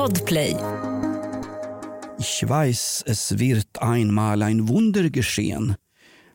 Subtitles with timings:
[0.00, 0.56] Podplay.
[2.18, 5.74] Ich weiß, es wird einmal ein Wunder geschehen.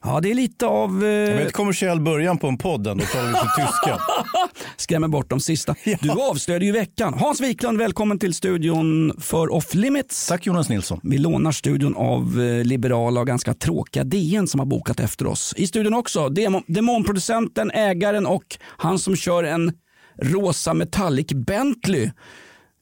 [0.03, 0.89] Ja, det är lite av...
[1.05, 3.99] Eh, Väldigt kommersiell början på en podd ändå, talar lite tyska.
[4.77, 5.75] skrämmer bort de sista.
[6.01, 7.13] Du avslöjade ju i veckan.
[7.13, 10.27] Hans Wiklund, välkommen till studion för Off Limits.
[10.27, 10.99] Tack Jonas Nilsson.
[11.03, 15.53] Vi lånar studion av eh, liberala och ganska tråkiga DN som har bokat efter oss.
[15.57, 19.73] I studion också demo- demonproducenten, ägaren och han som kör en
[20.21, 22.11] rosa metallic Bentley.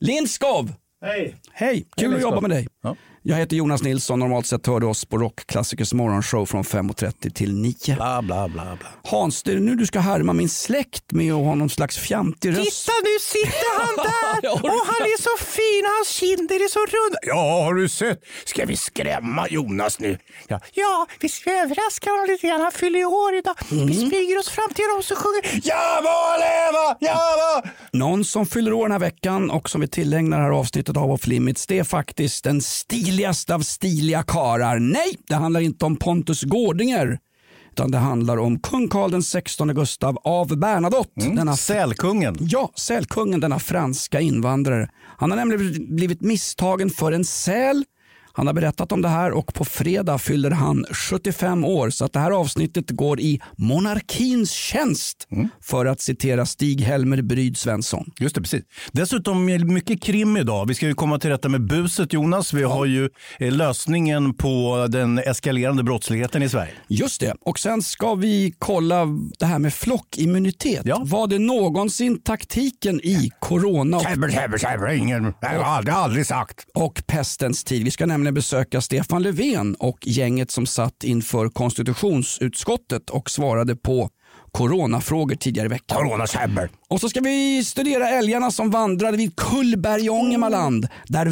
[0.04, 0.70] Lindskov!
[1.02, 1.36] Hej!
[1.52, 2.22] Hej, kul att Lindskov.
[2.22, 2.68] jobba med dig.
[2.84, 2.96] Ja.
[3.26, 7.56] Jag heter Jonas Nilsson, normalt sett hör du oss på Rockklassikers morgonshow från 5.30 till
[7.56, 7.76] 9.
[7.96, 8.88] Bla, bla, bla, bla.
[9.04, 12.50] Hans, det är nu du ska härma min släkt med att ha någon slags fjantig
[12.50, 12.86] röst.
[12.86, 13.96] Titta nu sitter han
[14.42, 17.18] där och han är så fin, hans kinder är så runda.
[17.22, 18.24] Ja, har du sett?
[18.46, 20.18] Ska vi skrämma Jonas nu?
[20.48, 22.62] Ja, ja vi ska överraska honom lite grann.
[22.62, 23.56] Han fyller ju år idag.
[23.70, 27.70] Vi smyger oss fram till honom och sjunger Jag må leva, jag må...
[28.00, 31.12] Någon som fyller år den här veckan och som vi tillägnar det här avsnittet av
[31.12, 32.62] Off Limits, det är faktiskt den
[33.14, 34.80] stiligaste av stiliga karar.
[34.80, 37.20] Nej, det handlar inte om Pontus Gårdinger.
[37.72, 41.30] Utan det handlar om kung den 16 Gustav av Bernadotte.
[41.36, 42.38] Denna Sälkungen.
[42.40, 44.90] Ja, sälkungen, denna franska invandrare.
[45.18, 47.84] Han har nämligen blivit misstagen för en säl.
[48.36, 51.90] Han har berättat om det här och på fredag fyller han 75 år.
[51.90, 55.28] Så att det här avsnittet går i monarkins tjänst.
[55.62, 58.12] För att citera Stig-Helmer Bryd Svensson.
[58.20, 58.64] Just det, precis.
[58.92, 60.68] Dessutom är det mycket krim idag.
[60.68, 62.54] Vi ska ju komma till rätta med buset Jonas.
[62.54, 66.74] Vi har ju eh, lösningen på den eskalerande brottsligheten i Sverige.
[66.88, 67.36] Just det.
[67.42, 69.08] Och sen ska vi kolla
[69.40, 70.82] det här med flockimmunitet.
[70.86, 71.02] Ja.
[71.06, 75.34] Var det någonsin taktiken i corona och, Käbbel, käbbel, käbbel, ingen...
[75.42, 76.66] Jag har aldrig, aldrig sagt.
[76.74, 77.84] och pestens tid?
[77.84, 84.10] Vi ska nämligen besöka Stefan Löfven och gänget som satt inför konstitutionsutskottet och svarade på
[84.52, 85.98] coronafrågor tidigare i veckan.
[85.98, 86.70] Corona, käbbel.
[86.88, 90.88] Och så ska vi studera älgarna som vandrade vid Kullberg i Ångermanland.
[91.08, 91.28] Där,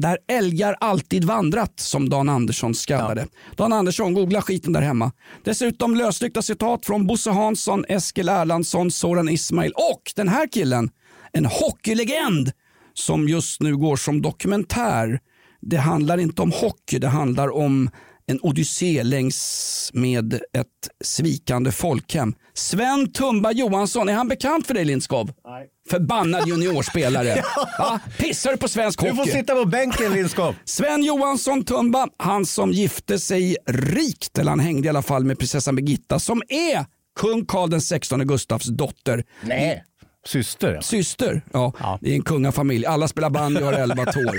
[0.00, 3.26] där älgar alltid vandrat, som Dan Andersson skaldade.
[3.56, 5.12] Dan Andersson, googla skiten där hemma.
[5.44, 10.90] Dessutom lösryckta citat från Bosse Hansson, Eskil Erlandsson, Soran Ismail och den här killen,
[11.32, 12.52] en hockeylegend
[12.94, 15.20] som just nu går som dokumentär.
[15.66, 17.90] Det handlar inte om hockey, det handlar om
[18.26, 22.34] en odyssé längs med ett svikande folkhem.
[22.54, 25.32] Sven Tumba Johansson, är han bekant för dig Lindskov?
[25.46, 25.66] Nej.
[25.90, 27.34] Förbannad juniorspelare.
[27.78, 28.00] Va?
[28.18, 29.30] Pissar du på svensk Du får hockey?
[29.30, 30.54] sitta på bänken Lindskov.
[30.64, 35.38] Sven Johansson Tumba, han som gifte sig rikt, eller han hängde i alla fall med
[35.38, 36.86] prinsessan Birgitta som är
[37.20, 39.24] kung Carl den 16 Gustavs dotter.
[39.42, 39.84] Nej.
[40.26, 40.74] Syster.
[40.74, 40.82] ja.
[40.82, 41.98] Syster, ja, Ja.
[42.02, 42.86] det är en kungafamilj.
[42.86, 44.36] Alla spelar bandy och har elva tår.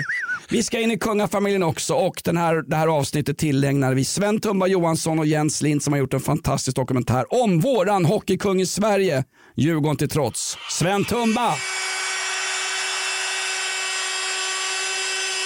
[0.50, 4.40] Vi ska in i kungafamiljen också och den här, det här avsnittet tillägnar vi Sven
[4.42, 8.66] Tumba Johansson och Jens Lind som har gjort en fantastisk dokumentär om våran hockeykung i
[8.66, 9.24] Sverige.
[9.56, 10.58] Djurgården till trots.
[10.70, 11.54] Sven Tumba!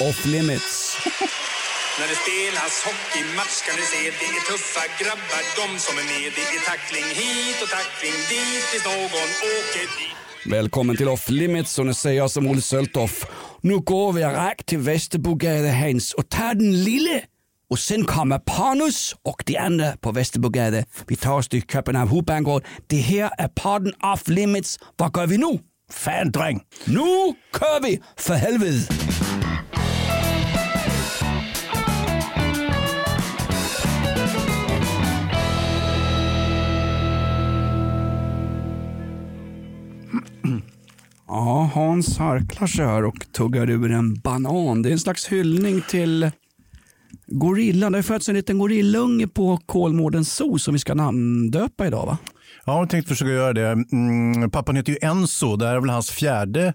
[0.01, 0.97] Off limits.
[1.99, 6.31] När det spelas hockeymatch kan du se det är tuffa grabbar de som är med.
[6.38, 10.09] Det är tackling hit och tackling dit tills någon åker dit.
[10.45, 13.25] Välkommen till Off Limits och nu säger jag som Olle Söltoff.
[13.61, 17.22] Nu går vi rakt till Västerbogade Hans och tar den lille
[17.69, 20.85] och sen kommer Panus och de andra på Västerbogade.
[21.07, 22.63] Vi tar oss till Köpenhamn Hovedbanegård.
[22.88, 24.79] Det här är podden Off Limits.
[24.97, 25.59] Vad gör vi nu?
[25.91, 26.61] Fan dräng.
[26.85, 28.94] Nu kör vi för helvete!
[41.31, 44.81] Ja, Hans harklar sig här och tuggar ur en banan.
[44.81, 46.31] Det är en slags hyllning till
[47.28, 47.91] gorillan.
[47.91, 52.17] Det har fötts en liten gorillunge på Kolmårdens zoo som vi ska namndöpa idag va?
[52.66, 53.67] Ja, jag tänkte försöka göra det.
[53.91, 55.56] Mm, pappan heter ju Enzo.
[55.56, 56.73] Det här är väl hans fjärde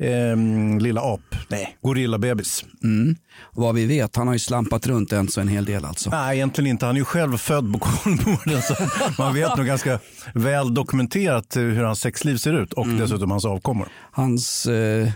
[0.00, 1.20] ehm, lilla ap.
[1.48, 2.64] Nej, gorillabebis.
[2.82, 3.16] Mm.
[3.52, 6.10] Vad vi vet, han har ju slampat runt än så en hel del alltså.
[6.10, 6.86] Nej, egentligen inte.
[6.86, 8.62] Han är ju själv född på Kolmården.
[8.62, 8.74] Så
[9.18, 9.98] man vet nog ganska
[10.34, 13.88] väl dokumenterat eh, hur hans sexliv ser ut och dessutom hans avkommor.
[14.12, 15.08] Hans, eh,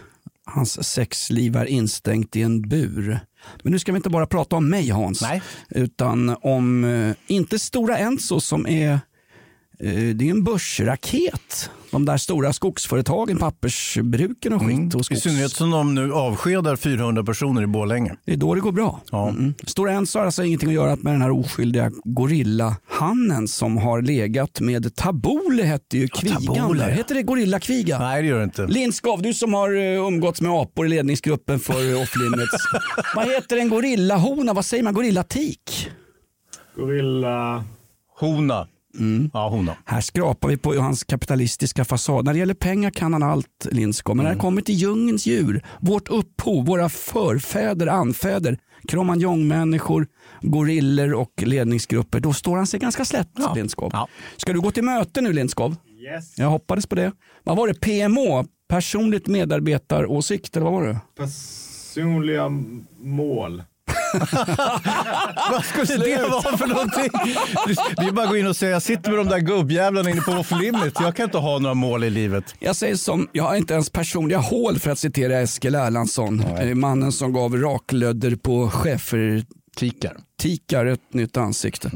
[0.44, 3.20] hans sexliv är instängt i en bur.
[3.62, 5.22] Men nu ska vi inte bara prata om mig Hans.
[5.22, 5.42] Nej.
[5.68, 8.98] Utan om, eh, inte Stora Enso som är eh,
[9.78, 11.70] det är en börsraket.
[11.90, 14.94] De där stora skogsföretagen, pappersbruken och skit.
[14.94, 15.20] Och I skogs...
[15.20, 18.16] synnerhet som de nu avskedar 400 personer i Borlänge.
[18.24, 19.00] Det är då det går bra.
[19.10, 19.28] Ja.
[19.28, 19.54] Mm.
[19.66, 24.60] Stora Enso har alltså ingenting att göra med den här oskyldiga gorillahannen som har legat
[24.60, 26.42] med Tabole hette ju kvigan.
[26.42, 26.88] Tabole, ja.
[26.88, 27.98] Heter det gorillakviga?
[27.98, 28.66] Nej, det gör det inte.
[28.66, 32.52] Lindskov, du som har eh, umgåtts med apor i ledningsgruppen för Off Limits.
[33.16, 34.52] Vad heter en gorillahona?
[34.52, 34.94] Vad säger man?
[34.94, 35.90] Gorillatik?
[36.76, 37.64] Gorilla...
[38.16, 38.66] Hona.
[39.32, 39.76] Ja, hon då.
[39.84, 42.24] Här skrapar vi på hans kapitalistiska fasad.
[42.24, 44.16] När det gäller pengar kan han allt, Lindskog.
[44.16, 48.58] Men när det kommer till djungelns djur, vårt upphov, våra förfäder, anfäder,
[48.88, 50.06] Cro-Magnon-människor,
[50.42, 53.54] gorillor och ledningsgrupper, då står han sig ganska slätt, Ja.
[53.54, 53.90] Lindskov.
[53.92, 54.08] Ja.
[54.36, 55.76] Ska du gå till möte nu, Lindskov?
[56.14, 56.38] Yes.
[56.38, 57.12] Jag hoppades på det.
[57.44, 57.74] Vad var det?
[57.74, 58.44] PMO?
[58.68, 60.98] Personligt medarbetaråsikt, eller vad var det?
[61.16, 62.48] Personliga
[63.00, 63.62] mål.
[65.50, 67.08] Vad skulle det vara för någonting?
[67.96, 70.20] Det är bara att gå in och säga, jag sitter med de där gubbjävlarna inne
[70.20, 70.94] på off limit.
[71.00, 72.54] Jag kan inte ha några mål i livet.
[72.58, 76.44] Jag säger som, jag har inte ens personliga hål för att citera Eskil Erlandsson.
[76.60, 80.16] Eh, Mannen som gav raklödder på chefer Tikar.
[80.38, 81.90] tikar ett nytt ansikte.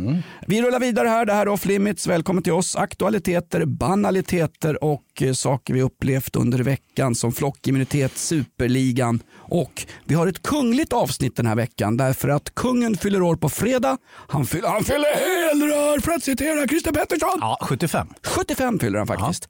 [0.47, 1.27] Vi rullar vidare här.
[1.27, 2.07] Det här är Off Limits.
[2.07, 2.77] Välkommen till oss.
[2.77, 10.27] Aktualiteter, banaliteter och eh, saker vi upplevt under veckan som flockimmunitet, superligan och vi har
[10.27, 13.99] ett kungligt avsnitt den här veckan därför att kungen fyller år på fredag.
[14.29, 17.39] Han fyller, han fyller helrör för att citera Christer Pettersson.
[17.41, 18.09] Ja, 75.
[18.23, 19.49] 75 fyller han faktiskt.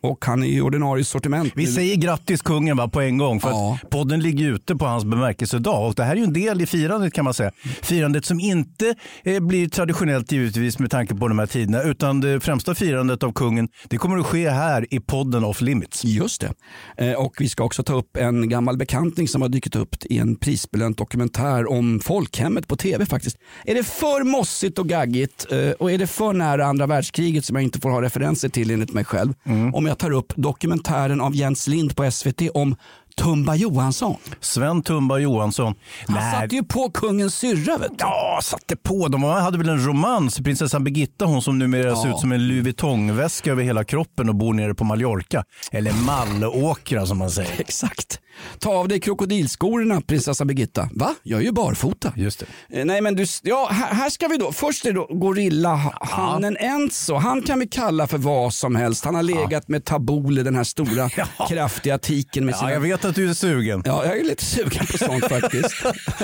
[0.00, 1.52] Och han är i ordinarie sortiment.
[1.56, 3.78] Vi säger grattis kungen va, på en gång för Ja.
[3.82, 6.66] att podden ligger ute på hans bemärkelsedag och det här är ju en del i
[6.66, 7.50] firandet kan man säga.
[7.82, 12.40] Firandet som inte eh, blir traditionellt givetvis med tanke på de här tiderna utan det
[12.40, 16.04] främsta firandet av kungen det kommer att ske här i podden Off Limits.
[16.04, 16.40] Just
[16.96, 17.10] det.
[17.10, 20.18] Eh, Och vi ska också ta upp en gammal bekantning som har dykt upp i
[20.18, 23.36] en prisbelönt dokumentär om folkhemmet på tv faktiskt.
[23.64, 27.56] Är det för mossigt och gaggigt eh, och är det för nära andra världskriget som
[27.56, 29.32] jag inte får ha referenser till enligt mig själv.
[29.72, 32.76] Om jag tar upp dokumentären av Jens Lind på SVT om
[33.16, 34.16] Tumba Johansson.
[34.40, 35.74] Sven Tumba Johansson.
[36.06, 37.96] Han Nej, satte ju på kungens syrra vet du.
[37.98, 39.08] Ja, satte på.
[39.08, 42.14] De hade väl en romans, prinsessan Birgitta, hon som numera ser Ja.
[42.14, 45.44] ut som en Louis Vuitton-väska över hela kroppen och bor nere på Mallorca.
[45.72, 47.50] Eller Mallåkra som man säger.
[47.60, 48.20] Exakt.
[48.58, 50.88] Ta av dig krokodilskorna prinsessa Birgitta.
[50.94, 51.14] Va?
[51.22, 52.12] Jag är ju barfota.
[52.16, 52.78] Just det.
[52.80, 54.52] Eh, Nej men du, ja, här, här ska vi då.
[54.52, 57.14] Först är det då gorillahannen Enzo.
[57.14, 59.04] Han kan vi kalla för vad som helst.
[59.04, 61.08] Han har legat med Tabule, den här stora
[61.48, 62.72] kraftiga tiken med Ja, sina...
[62.72, 63.82] jag vet att du är sugen.
[63.84, 65.74] Ja, jag är lite sugen på sånt faktiskt.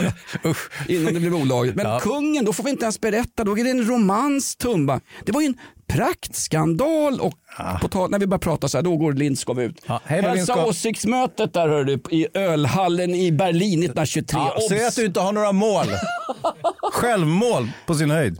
[0.45, 1.77] Usch, innan det blev olagligt.
[1.77, 2.01] Men Ja.
[2.01, 3.45] kungen, då får vi inte ens berätta.
[3.45, 5.01] Då är det en romans Tumba.
[5.25, 7.35] Det var ju en praktskandal och
[7.81, 9.83] på tal, när vi börjar prata så här, då går Lindskov ut.
[9.87, 10.65] Ja, hej Hälsa Lindskov.
[10.69, 14.41] åsiktsmötet där hör du, i ölhallen i Berlin 1923.
[14.41, 15.87] Ja, säg att du inte har några mål.
[16.93, 18.39] Självmål på sin höjd.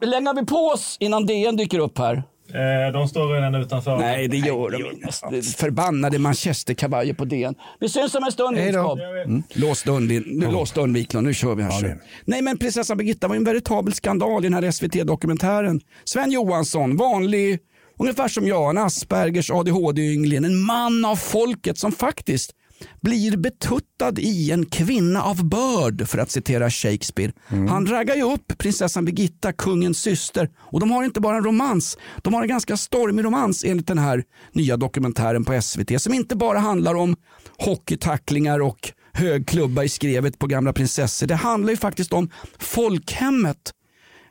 [0.00, 2.22] Hur länge har vi på oss innan DN dyker upp här?
[2.54, 3.96] Eh, de står redan utanför.
[3.96, 5.48] Nej, det gör de inte.
[5.56, 7.54] Förbannade manchesterkavajer på DN.
[7.80, 8.78] Vi syns om en stund, Hej då.
[8.78, 9.00] Lindskov.
[9.24, 9.42] Mm.
[9.52, 11.26] Lås dörren, nu lås dörren Wiklund.
[11.26, 11.88] Nu kör vi här.
[11.88, 11.94] Ja,
[12.24, 15.80] Nej, men prinsessan Birgitta var en veritabel skandal i den här SVT-dokumentären.
[16.04, 17.58] Sven Johansson, vanlig,
[17.98, 22.54] ungefär som jag, en Aspergers ADHD-yngling, en man av folket som faktiskt
[23.00, 27.32] blir betuttad i en kvinna av börd för att citera Shakespeare.
[27.68, 31.98] Han raggar ju upp prinsessan Birgitta, kungens syster och de har inte bara en romans,
[32.22, 36.36] de har en ganska stormig romans enligt den här nya dokumentären på SVT som inte
[36.36, 37.16] bara handlar om
[37.58, 41.26] hockeytacklingar och hög klubba i skrevet på gamla prinsessor.
[41.26, 43.72] Det handlar ju faktiskt om folkhemmet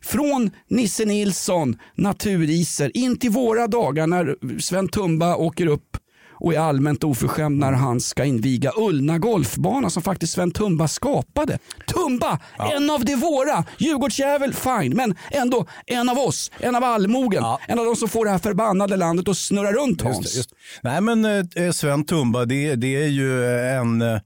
[0.02, 5.98] från Nisse Nilsson, naturiser, in till våra dagar när Sven Tumba åker upp
[6.40, 11.60] och är allmänt oförskämd när han ska inviga Ullna golfbana som faktiskt Sven Tumba skapade.
[11.88, 12.40] Tumba,
[12.76, 13.66] en av de våra.
[13.78, 17.44] Djurgårdsjävel, fine, men ändå en av oss, en av allmogen.
[17.44, 17.60] Ja.
[17.68, 20.18] En av de som får det här förbannade landet att snurra runt Hans.
[20.18, 20.54] Just det, just.
[20.82, 24.20] Nej men eh, Sven Tumba, det, det är ju en eh,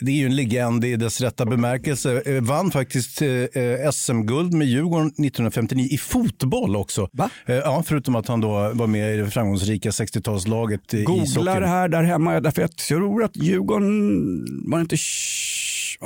[0.00, 2.22] det är ju en legend i dess rätta bemärkelse.
[2.26, 7.08] Eh, Vann faktiskt eh, eh, SM-guld med Djurgården 1959 i fotboll också.
[7.12, 7.30] Va?
[7.46, 11.44] Ja, förutom att han då var med i det framgångsrika 60-talslaget i ishockeyn.
[11.44, 14.96] det här där hemma, därför jag tror att Djurgården, var inte,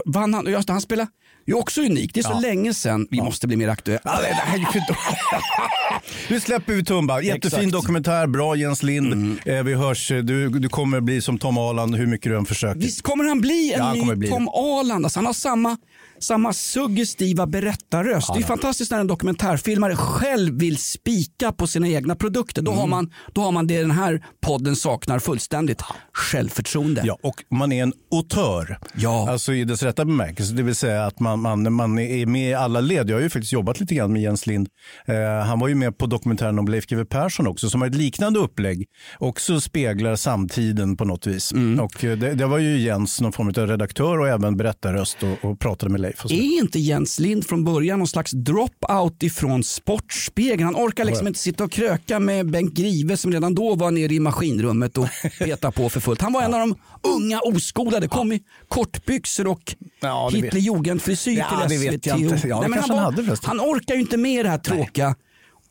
[0.05, 1.11] vann han, just han spelade,
[1.47, 2.41] är också unikt, det är så Ja.
[2.41, 4.01] länge sedan, vi måste bli mer aktuella.
[4.05, 4.59] Ja, det, det här
[6.31, 7.21] Nu släpper vi Tumba.
[7.21, 7.59] Jättefin Exakt.
[7.63, 7.71] Mm.
[7.71, 9.39] dokumentär, bra Jens Lind.
[9.47, 12.81] Eh, vi hörs, du, du kommer bli som Tom Arland hur mycket du än försöker.
[12.81, 15.05] Visst kommer han bli en Ja, han ny bli Tom Arland?
[15.05, 15.77] Alltså, han har samma,
[16.23, 18.31] samma suggestiva berättarröst.
[18.35, 22.63] det är fantastiskt när en dokumentärfilmare själv vill spika på sina egna produkter.
[22.63, 22.81] Då, Mm.
[22.81, 25.83] har, man, då har man det den här podden saknar fullständigt.
[26.13, 27.03] Självförtroende.
[27.05, 28.79] Ja, och man är en autör.
[28.95, 29.31] Ja.
[29.31, 30.53] Alltså i dess rätta bemärkelse.
[30.55, 33.11] Det vill säga att man, man, man är med i alla led.
[33.11, 34.69] Jag har ju faktiskt jobbat lite grann med Jens Lind.
[35.07, 35.15] Eh,
[35.47, 38.39] han var ju med på dokumentären om Leif GW Persson också som har ett liknande
[38.39, 38.87] upplägg.
[39.19, 41.53] Också speglar samtiden på något vis.
[41.53, 41.81] Mm.
[41.81, 45.51] Och eh, det, det var ju Jens någon form av redaktör och även berättarröst och,
[45.51, 46.12] och pratade med Leif.
[46.31, 50.65] Är inte Jens Lind från början någon slags drop-out ifrån Sportspegeln?
[50.65, 54.15] Han orkar liksom inte sitta och kröka med Bengt Grive som redan då var nere
[54.15, 56.21] i maskinrummet och peta på för fullt.
[56.21, 56.75] Han var en av de
[57.09, 62.07] unga oskolade, kom i kortbyxor och Ja, det vet- Hitler Jugend-frisyr Ja, till SVT.
[62.49, 63.49] Ja, det men han, hade förresten.
[63.49, 65.15] han orkar ju inte med det här tråkiga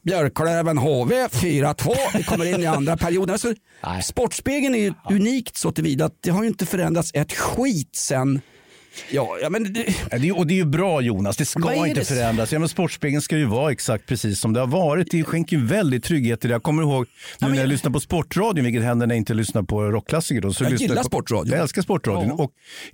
[0.04, 1.94] Björklöven HV 4-2.
[2.18, 3.34] Vi kommer in i andra perioden.
[3.34, 3.54] Alltså,
[4.04, 8.42] Sportspegeln är ju unikt så tillvida att det har ju inte förändrats ett skit sen
[9.12, 11.76] Ja, ja men det, Ja, det är, och det är ju bra Jonas, det ska
[11.76, 12.06] inte det?
[12.06, 12.52] förändras.
[12.52, 15.12] Ja, men Sportspegeln ska ju vara exakt precis som det har varit.
[15.12, 16.52] Det skänker ju väldigt trygghet i det.
[16.52, 17.06] Jag kommer ihåg
[17.40, 20.42] nu när jag lyssnar på Sportradion, vilket händer när jag inte lyssnar på rockklassiker.
[20.42, 21.52] Då, så Jag gillar på, Sportradion.
[21.52, 22.36] Jag älskar Sportradion.
[22.38, 22.44] Ja.
[22.44, 22.52] Och,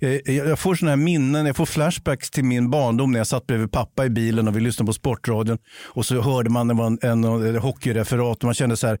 [0.08, 3.46] eh, jag får sådana här minnen, jag får flashbacks till min barndom när jag satt
[3.46, 5.58] bredvid pappa i bilen och vi lyssnade på Sportradion.
[5.84, 8.98] Och så hörde man en, en, en hockeyreferat och man kände så här,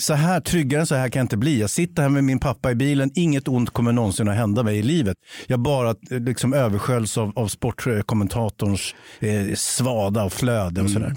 [0.00, 1.60] så här tryggare än så här kan jag inte bli.
[1.60, 4.78] Jag sitter här med min pappa i bilen, inget ont kommer någonsin att hända mig
[4.78, 5.16] i livet.
[5.46, 11.14] Jag bara eh, liksom översköljs av, av sportkommentatorns eh, svada och flöde och sådär.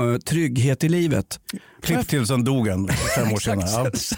[0.00, 1.40] eh, trygghet i livet.
[1.82, 3.68] Klipp till sen dog han fem år senare.
[3.70, 4.16] Ja.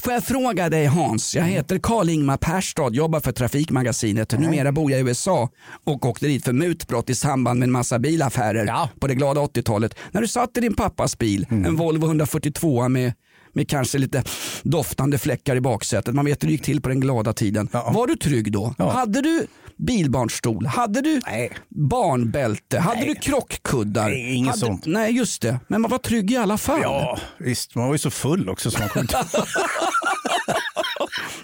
[0.00, 4.38] Får jag fråga dig Hans, jag heter Karl-Ingmar Perstad, jobbar för Trafikmagasinet.
[4.38, 5.48] Numera bor jag i USA
[5.84, 8.88] och åkte dit för mutbrott i samband med en massa bilaffärer Ja.
[9.00, 9.94] på det glada 80-talet.
[10.12, 13.12] När du satt i din pappas bil, en Volvo 142 med
[13.52, 14.22] med kanske lite
[14.62, 16.14] doftande fläckar i baksätet.
[16.14, 17.68] Man vet hur det gick till på den glada tiden.
[17.72, 17.90] Ja.
[17.94, 18.74] Var du trygg då?
[18.78, 18.90] Ja.
[18.90, 20.66] Hade du bilbarnstol?
[20.66, 21.52] Hade du Nej.
[21.68, 22.78] barnbälte?
[22.78, 24.08] Hade du krockkuddar?
[24.08, 24.60] Nej, inget hade...
[24.60, 24.86] sånt.
[24.86, 25.60] Nej, just det.
[25.68, 26.80] Men man var trygg i alla fall.
[26.82, 27.74] Ja, visst.
[27.74, 28.70] Man var ju så full också.
[28.70, 29.06] Så man kom.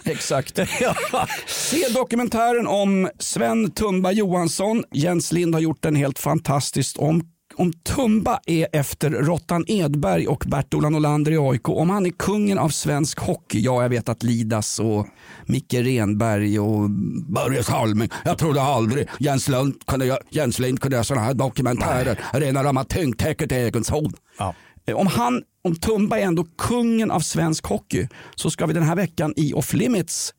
[0.05, 0.59] Exakt.
[1.47, 4.85] Se dokumentären om Sven Tumba Johansson.
[4.93, 6.97] Jens Lind har gjort den helt fantastiskt.
[6.97, 7.23] Om,
[7.59, 11.69] om Tumba är efter Rottan Edberg och Bert-Ola Nolander i AIK.
[11.69, 13.61] Om han är kungen av svensk hockey.
[13.61, 15.07] Ja, jag vet att Lidas och
[15.47, 16.91] Micke Renberg och
[17.29, 18.09] Börje Salming.
[18.25, 22.21] Jag trodde aldrig Jens Lind kunde, Jens Lind kunde göra sådana här dokumentärer.
[22.33, 24.13] Rena rama tyngdtäcket i egen zon.
[24.39, 24.55] Ja.
[24.87, 28.83] Eh, Om, han, om Tumba är ändå kungen av svensk hockey så ska vi den
[28.83, 30.35] här veckan i Off Limits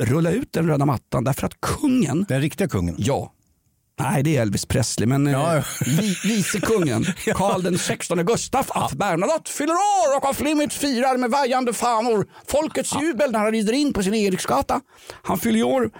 [0.00, 2.94] rulla ut den röda mattan därför att kungen, Den riktiga kungen.
[2.98, 3.32] ja,
[4.00, 5.86] nej det är Elvis Presley, men Ja, eh, ja.
[5.86, 11.16] vi, vice kungen Karl den 16 Gustaf af Bernadotte fyller år och Off Limits firar
[11.16, 12.26] med vajande fanor.
[12.48, 14.80] Folkets jubel när han rider in på sin Eriksgata.
[15.22, 15.90] Han fyller år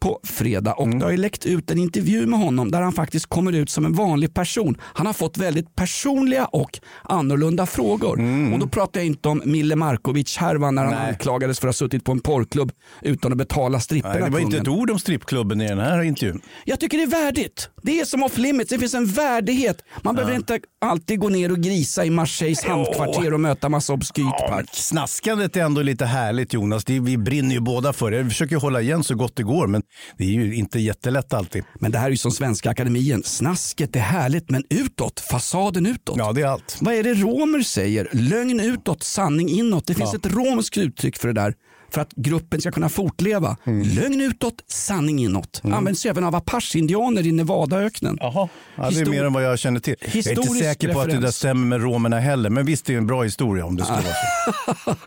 [0.00, 3.26] på fredag och det har ju läckt ut en intervju med honom där han faktiskt
[3.26, 4.76] kommer ut som en vanlig person.
[4.82, 8.20] Han har fått väldigt personliga och annorlunda frågor.
[8.52, 11.08] Och då pratar jag inte om Mille Markovic-härvan när han Nej.
[11.08, 14.14] anklagades för att ha suttit på en porrklubb utan att betala stripporna.
[14.14, 16.40] Nej, det var inte ett ord om strippklubben i den här intervjun.
[16.64, 17.70] Jag tycker det är värdigt.
[17.82, 18.70] Det är som off limits.
[18.70, 19.84] Det finns en värdighet.
[20.02, 24.26] Man behöver inte alltid gå ner och grisa i Marseilles hamnkvarter och möta massa obskyrt
[24.38, 26.84] Ja, snaskandet är ändå lite härligt Jonas.
[26.84, 28.22] Det, vi brinner ju båda för det.
[28.22, 29.82] Vi försöker hålla igen så gott det går men
[30.16, 31.64] det är ju inte jättelätt alltid.
[31.74, 33.22] Men det här är ju som Svenska Akademien.
[33.22, 36.16] Snasket är härligt men utåt, fasaden utåt.
[36.18, 36.78] Ja, det är allt.
[36.80, 38.08] Vad är det romer säger?
[38.12, 39.86] Lögn utåt, sanning inåt.
[39.86, 41.54] Det finns ett romskt uttryck för det där.
[41.90, 43.56] För att gruppen ska kunna fortleva.
[43.66, 43.88] Mm.
[43.88, 45.60] Lögn utåt, sanning inåt.
[45.64, 48.18] Används även av apache-indianer i Nevadaöknen.
[48.20, 48.48] Jaha.
[48.76, 49.96] Ja, det är mer än vad jag känner till.
[50.00, 52.50] Jag är inte säker på att det där stämmer med romerna heller.
[52.50, 54.94] Men visst, det är en bra historia om det skulle vara så.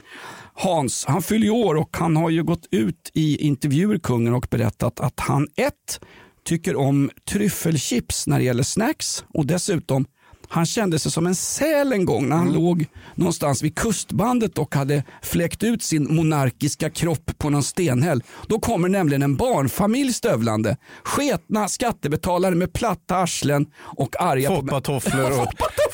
[0.54, 4.48] Hans, han fyller ju år och han har ju gått ut i intervjuer, kungen, och
[4.50, 6.00] berättat att han ett,
[6.46, 10.06] tycker om tryffelchips när det gäller snacks och dessutom
[10.54, 14.76] han kände sig som en säl en gång när han låg någonstans vid kustbandet och
[14.76, 18.24] hade fläkt ut sin monarkiska kropp på någon stenhäll.
[18.48, 20.78] Då kommer nämligen en barnfamilj stövlande.
[21.04, 23.66] Sketna skattebetalare med platta arslen
[23.98, 25.48] och arga Foppatofflor och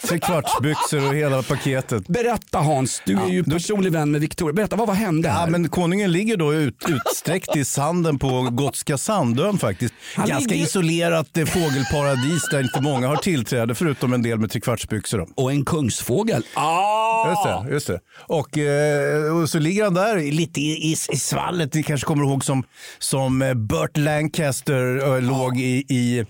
[0.09, 2.07] trekvartsbyxor och hela paketet.
[2.07, 4.53] Berätta Hans, du är ju personlig vän med Victoria.
[4.53, 5.41] Berätta, vad, vad hände här?
[5.41, 9.93] Ja, men konungen ligger då ut, utsträckt i sanden på Gotska Sandön faktiskt.
[10.15, 14.48] Han Ganska ligger- isolerat eh, fågelparadis där inte många har tillträde förutom en del med
[14.49, 15.17] trekvartsbyxor.
[15.17, 15.27] Då.
[15.35, 16.43] Och en kungsfågel.
[16.53, 17.29] Ah!
[17.29, 17.73] Just det.
[17.73, 17.99] Just det.
[18.27, 21.73] Och, eh, och så ligger han där lite i, i, i svallet.
[21.73, 22.63] Ni kanske kommer ihåg som,
[22.99, 26.25] som eh, Burt Lancaster eh, låg i, i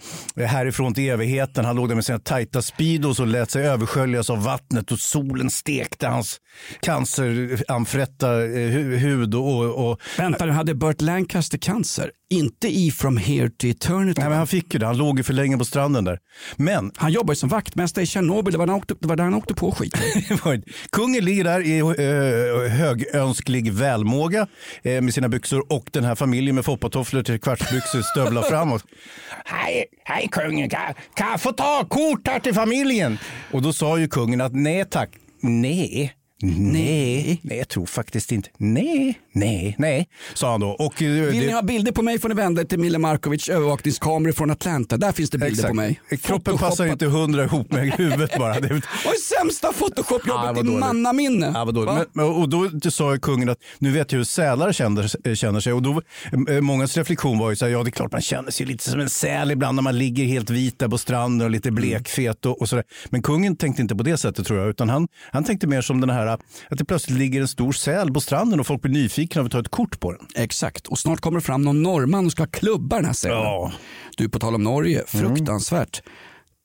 [0.46, 1.66] Härifrån till evigheten.
[1.66, 5.50] Han låg där med sina tajta speedos och lät sig översköljas av vattnet och solen
[5.50, 6.38] stekte hans
[6.82, 9.36] canceranfrätta hu- hud.
[9.36, 12.12] Och, och, Vänta nu, hade Burt Lancaster cancer?
[12.32, 14.22] Inte i From Here to Eternity.
[14.22, 14.86] nej, men han fick ju det.
[14.86, 16.20] Han låg ju för länge på stranden där.
[16.58, 18.51] Men Han jobbar ju som vaktmästare i Tjernobyl.
[18.51, 20.01] Det var där han åkte, det var där han åkte på skiten.
[20.92, 24.48] Kungen ligger där i eh, högönsklig välmåga
[24.84, 28.84] eh, med sina byxor och den här familjen med foppatofflor till kvartsbyxor stövlar framåt.
[29.46, 33.18] Hej, hej kungen, kan, kan jag få ta kort här till familjen?
[33.51, 35.10] Och då sa ju kungen att nej tack,
[35.42, 36.19] nej.
[36.41, 38.50] Nej, nej, jag tror faktiskt inte.
[38.58, 40.67] Nej, nej, nej, sa han då.
[40.69, 43.50] Och, eh, Vill ni ha bilder på mig får ni vända er till Mille Markovic
[43.50, 44.98] övervakningskameror från Atlanta.
[44.98, 45.69] Där finns det bilder Exakt.
[45.69, 46.01] på mig.
[46.22, 48.60] Kroppen passar inte hundra ihop med huvudet bara.
[48.60, 51.51] Det, är sämsta photoshop-jobbet vad i mannaminne?
[51.51, 51.65] Va?
[51.74, 55.74] Men, men, och då sa kungen att nu vet jag hur sälar känner, känner sig.
[55.74, 56.01] Och då,
[56.50, 58.89] eh, mångas reflektion var ju så här, ja det är klart man känner sig lite
[58.89, 62.46] som en säl ibland när man ligger helt vit där på stranden och lite blekfet
[62.46, 62.86] och, och sådär.
[63.10, 66.01] Men kungen tänkte inte på det sättet tror jag, utan han, han tänkte mer som
[66.01, 69.41] den här att det plötsligt ligger en stor säl på stranden och folk blir nyfikna
[69.41, 70.27] och vill ta ett kort på den.
[70.36, 73.38] Exakt, och snart kommer det fram någon norrman och ska klubba den här sälen.
[73.38, 73.71] Ja.
[74.17, 76.01] Du, på tal om Norge, fruktansvärt.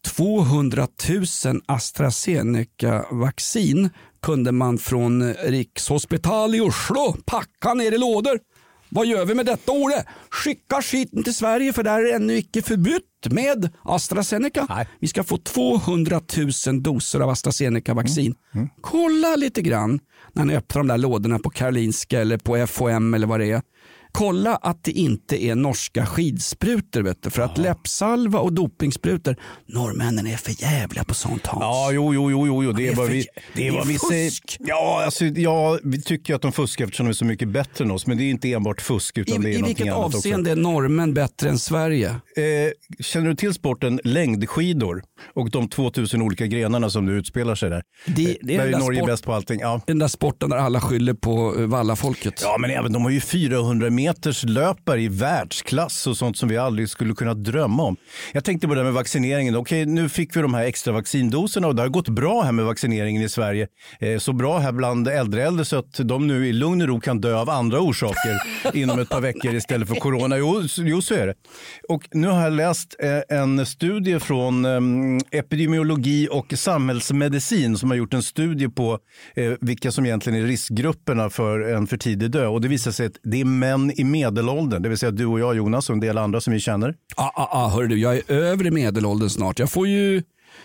[0.05, 0.89] 200
[1.45, 3.91] 000 AstraZeneca-vaccin
[4.23, 8.39] kunde man från Rikshospital i Oslo packa ner i lådor.
[8.95, 10.05] Vad gör vi med detta Ole?
[10.31, 14.67] Skicka skiten till Sverige för där är det ännu icke förbytt med AstraZeneca.
[14.69, 14.89] Nej.
[15.01, 16.21] Vi ska få 200
[16.67, 18.35] 000 doser av AstraZeneca-vaccin.
[18.81, 20.01] Kolla lite grann
[20.33, 23.63] när ni öppnar de där lådorna på Karolinska eller på FHM eller vad det är.
[24.19, 27.03] Kolla att det inte är norska skidsprutor.
[27.03, 27.31] Vet du.
[27.31, 31.61] För att läppsalva och dopingsprutor, norrmännen är för jävliga på sånt Hans.
[31.63, 34.33] Ja, jo, jo, jo, jo, det är är vad vi, det är vad vi säger.
[34.59, 37.91] Ja, alltså, ja, vi tycker att de fuskar eftersom de är så mycket bättre än
[37.91, 38.07] oss.
[38.07, 41.15] Men det är inte enbart fusk utan det är I, I vilket avseende är norrmän
[41.15, 42.09] bättre än Sverige?
[42.31, 42.41] också.
[42.41, 45.03] Eh, känner du till sporten längdskidor
[45.35, 47.83] och de 2000 olika grenarna som nu utspelar sig där?
[48.07, 49.61] Det- det är där är Norge sport- bäst på allting.
[49.61, 49.81] Ja.
[49.87, 52.41] Den där sporten där alla skyller på eh, vallafolket.
[52.43, 56.57] Ja, men även de har ju 400 meters löpare i världsklass och sånt som vi
[56.57, 57.97] aldrig skulle kunna drömma om.
[58.33, 59.57] Jag tänkte på det här med vaccineringen.
[59.57, 62.65] Okej, nu fick vi de här extra vaccindoserna och det har gått bra här med
[62.65, 63.69] vaccineringen i Sverige.
[64.01, 67.01] Eh, så bra här bland äldre äldre så att de nu i lugn och ro
[67.01, 68.41] kan dö av andra orsaker
[68.75, 70.39] inom ett par veckor istället för corona.
[70.39, 71.35] Jo, jo så är det.
[71.89, 77.97] Och nu har jag läst eh, en studie från eh, epidemiologi och samhällsmedicin som har
[77.97, 78.99] gjort en studie på
[79.37, 82.49] eh, vilka som egentligen är riskgrupperna för en för tidig död.
[82.49, 85.41] Och det visar sig att det är män i medelåldern, det vill säga du och
[85.41, 86.95] jag Jonas och en del andra som vi känner.
[87.17, 89.59] Ah, ah, ah, hörru du, jag är över i medelåldern snart.
[89.59, 90.23] Jag får ju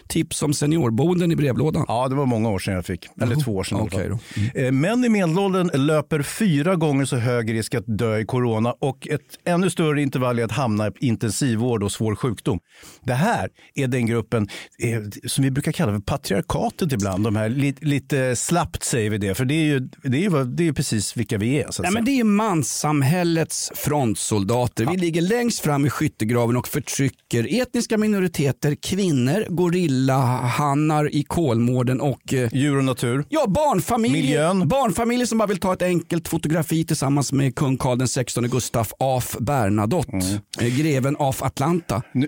[0.08, 1.86] tips om seniorboenden i brevlådan.
[1.88, 3.08] Ja, det var många år sedan jag fick.
[3.22, 3.78] Eller två år sedan.
[3.80, 4.00] alla fall.
[4.00, 4.20] Okej
[4.56, 9.08] Eh, Män i medelåldern löper fyra gånger så hög risk att dö i corona och
[9.08, 12.60] ett ännu större intervall är att hamna i intensivvård och svår sjukdom.
[13.04, 14.48] Det här är den gruppen
[14.84, 17.24] eh, som vi brukar kalla för patriarkatet ibland.
[17.24, 20.44] De här lite, lite slappt säger vi det, för det är ju, det är ju,
[20.44, 21.72] det är precis vilka vi är.
[21.72, 24.86] Så Nej, men det är manssamhällets frontsoldater.
[24.86, 29.46] Vi ligger längst fram i skyttegraven och förtrycker etniska minoriteter, kvinnor,
[29.88, 33.26] gorillahannar i Kolmården och eh, Djur och natur.
[33.30, 34.68] Ja, barnfamiljer, Miljön.
[34.68, 39.36] barnfamiljer som bara vill ta ett enkelt fotografi tillsammans med kung Carl XVI Gustaf af
[39.40, 40.18] Bernadotte,
[40.62, 41.96] eh, greven af Atlanta.
[41.96, 42.04] Mm.
[42.14, 42.28] Nu-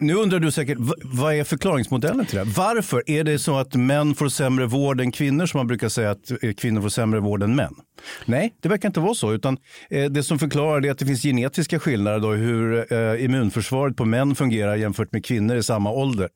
[0.00, 2.44] Nu undrar du säkert, vad är förklaringsmodellen till det?
[2.44, 6.10] Varför är det så att män får sämre vård än kvinnor som man brukar säga
[6.10, 7.74] att eh, kvinnor får sämre vård än män?
[8.24, 9.32] Nej, det verkar inte vara så.
[9.32, 9.56] Utan
[9.90, 13.96] eh, det som förklarar det är att det finns genetiska skillnader då hur eh, immunförsvaret
[13.96, 16.28] på män fungerar jämfört med kvinnor i samma ålder.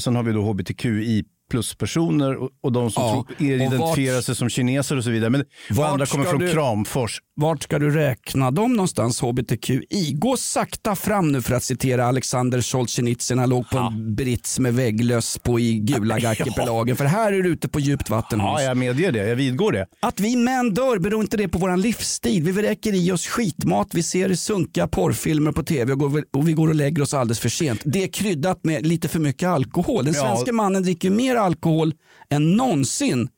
[0.00, 4.34] Sen har vi då hbtqi plus-personer och, de som Ja, tror, er identifierar vart- sig
[4.36, 5.30] som kineser och så vidare.
[5.30, 5.44] Men
[5.84, 7.20] andra kommer från du- Kramfors.
[7.40, 10.12] Vart ska du räkna dem någonstans hbtqi?
[10.12, 13.38] Gå sakta fram nu för att citera Alexander Solzhenitsyn.
[13.38, 16.96] Han låg på en brits med vägglöss på i Gulag-arkipelagen.
[16.98, 18.38] För här är du ute på djupt vatten.
[18.38, 19.28] Ja, jag medger det.
[19.28, 19.86] Jag vidgår det.
[20.00, 22.42] Att vi män dör beror inte det på vår livsstil.
[22.42, 26.52] Vi vräker i oss skitmat, vi ser sunkiga porrfilmer på tv och, går, och vi
[26.52, 27.80] går och lägger oss alldeles för sent.
[27.84, 30.04] Det är kryddat med lite för mycket alkohol.
[30.04, 30.20] Den Ja.
[30.20, 31.92] svenska mannen dricker mer alkohol
[32.30, 33.28] än någonsin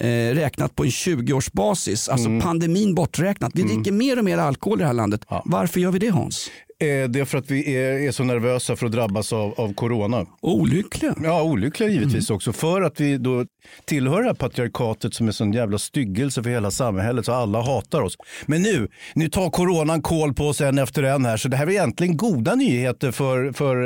[0.00, 2.10] eh, räknat på en 20-årsbasis.
[2.10, 3.52] Alltså pandemin borträknat.
[3.54, 5.24] Vi dricker mer och mer alkohol i det här landet.
[5.44, 6.50] Varför gör vi det Hans?
[6.80, 9.74] Eh, det är för att vi är, är så nervösa för att drabbas av, av
[9.74, 10.26] corona.
[10.40, 11.14] Olyckliga.
[11.22, 12.52] Ja, olyckliga givetvis också.
[12.52, 13.44] För att vi då
[13.84, 18.00] tillhör det här patriarkatet som är sån jävla styggelse för hela samhället så alla hatar
[18.00, 18.16] oss.
[18.46, 21.66] Men nu, nu tar coronan koll på oss en efter en här så det här
[21.66, 23.84] är egentligen goda nyheter för, för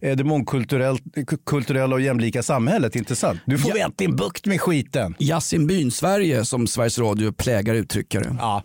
[0.00, 3.40] eh, det mångkulturellt- kulturella och jämlika samhället, inte sant?
[3.44, 3.74] Nu får Ja.
[3.74, 5.14] vi äntligen bukt med skiten.
[5.18, 8.36] Yasin byn Sverige som Sveriges Radio plägar uttrycka det.
[8.38, 8.62] Ja,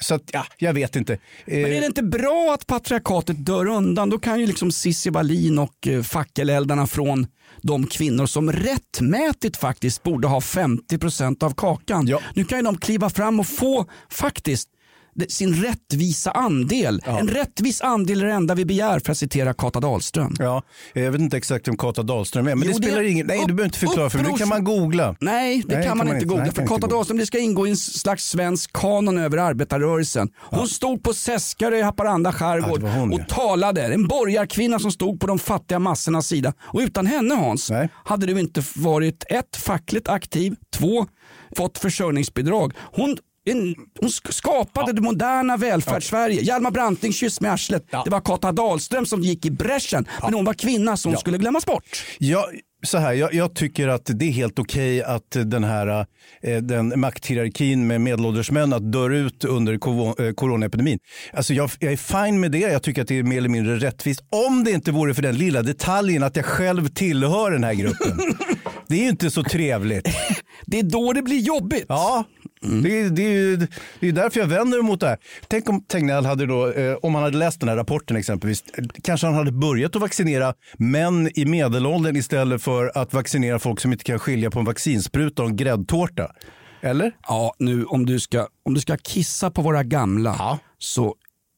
[0.00, 1.12] så att, ja, jag vet inte.
[1.12, 4.10] Eh, Men är det inte bra att patriarkatet dör undan?
[4.10, 7.26] Då kan ju liksom Cissi Wallin och eh, fackeleldarna från
[7.62, 12.06] de kvinnor som rättmätigt faktiskt borde ha 50% av kakan.
[12.06, 12.20] Ja.
[12.34, 14.68] Nu kan ju de kliva fram och få faktiskt
[15.28, 17.02] sin rättvisa andel.
[17.04, 20.34] En rättvis andel är det enda vi begär för att citera Kata Dahlström.
[20.38, 23.26] Ja, jag vet inte exakt vem Kata Dahlström är, men Jo, det spelar ingen...
[23.26, 24.32] Nej, du behöver inte förklara för mig.
[24.32, 25.16] Det kan man googla.
[25.20, 26.44] Nej, det kan man inte googla.
[26.44, 26.86] Nej, för Kata.
[26.86, 30.28] Dahlström det ska ingå i en slags svensk kanon över arbetarrörelsen.
[30.36, 33.24] Hon stod på Seskarö i Haparanda skärgård Ja, hon, och ja.
[33.34, 33.82] talade.
[33.94, 36.52] En borgarkvinna som stod på de fattiga massornas sida.
[36.60, 37.88] Och utan henne Hans, Nej.
[38.04, 41.06] hade du inte varit ett, fackligt aktiv, två,
[41.56, 42.72] fått försörjningsbidrag.
[42.78, 46.40] Hon en, hon sk- skapade det moderna välfärdssverige.
[46.42, 47.86] Hjalmar Branting, kyss med arslet.
[48.04, 50.08] Det var Kata Dahlström som gick i bräschen.
[50.22, 52.04] Men hon var kvinna så hon skulle glömmas bort.
[52.18, 52.48] Ja,
[52.86, 56.06] så här, jag, jag tycker att det är helt okej att den här
[56.42, 60.98] eh, den makthierarkin med medelålders män att dör ut under eh, coronaepidemin.
[61.32, 62.58] Alltså jag, jag är fine med det.
[62.58, 64.20] Jag tycker att det är mer eller mindre rättvist.
[64.46, 68.18] Om det inte vore för den lilla detaljen att jag själv tillhör den här gruppen.
[68.88, 70.08] det är ju inte så trevligt.
[70.66, 71.84] Det är då det blir jobbigt.
[71.88, 72.24] Ja,
[72.82, 73.56] det, är- det, är ju-
[74.00, 75.18] det är därför jag vänder mig mot det här.
[75.48, 78.64] Tänk om Tegnell hade då, eh, om han hade läst den här rapporten exempelvis,
[79.02, 83.92] kanske han hade börjat att vaccinera män i medelåldern istället för att vaccinera folk som
[83.92, 86.30] inte kan skilja på en vaccinspruta och en gräddtårta.
[86.82, 87.12] Eller?
[87.28, 90.58] Ja, nu om du ska, om du ska kissa på våra gamla Ja.
[90.78, 91.14] så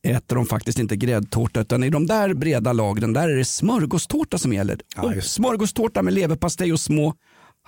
[0.06, 4.38] äter de faktiskt inte gräddtårta utan i de där breda lagren där är det smörgåstårta
[4.38, 4.80] som gäller.
[5.14, 5.22] just det.
[5.22, 7.14] smörgåstårta med leverpastej och små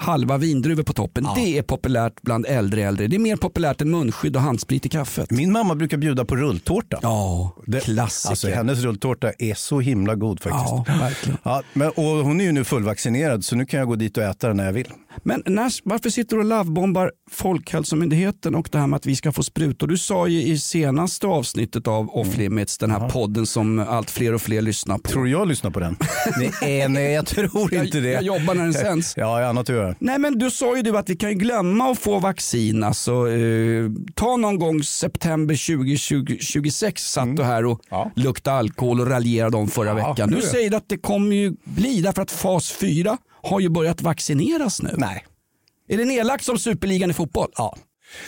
[0.03, 1.27] halva vindruvor på toppen.
[1.37, 3.07] Det är populärt bland äldre äldre.
[3.07, 5.31] Det är mer populärt än munskydd och handsprit i kaffet.
[5.31, 6.99] Min mamma brukar bjuda på rulltårta.
[7.03, 8.31] Ja, Det- klassiker.
[8.31, 10.65] Alltså, hennes rulltårta är så himla god faktiskt.
[10.71, 11.39] Ja, verkligen.
[11.43, 14.23] Ja, men, och hon är ju nu fullvaccinerad så nu kan jag gå dit och
[14.25, 14.87] äta den när jag vill.
[15.23, 19.33] Men när, varför sitter du och lovebombar Folkhälsomyndigheten och det här med att vi ska
[19.33, 19.87] få sprutor?
[19.87, 24.35] Du sa ju i senaste avsnittet av Off Limits, den här podden som allt fler
[24.35, 25.09] och fler lyssnar på.
[25.11, 25.97] Tror jag lyssnar på den?
[26.63, 28.11] nej, nej, jag tror Jag- inte det.
[28.13, 29.15] jag jobbar när den sänds.
[29.21, 29.90] Ja, jag har annat att göra.
[29.99, 32.83] Nej men du sa ju du att vi kan ju glömma att få vaccin.
[32.85, 37.81] Alltså, eh, ta någon gång september 2026 satt du här och Mm.
[37.91, 38.11] Ja.
[38.17, 40.31] luktade alkohol och raljerade om förra veckan.
[40.31, 43.69] det Nu säger du att det kommer ju bli därför att fas 4 har ju
[43.69, 44.95] börjat vaccineras nu.
[44.97, 45.25] Nej.
[45.89, 47.49] Är det nedlagt som superligan i fotboll?
[47.57, 47.77] Ja.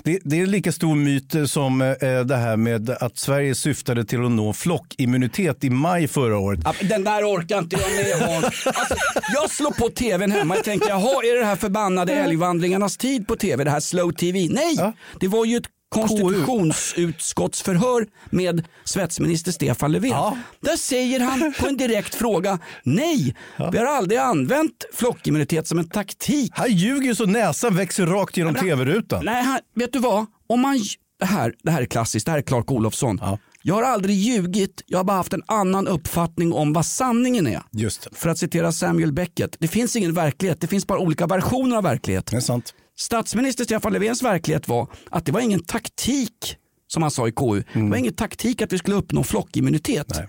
[0.03, 4.05] Det, det är en lika stor myt som eh, det här med att Sverige syftade
[4.05, 6.61] till att nå flockimmunitet i maj förra året.
[6.83, 7.91] Den där orkar inte jag
[8.21, 8.23] med.
[8.43, 8.95] Alltså,
[9.35, 13.27] jag slår på tvn hemma och tänker, jaha är det det här förbannade älgvandringarnas tid
[13.27, 13.65] på tv?
[13.65, 14.49] Det här slow tv?
[14.51, 14.93] Nej, Ja.
[15.21, 20.11] det var ju ett konstitutionsutskottsförhör med svetsminister Stefan Löfven.
[20.11, 20.37] Ja.
[20.61, 23.37] Där säger han på en direkt fråga, nej,
[23.73, 26.53] vi har aldrig använt flockimmunitet som en taktik.
[26.55, 29.25] Han ljuger ju så näsan växer rakt genom tv-rutan.
[29.25, 30.27] Nej, han, vet du vad?
[30.47, 30.81] Om man,
[31.21, 33.19] det, här, det här är klassiskt, det här är Clark Olofsson.
[33.23, 33.39] Ja.
[33.65, 37.63] Jag har aldrig ljugit, jag har bara haft en annan uppfattning om vad sanningen är.
[37.71, 38.11] Just det.
[38.13, 41.83] För att citera Samuel Beckett, det finns ingen verklighet, det finns bara olika versioner av
[41.83, 42.27] verklighet.
[42.27, 42.75] Det är sant.
[42.99, 46.57] Statsminister Stefan Löfvens verklighet var att det var ingen taktik,
[46.89, 50.07] som han sa i KU, det var ingen taktik att vi skulle uppnå flockimmunitet.
[50.15, 50.29] Nej.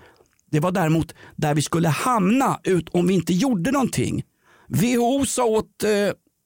[0.51, 4.23] Det var däremot där vi skulle hamna ut om vi inte gjorde någonting.
[4.67, 5.89] WHO sa åt eh,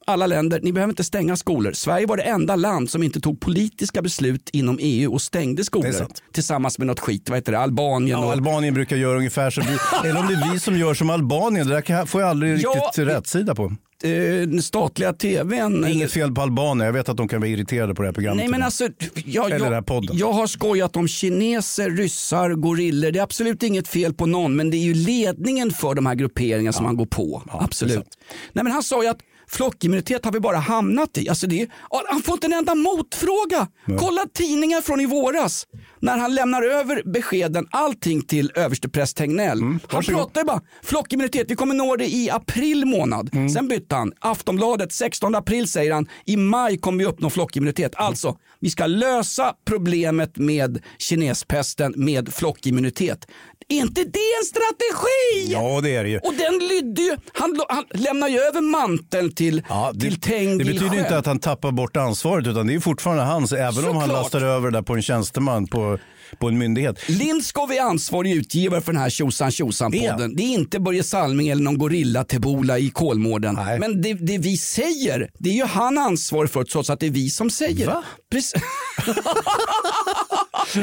[0.07, 1.71] alla länder, ni behöver inte stänga skolor.
[1.71, 6.07] Sverige var det enda land som inte tog politiska beslut inom EU och stängde skolor.
[6.33, 9.77] Tillsammans med något skit, vad heter det, Albanien Ja, och Albanien brukar göra ungefär vi.
[10.09, 11.67] Eller om det är vi som gör som Albanien.
[11.67, 13.75] Det där får jag aldrig Ja, riktigt rätt sida på.
[14.03, 14.09] Eh,
[14.47, 15.87] den statliga tvn.
[15.87, 16.85] Inget fel på Albanien.
[16.85, 18.37] Jag vet att de kan vara irriterade på det här programmet.
[18.37, 18.87] Nej men alltså,
[19.25, 20.17] jag, Eller den här podden.
[20.17, 23.11] jag har skojat om kineser, ryssar, gorillor.
[23.11, 26.15] Det är absolut inget fel på någon men det är ju ledningen för de här
[26.15, 27.43] grupperingarna som man går på.
[27.53, 28.07] är absolut.
[28.53, 31.29] Nej men han sa ju att flockimmunitet har vi bara hamnat i.
[31.29, 31.67] Alltså det är,
[32.09, 33.67] han får inte en enda motfråga.
[33.99, 35.67] Kolla tidningar från i våras.
[35.99, 39.47] När han lämnar över beskeden, allting till överstepräst Tegnell.
[39.49, 40.19] han Mm, varsågod.
[40.19, 43.29] pratar bara flockimmunitet, vi kommer nå det i april månad.
[43.33, 43.49] Mm.
[43.49, 44.13] Sen bytte han.
[44.19, 47.91] Aftonbladet 16 april säger han, i maj kommer vi uppnå flockimmunitet.
[47.95, 53.27] Alltså, vi ska lösa problemet med kinespesten med flockimmunitet.
[53.69, 55.51] Är inte det en strategi?
[55.53, 56.17] Ja, det är det ju.
[56.19, 60.57] Och den lydde ju, han, han lämnar ju över manteln till, Ja, det, till Tengi
[60.57, 60.99] det betyder själv.
[60.99, 64.23] inte att han tappar bort ansvaret utan det är fortfarande hans även om han Såklart.
[64.23, 65.97] lastar över det där på en tjänsteman på,
[66.39, 67.09] på en myndighet.
[67.09, 70.35] Lindskov är ansvarig utgivare för den här tjosan tjosan Det är podden.
[70.35, 73.55] Det är inte Börje Salming eller någon gorilla Tebola i Kolmården.
[73.55, 73.79] Nej.
[73.79, 77.11] Men det, det vi säger, det är ju han ansvarig för trots att det är
[77.11, 77.87] vi som säger.
[77.87, 78.03] Va?
[78.31, 78.53] Precis.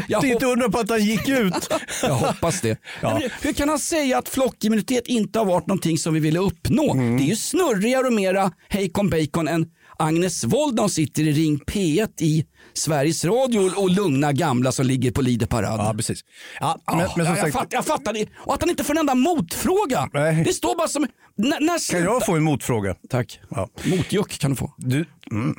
[0.09, 1.68] jag, Det är inte undra på att han gick ut.
[2.03, 2.79] jag hoppas det.
[3.03, 3.20] Ja.
[3.42, 6.92] Hur kan han säga att flockimmunitet inte har varit någonting som vi ville uppnå?
[6.92, 7.16] Mm.
[7.16, 9.66] Det är ju snurrigare och mera hejkon bacon än
[9.99, 14.87] Agnes Wold när hon sitter i Ring P1 i Sveriges Radio och lugna gamla som
[14.87, 15.81] ligger på Lider parad.
[15.81, 16.20] Ja, precis.
[16.61, 18.29] Ja, men, Ja, men som jag, sagt, fatt, jag fattar det.
[18.37, 20.09] Och att han inte får en enda motfråga.
[20.12, 20.44] Nej.
[20.44, 21.07] Det står bara som...
[21.37, 22.97] När, när kan jag få en motfråga?
[23.11, 23.40] Tack.
[23.51, 23.68] Ja.
[23.85, 24.75] Motjuck kan du få.
[24.77, 25.57] Du, mm.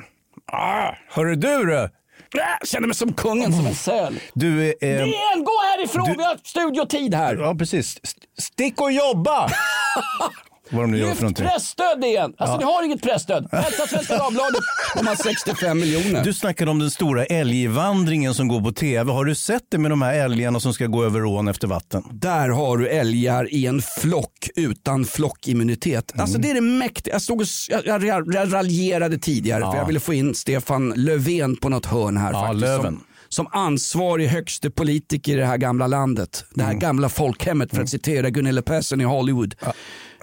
[0.52, 1.88] ah, hörru du du!
[2.34, 4.20] Äh, Känner mig som kungen, som en säl.
[4.34, 6.04] Du, eh, DN, gå härifrån!
[6.08, 7.36] du- Vi har studiotid här.
[7.36, 7.98] ja precis.
[8.02, 9.48] St- Stick och jobba!
[10.70, 11.46] Vad de nu gör för Lyft någonting.
[11.46, 12.32] pressstöd igen!
[12.38, 13.48] Alltså ni har inget pressstöd.
[13.52, 14.60] Hälsa Svenska Dagbladet.
[14.96, 16.24] De har 65 miljoner.
[16.24, 19.12] Du snackade om den stora älgvandringen som går på tv.
[19.12, 22.02] Har du sett det med de här älgarna som ska gå över ån efter vatten?
[22.12, 26.12] Där har du älgar i en flock utan flockimmunitet.
[26.14, 26.22] Mm.
[26.22, 27.14] Alltså det är det mäktiga.
[27.14, 31.56] Jag, stod och, jag, jag, jag raljerade tidigare för jag ville få in Stefan Löfven
[31.56, 32.32] på något hörn här.
[32.32, 32.94] Ja, faktiskt, Löven.
[33.28, 36.44] Som, som ansvarig högste politiker i det här gamla landet.
[36.54, 36.74] Det Mm.
[36.74, 39.54] här gamla folkhemmet för att citera Gunilla Persson i Hollywood.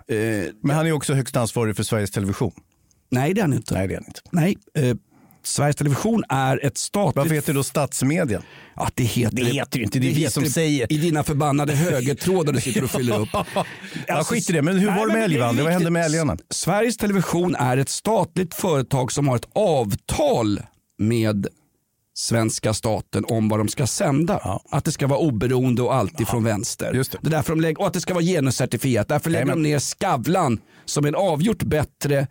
[0.07, 0.17] Eh,
[0.63, 2.51] Men han är också högst ansvarig för Sveriges Television.
[3.11, 3.73] nej det är han inte.
[3.73, 4.21] Nej, det är han inte.
[4.31, 4.97] Nej, eh,
[5.45, 7.15] Sveriges Television är ett statligt...
[7.15, 8.41] Varför heter det då statsmedia?
[8.75, 10.93] Ja, det heter Det heter ju inte, det är vi som säger.
[10.93, 13.29] I dina förbannade högertrådar du sitter och fyller upp.
[14.07, 15.63] Ja, skit i det, men hur var det med älgvandring?
[15.63, 16.37] Vad hände med älgarna?
[16.49, 20.61] Sveriges Television är ett statligt företag som har ett avtal
[20.97, 21.47] med
[22.13, 24.39] svenska staten om vad de ska sända.
[24.43, 24.61] Ja.
[24.69, 26.93] Att det ska vara oberoende och alltid från vänster.
[26.93, 27.17] Just det.
[27.27, 29.07] är därför de lägger, och att det ska vara genuscertifierat.
[29.07, 29.63] Därför lägger Jajamän.
[29.63, 32.27] de ner Skavlan som en avgjort bättre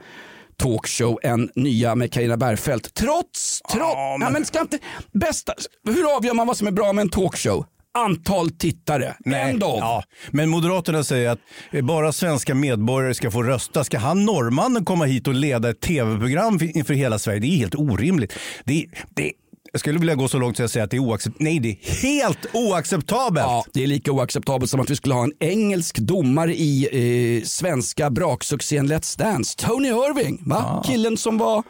[0.56, 2.94] talkshow än nya med Carina Bergfeldt.
[2.94, 4.78] Trots, trots, Ja, men- ja, men ska inte,
[5.12, 5.52] bästa,
[5.86, 7.64] hur avgör man vad som är bra med en talkshow?
[7.94, 9.14] Antal tittare.
[9.26, 9.76] End of.
[9.80, 11.38] Ja, men Moderaterna säger att
[11.70, 13.84] eh, bara svenska medborgare ska få rösta.
[13.84, 17.40] Ska han norrmannen komma hit och leda ett tv-program för- inför hela Sverige?
[17.40, 18.32] Det är helt orimligt.
[18.64, 19.32] Det, det,
[19.72, 21.40] jag skulle vilja gå så långt att jag säger att det är oacceptabelt.
[21.40, 23.46] Nej, det är helt oacceptabelt.
[23.46, 26.88] Ja, det är lika oacceptabelt som att vi skulle ha en engelsk domare i
[27.38, 29.58] eh, svenska braksuccén Let's Dance.
[29.58, 30.82] Tony Irving, va?
[30.86, 31.62] killen som var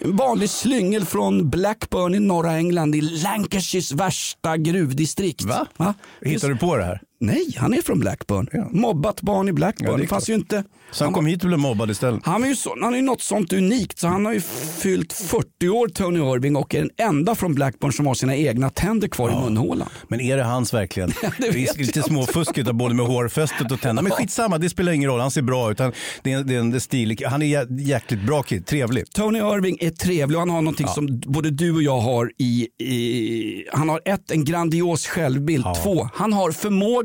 [0.00, 5.44] en vanlig slyngel från Blackburn i norra England i Lancashires värsta gruvdistrikt.
[5.44, 5.94] Va?
[6.22, 7.00] Hittar du på det här?
[7.20, 8.48] Nej, han är från Blackburn.
[8.52, 8.68] Ja.
[8.72, 9.86] Mobbat barn i Blackburn.
[9.90, 10.64] Ja, det är det fanns ju inte...
[10.90, 12.20] Så han kom hit och blev mobbad istället?
[12.24, 14.40] Han är ju så, han ju något sånt unikt så han har ju
[14.80, 18.70] fyllt 40 år Tony Irving och är den enda från Blackburn som har sina egna
[18.70, 19.88] tänder kvar i munhålan.
[20.08, 21.08] Men är det hans verkligen?
[21.38, 24.02] det, vet är lite småfuskigt av både med hårfästet och tänderna.
[24.02, 25.20] Men skitsamma, det spelar ingen roll.
[25.20, 25.78] Han ser bra ut.
[25.78, 27.16] Han, det är, det är en stil.
[27.26, 29.10] Han är jä- jäkligt bra kid, trevlig.
[29.12, 32.68] Tony Irving är trevlig och han har någonting som både du och jag har i,
[32.84, 35.64] i han har ett, en grandios självbild.
[35.82, 36.52] Två, han har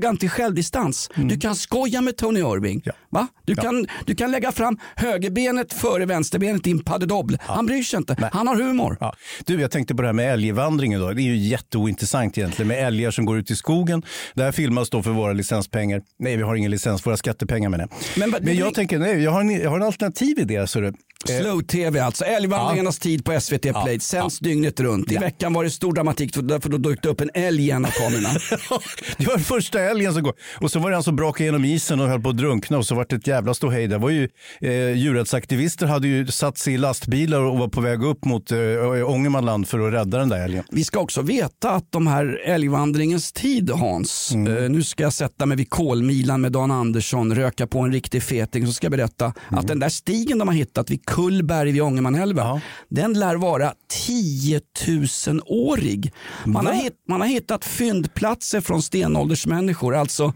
[0.02, 1.10] förmågan till självdistans.
[1.16, 2.72] Du kan skoja med Tony Irving.
[2.72, 2.82] Mm.
[2.86, 2.94] Ja.
[3.10, 3.28] Va?
[3.46, 7.38] Du, kan, du kan lägga fram högerbenet före vänsterbenet i en pas de double.
[7.42, 8.30] Han bryr sig inte.
[8.34, 8.98] Han har humor.
[9.00, 9.14] Ja.
[9.46, 11.00] Du, jag tänkte på det här med älgvandringen.
[11.02, 11.12] Då.
[11.12, 14.04] Det är ju jätteointressant egentligen med älgar som går ut i skogen.
[14.34, 16.02] Det här filmas då för våra licenspengar.
[16.20, 18.20] Nej, vi har ingen licens, våra skattepengar menar jag.
[18.20, 20.68] Men Men, vad- jag det- tänker, nej, jag har en, jag har en alternativ idé.
[20.68, 20.94] Så det,
[21.28, 22.26] Slow-tv alltså.
[22.26, 24.00] Älgvandringarnas tid på SVT Play.
[24.00, 25.12] Sänds dygnet runt.
[25.12, 27.72] I veckan var det stor dramatik för därför då dök det upp en älg i
[27.72, 28.30] en av kamerorna.
[29.18, 30.34] det var den första älgen som går.
[30.60, 32.86] Och så var det han som brakade genom isen och höll på att drunkna och
[32.86, 33.88] så var det ett jävla ståhej.
[33.88, 34.30] Det var ju,
[34.62, 38.58] eh, djurrättsaktivister hade ju satt sig i lastbilar och var på väg upp mot eh,
[39.06, 40.64] Ångermanland för att rädda den där älgen.
[40.72, 44.58] Vi ska också veta att de här älgvandringens tid Hans, Mm.
[44.64, 48.24] eh, nu ska jag sätta mig vid kolmilan med Dan Andersson, röka på en riktig
[48.24, 49.60] feting så ska jag berätta Mm.
[49.60, 52.62] att den där stigen de har hittat vid Kullberg vid Ångermanälven, Ja.
[52.90, 53.74] den lär vara
[54.08, 56.14] 10 000-årig.
[56.46, 60.34] Man har, hitt, man har hittat fyndplatser från stenåldersmänniskor, alltså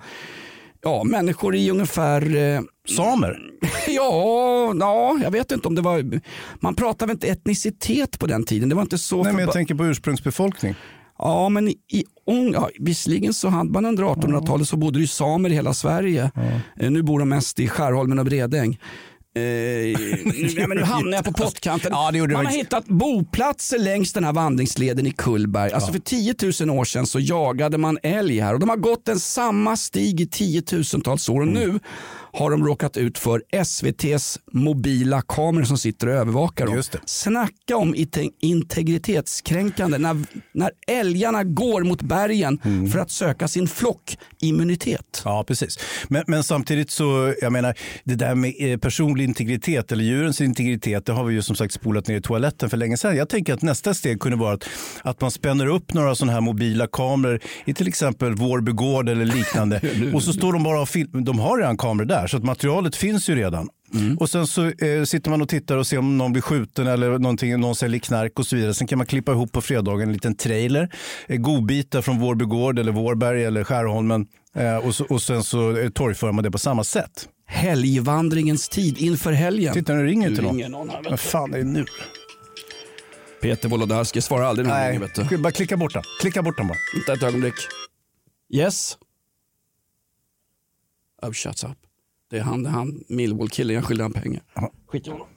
[0.83, 2.61] ja, människor i ungefär eh,
[2.95, 3.39] Samer?
[3.88, 6.19] Ja, ja, jag vet inte om det var...
[6.59, 8.69] Man pratade väl inte etnicitet på den tiden.
[8.69, 9.23] Det var inte så...
[9.23, 10.75] Nej, men jag tänker på ursprungsbefolkning.
[11.17, 15.07] Ja, men i, Ång, ja, visserligen så hade man under 1800-talet så bodde det ju
[15.07, 16.31] samer i hela Sverige.
[16.79, 18.79] Eh, Nu bor de mest i Skärholmen och Bredäng.
[19.35, 19.41] Eh,
[20.57, 21.91] ja, men nu hamnar jag på pottkanten.
[21.93, 22.59] Ja, man har faktiskt.
[22.65, 25.71] hittat boplatser längs den här vandringsleden i Kullberg.
[25.71, 29.07] Alltså för 10 000 år sedan så jagade man älg här och de har gått
[29.07, 31.53] en samma stig i tiotusentals år och Mm.
[31.73, 31.79] nu
[32.35, 36.75] har de råkat ut för SVTs mobila kameror som sitter och övervakar dem.
[36.75, 36.99] Just det.
[37.05, 40.17] Snacka om inte- integritetskränkande när,
[40.53, 42.91] när älgarna går mot bergen Mm.
[42.91, 45.21] för att söka sin flockimmunitet.
[45.25, 45.79] Ja, precis.
[46.07, 51.05] Men, men samtidigt så, jag menar, det där med eh, personlig integritet eller djurens integritet,
[51.05, 53.15] det har vi ju som sagt spolat ner i toaletten för länge sedan.
[53.17, 54.63] Jag tänker att nästa steg kunde vara att,
[55.01, 59.25] att man spänner upp några sådana här mobila kameror i till exempel Vårby gård eller
[59.25, 59.81] liknande.
[60.13, 61.21] och så står de bara och filmar.
[61.21, 63.69] De har redan kameror där, så att materialet finns ju redan.
[64.19, 67.19] Och sen så eh, sitter man och tittar och ser om någon blir skjuten eller
[67.19, 68.73] någonting, någon säljer knark och så vidare.
[68.73, 70.89] Sen kan man klippa ihop på fredagen en liten trailer.
[71.27, 74.27] Eh, godbitar från Vårby gård eller Vårberg eller Skärholmen.
[74.55, 77.29] Eh, och, så, och sen så eh, torgför man det på samma sätt.
[77.45, 79.73] Helgvandringens tid inför helgen.
[79.73, 80.57] Titta nu ringer till någon.
[80.71, 81.85] någon här, Vad fan är det nu?
[83.41, 84.99] Peter Wolodarski svarar aldrig när ringer.
[84.99, 85.38] Vet du.
[85.38, 86.03] bara klicka bort den.
[86.21, 86.77] Klicka bort den bara.
[86.95, 87.55] Vänta ett ögonblick.
[88.53, 88.97] Yes?
[91.21, 91.77] Oh, shuts up.
[92.29, 94.41] Det är han, det är han Millwall-killen, jag skyller han pengar.
[94.88, 95.27] Skit i honom.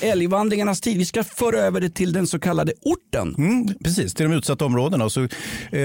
[0.00, 0.98] älgvandringarnas tid.
[0.98, 3.34] Vi ska föra över det till den så kallade orten.
[3.38, 5.10] Mm, precis, till de utsatta områdena.
[5.10, 5.22] Så,
[5.72, 5.80] eh,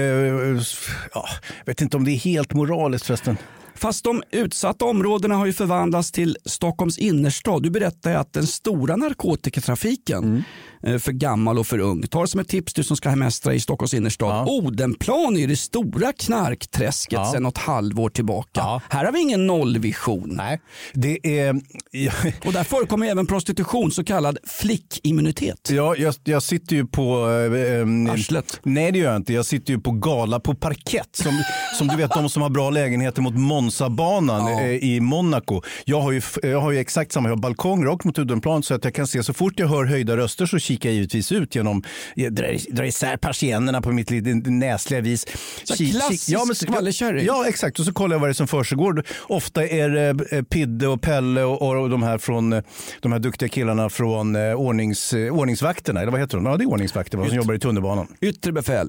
[1.14, 1.24] ja,
[1.58, 3.36] jag vet inte om det är helt moraliskt förresten.
[3.82, 7.62] Fast de utsatta områdena har ju förvandlats till Stockholms innerstad.
[7.62, 10.44] Du berättade att den stora narkotikatrafiken
[10.82, 12.02] eh, för gammal och för ung.
[12.02, 14.28] Ta det som ett tips du som ska hemestra i Stockholms innerstad.
[14.28, 14.46] Ja.
[14.52, 17.32] Odenplan är ju det stora knarkträsket Ja.
[17.32, 18.48] sedan något halvår tillbaka.
[18.54, 18.80] Ja.
[18.88, 20.32] Här har vi ingen nollvision.
[20.36, 20.60] Nej.
[20.92, 21.54] Det är...
[22.46, 25.70] Och där förekommer även prostitution, så kallad flickimmunitet.
[25.70, 27.30] Ja, jag, jag sitter ju på...
[27.54, 28.60] eh, ehm, Arslet.
[28.62, 29.32] Nej det gör jag inte.
[29.32, 31.08] Jag sitter ju på gala på parkett.
[31.12, 31.42] Som,
[31.78, 33.34] som du vet de som har bra lägenheter mot
[33.80, 34.60] Monza-banan Ja.
[34.60, 35.62] eh, i Monaco.
[35.84, 38.74] Jag har, ju, jag har ju exakt samma, jag har balkong rakt mot Odenplan så
[38.74, 41.54] att jag kan se så fort jag hör höjda röster så kikar jag givetvis ut
[41.54, 41.82] genom,
[42.14, 45.26] jag drar, drar isär persiennerna på mitt lite näsliga vis.
[45.64, 47.24] Så Ki- klassisk men- skvallerkärring.
[47.26, 49.04] Ja exakt och så kollar jag vad det är som försiggår.
[49.28, 52.62] Ofta är det eh, Pidde och Pelle och, och de här från eh,
[53.00, 56.46] de här duktiga killarna från ordnings, ordningsvakterna, eller vad heter de?
[56.46, 58.06] Ja det är ordningsvakter va, som jobbar i tunnelbanan.
[58.20, 58.88] Yttre befäl.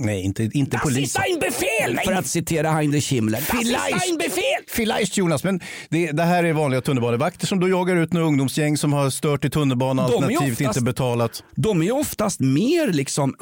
[0.00, 1.22] Nej, inte, inte polisen.
[1.40, 2.00] befäl!
[2.04, 3.40] För att citera Heinrich Himmler.
[3.40, 4.18] Vielleicht.
[4.18, 4.42] befäl!
[4.68, 8.76] Vielleicht Jonas, men det, det här är vanliga tunnelbanevakter som då jagar ut några ungdomsgäng
[8.76, 11.44] som har stört i tunnelbanan alternativt oftast- inte betalat.
[11.56, 13.34] De är oftast mer liksom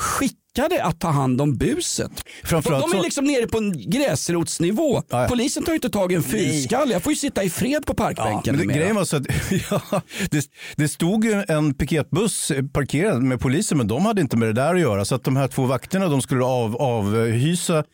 [0.58, 2.10] skickade att ta hand om buset.
[2.44, 5.02] Framförallt de är så- liksom nere på en gräsrotsnivå.
[5.08, 5.28] Ja, ja.
[5.28, 6.92] Polisen tar ju inte tag i en fyrskalle.
[6.92, 8.56] Jag får ju sitta i fred på parkbänken.
[8.56, 9.26] men det, grejen var så att
[9.70, 10.44] ja, det,
[10.76, 14.74] det stod ju en piketbuss parkerad med polisen men de hade inte med det där
[14.74, 15.04] att göra.
[15.04, 17.84] Så att de här två vakterna de skulle av, avhysa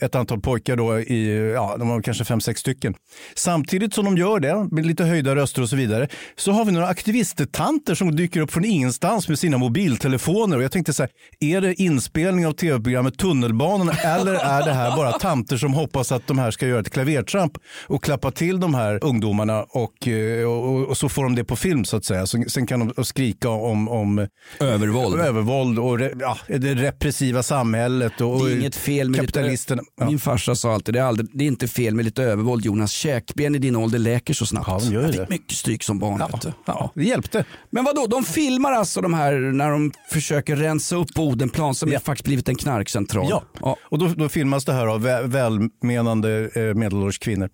[0.00, 2.94] ett antal pojkar då i, ja, de var kanske fem, sex stycken.
[3.34, 6.72] Samtidigt som de gör det med lite höjda röster och så vidare så har vi
[6.72, 11.10] några aktivisttanter som dyker upp från ingenstans med sina mobiltelefoner och jag tänkte så här,
[11.40, 16.26] är det inspelning av tv-programmet Tunnelbanan eller är det här bara tanter som hoppas att
[16.26, 17.52] de här ska göra ett klavertramp
[17.86, 21.56] och klappa till de här ungdomarna och, eh, och, och så får de det på
[21.56, 22.26] film så att säga.
[22.26, 24.28] Så, sen kan de skrika om, om
[24.60, 25.20] Övervåld.
[25.20, 29.82] övervåld och re, ja, det repressiva samhället och, Det är inget fel med kapitalisterna.
[29.82, 30.06] lite, Ja.
[30.06, 32.90] Min farsa sa alltid det är, aldrig, det är inte fel med lite övervåld Jonas.
[32.92, 34.68] Käkben i din ålder läker så snabbt.
[34.68, 35.30] Ja, de gör ju jag fick det.
[35.30, 36.22] mycket stryk som barn.
[36.42, 36.52] du.
[36.66, 37.44] Ja, det hjälpte.
[37.70, 38.06] Men vad då?
[38.06, 42.00] de filmar alltså de här när de försöker rensa upp Odenplan som Ja.
[42.00, 43.26] faktiskt blivit en knarkcentral.
[43.60, 43.76] Ja.
[43.82, 47.48] och då, då filmas det här av vä- välmenande eh, medelålders kvinnor.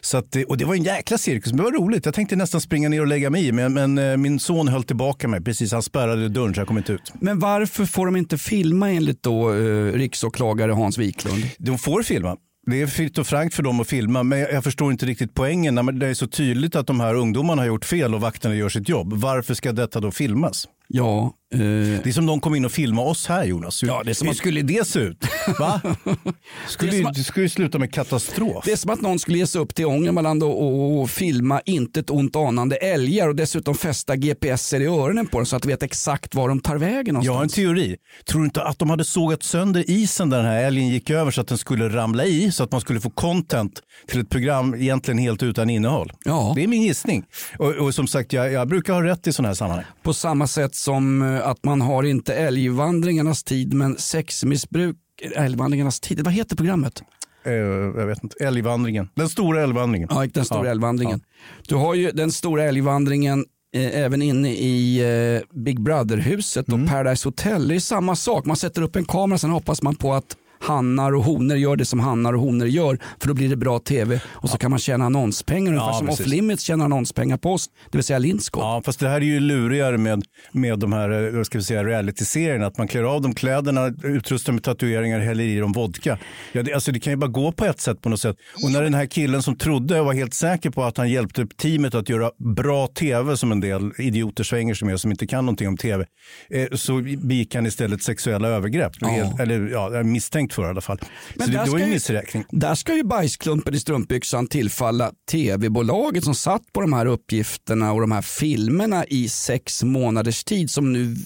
[0.00, 2.04] Så att, och det var en jäkla cirkus, men det var roligt.
[2.04, 4.82] Jag tänkte nästan springa ner och lägga mig i, men, men eh, min son höll
[4.84, 5.40] tillbaka mig.
[5.44, 7.12] Precis, han spärrade dörren så jag kom inte ut.
[7.20, 11.44] Men varför får de inte filma enligt då eh, riksåklagare Hans Wiklund?
[11.58, 12.36] De får filma.
[12.70, 15.74] Det är fritt och frankt för dem att filma, men jag förstår inte riktigt poängen.
[15.74, 18.68] När det är så tydligt att de här ungdomarna har gjort fel och vakterna gör
[18.68, 19.12] sitt jobb.
[19.12, 20.68] Varför ska detta då filmas?
[20.88, 23.82] Ja, Det är som någon kom in och filmade oss här Jonas.
[23.82, 25.24] Hur, Ja, det är som hur att- skulle det se ut?
[25.58, 25.80] Va?
[26.68, 28.64] Skulle, Det att- skulle ju sluta med katastrof.
[28.64, 31.60] det är som att någon skulle ge sig upp till Ångermanland och, och, och filma
[31.64, 35.62] inte ett ont anande älgar och dessutom fästa GPSer i öronen på dem så att
[35.62, 37.54] de vet exakt var de tar vägen Jag har en någonstans.
[37.54, 37.96] teori.
[38.28, 41.30] Tror du inte att de hade sågat sönder isen där den här älgen gick över
[41.30, 44.74] så att den skulle ramla i så att man skulle få content till ett program
[44.74, 46.12] egentligen helt utan innehåll?
[46.24, 46.52] Ja.
[46.56, 47.24] Det är min gissning.
[47.58, 49.84] Och, och som sagt, jag, jag brukar ha rätt i sådana här sammanhang.
[50.02, 54.96] På samma sätt som eh, att man har inte älgvandringarnas tid men sexmissbruk
[55.36, 57.02] Älgvandringarnas tid, vad heter programmet?
[57.44, 58.44] Eh, jag vet inte.
[58.44, 59.08] Älgvandringen.
[59.14, 60.08] Den stora älgvandringen.
[60.12, 61.20] Ja, den stora Ja, älgvandringen.
[61.68, 63.44] Du har ju den stora älgvandringen
[63.74, 64.98] eh, även inne i
[65.34, 67.68] eh, Big Brother-huset och Paradise Hotel.
[67.68, 68.44] Det är samma sak.
[68.46, 71.84] Man sätter upp en kamera sen hoppas man på att hannar och honor gör det
[71.84, 74.78] som hannar och honor gör för då blir det bra tv och så kan man
[74.78, 76.26] tjäna annonspengar ungefär Ja, som precis.
[76.26, 78.62] Off Limits tjänar annonspengar på oss, det vill säga Lindskog.
[78.62, 81.84] Ja, fast det här är ju lurigare med, med de här eh, ska vi säga,
[81.84, 82.66] reality-serierna.
[82.66, 86.18] Att man klär av dem kläderna, utrustar med tatueringar, häller i dem vodka.
[86.52, 88.36] Ja, det, alltså, det kan ju bara gå på ett sätt på något sätt.
[88.64, 91.46] Och när den här killen som trodde och var helt säker på att han hjälpte
[91.56, 95.44] teamet att göra bra tv som en del idioter svänger sig med som inte kan
[95.44, 96.04] någonting om tv.
[96.50, 98.92] Eh, så begick han istället sexuella övergrepp.
[99.00, 99.36] Ja.
[99.40, 100.98] Eller ja, misstänkt för i alla fall.
[101.34, 102.44] Men så det, det var ju ska en ju- missräkning.
[102.50, 108.00] Där ska ju bajsklumpen i strumpbyxan tillfalla tv-bolaget som satt på de här uppgifterna och
[108.00, 111.16] de här filmerna i sex månaders tid som nu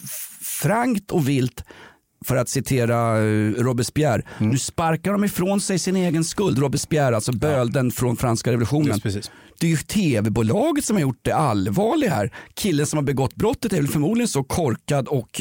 [0.42, 1.64] frankt och vilt
[2.24, 4.50] för att citera eh, Robespierre, Mm.
[4.52, 6.58] nu sparkar de ifrån sig sin egen skuld.
[6.58, 9.00] Robespierre, alltså bölden från franska revolutionen.
[9.04, 9.30] Just.
[9.60, 12.32] Det är ju tv-bolaget som har gjort det allvarliga här.
[12.54, 15.40] Killen som har begått brottet är väl förmodligen så korkad och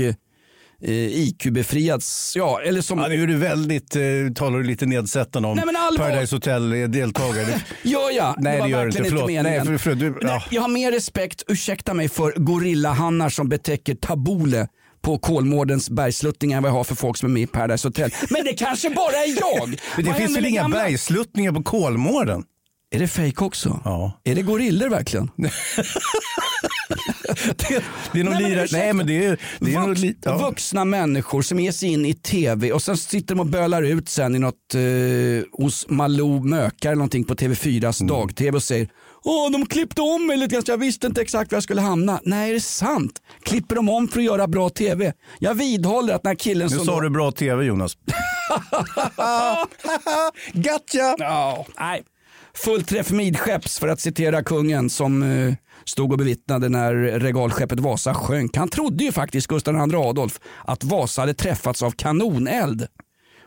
[0.84, 2.02] eh, IQ-befriad.
[2.36, 3.00] Ja, eller som...
[3.00, 4.02] Ja, nu är du väldigt, eh,
[4.36, 7.62] talar du lite nedsättande om Nej, men allvar- Paradise Hotel-deltagare.
[7.84, 8.36] Gör jag?
[8.38, 9.04] Nej, var det gör du inte.
[9.04, 9.28] Förlåt.
[9.28, 9.66] meningen.
[9.68, 10.44] Nej, för- för du- Nej, ja.
[10.52, 14.68] Jag har mer respekt, ursäkta mig, för gorillahannar som betäcker tabule
[15.02, 18.12] på Kolmårdens bergsluttningar än vad jag har för folk som är med i Paradise Hotel.
[18.30, 19.70] Men det kanske bara är jag.
[19.96, 22.44] Men det Vad finns väl inga gamla- bergsluttningar på Kolmården?
[22.92, 23.82] Är det fake också?
[23.86, 24.12] Ja.
[24.24, 25.32] Är det gorillor verkligen?
[27.58, 28.68] Det, det är Nej, men lirare.
[28.72, 30.38] Nej, men det är, det är Vux, ja.
[30.38, 34.10] Vuxna människor som ger sig in i tv och sen sitter de och bölar ut
[34.10, 34.82] sen i något eh,
[35.64, 38.08] hos Malou Mökar eller någonting på TV4s Mm.
[38.08, 38.88] dag-tv och säger
[39.24, 41.82] Åh, de klippte om mig lite grann så jag visste inte exakt var jag skulle
[41.82, 42.20] hamna.
[42.24, 43.22] Nej, är det sant?
[43.44, 45.14] Klipper de om för att göra bra tv?
[45.40, 46.86] Jag vidhåller att när killen Nu som...
[46.86, 47.98] sa då- du bra tv Jonas.
[50.54, 51.16] Gotcha!
[51.18, 52.04] Ja, nej.
[52.66, 55.54] Full träff midskepps för att citera kungen som eh,
[55.86, 58.58] stod och bevittnade när regalskeppet Vasa sjönk.
[58.58, 62.88] Han trodde ju faktiskt, Gustav II Adolf, att Vasa hade träffats av kanoneld.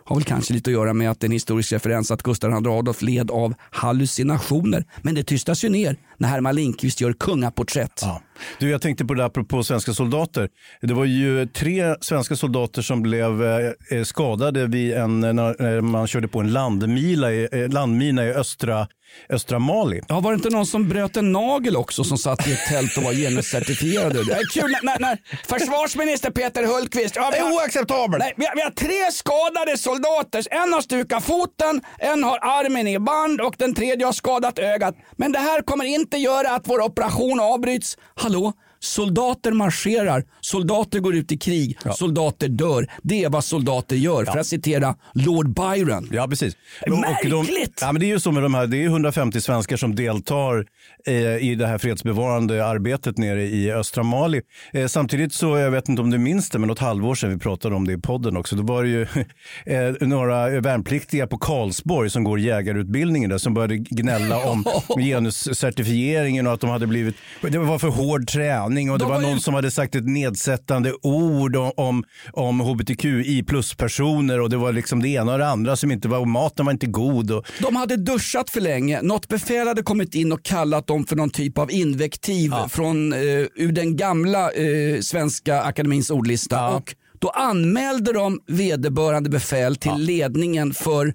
[0.04, 2.50] Har väl kanske lite att göra med att det är en historisk referens att Gustav
[2.50, 4.84] II Adolf led av hallucinationer.
[5.02, 8.00] Men det tystas ju ner när Herman Lindqvist gör kungaporträtt.
[8.02, 8.22] Ja.
[8.58, 10.48] Du, jag tänkte på det apropå svenska soldater.
[10.80, 16.06] Det var ju tre svenska soldater som blev eh, skadade vid en, när när man
[16.06, 18.88] körde på en landmila i, eh, landmina i östra,
[19.30, 20.00] östra Mali.
[20.08, 22.96] Ja, var det inte någon som bröt en nagel också som satt i ett tält
[22.96, 24.12] och var genuscertifierad?
[24.12, 25.18] Det är kul när, när,
[25.58, 27.16] försvarsminister Peter Hultqvist.
[27.16, 28.18] Ja, vi har- oacceptabelt!
[28.24, 30.44] Nej, vi, har, vi har tre skadade soldater.
[30.50, 34.94] En har stukat foten, en har armen i band och den tredje har skadat ögat.
[35.16, 37.96] Men det här kommer inte göra att vår operation avbryts.
[38.14, 38.52] Hallå?
[38.82, 42.86] Soldater marscherar, soldater går ut i krig, soldater dör.
[43.02, 46.08] Det är vad soldater gör, för att citera Lord Byron.
[46.12, 46.56] Ja, precis.
[46.86, 47.78] Märkligt!
[47.80, 50.66] ja, men det är ju så med de här, det är 150 svenskar som deltar
[51.06, 54.40] eh, i det här fredsbevarande arbetet nere i östra Mali.
[54.72, 57.38] Eh, samtidigt så, jag vet inte om du minns det, men något halvår sedan vi
[57.38, 59.02] pratade om det i podden också, då var det ju
[59.66, 64.64] eh, några värnpliktiga på Karlsborg som går jägarutbildningen där som började gnälla om
[64.98, 69.14] genuscertifieringen och att de hade blivit, det var för hård träning och det De var
[69.16, 74.50] var ju- någon som hade sagt ett nedsättande ord om, om, om hbtqi plus-personer och
[74.50, 77.30] det var liksom det ena och det andra som inte var, maten var inte god.
[77.30, 79.02] Och, De hade duschat för länge.
[79.02, 83.18] Något befäl hade kommit in och kallat dem för någon typ av invektiv från, eh,
[83.54, 86.68] ur den gamla eh, Svenska Akademins ordlista.
[86.76, 91.14] Och då anmälde de vederbörande befäl till ledningen för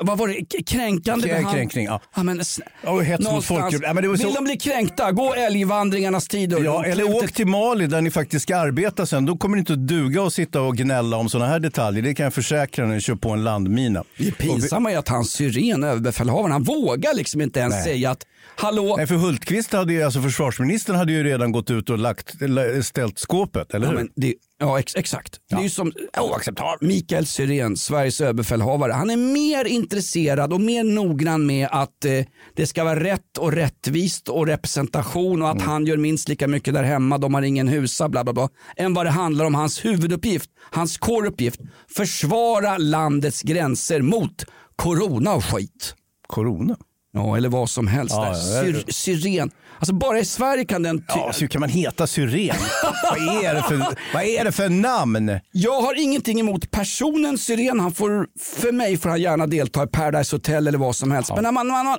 [0.00, 0.62] vad var det?
[0.66, 1.54] Kränkande Krä- behandling?
[1.54, 1.84] kränkning,
[2.14, 2.22] ja.
[2.22, 3.82] men, sn- Och hets mot folkgrupp.
[3.84, 6.64] Ja, men så- Vill de bli kränkta, gå älgvandringarnas tider.
[6.64, 9.26] Ja, eller åk till Mali där ni faktiskt ska arbeta sen.
[9.26, 12.02] Då kommer det inte att duga att sitta och gnälla om sådana här detaljer.
[12.02, 14.04] Det kan jag försäkra när ni kör på en landmina.
[14.18, 17.84] Det pinsamma är att hans syren, överbefälhavaren, han vågar liksom inte ens Nej.
[17.84, 18.26] säga att
[18.56, 22.34] hallå, Nej, för Hultqvist hade ju, alltså försvarsministern hade ju redan gått ut och lagt,
[22.82, 24.10] ställt skåpet, eller Ja, hur?
[24.16, 25.36] det, ja ex, exakt.
[25.50, 26.82] Det är ju som oacceptabelt.
[26.82, 28.92] Mikael Syrén, Sveriges överbefälhavare.
[28.92, 32.24] Han är mer intresserad och mer noggrann med att eh,
[32.56, 36.74] det ska vara rätt och rättvist och representation och att han gör minst lika mycket
[36.74, 37.18] där hemma.
[37.18, 38.48] De har ingen husa, bla bla bla.
[38.76, 41.60] Än vad det handlar om hans huvuduppgift, hans core-uppgift.
[41.96, 44.44] Försvara landets gränser mot
[44.76, 45.94] corona och skit.
[46.26, 46.76] Corona.
[47.12, 48.14] Ja, eller vad som helst.
[48.14, 49.50] Ja, ja, Syr, syren.
[49.78, 51.04] Alltså bara i Sverige kan den...
[51.08, 52.56] Ja, så hur kan man heta syren?
[53.02, 53.78] vad, är det för,
[54.14, 55.40] vad är det för namn?
[55.52, 57.80] Jag har ingenting emot personen Syren.
[57.80, 61.30] Han får, för mig får han gärna delta i Paradise Hotel eller vad som helst.
[61.34, 61.98] Men när man, man, man,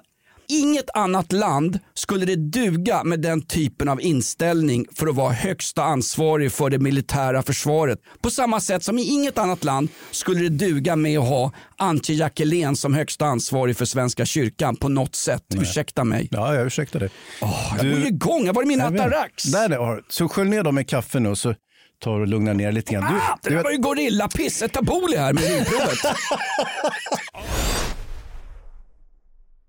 [0.50, 5.84] inget annat land skulle det duga med den typen av inställning för att vara högsta
[5.84, 8.00] ansvarig för det militära försvaret.
[8.22, 12.16] På samma sätt som i inget annat land skulle det duga med att ha Antje
[12.16, 15.44] Jackelén som högsta ansvarig för Svenska kyrkan på något sätt.
[15.56, 16.28] Ursäkta mig.
[16.32, 17.10] Ja, jag ursäktar dig.
[17.78, 19.44] Jag går ju igång, jag var i min atarax.
[19.44, 21.56] Där, där, så skölj ner dem med kaffe nu och så
[22.04, 23.04] tar du och lugnar ner lite grann.
[23.04, 26.00] Ah, det Du, där du, var ju gorillapiss, etaboli här med urinprovet.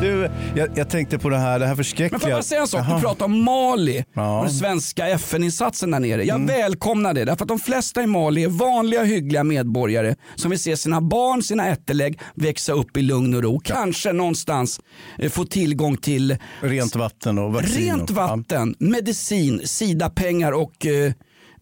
[0.00, 2.10] Du, jag, jag tänkte på det här, det här förskräckliga.
[2.12, 2.86] Men får jag bara säga en sak?
[2.96, 4.38] Du pratar om Mali Ja.
[4.38, 6.24] och den svenska FN-insatsen där nere.
[6.24, 10.60] Jag välkomnar det därför att de flesta i Mali är vanliga hyggliga medborgare som vill
[10.60, 13.60] se sina barn, sina ättelägg växa upp i lugn och ro.
[13.64, 14.80] Kanske någonstans
[15.18, 17.84] eh, få tillgång till Rent vatten och vaccin.
[17.86, 21.12] rent och- vatten, medicin, Sida-pengar och eh,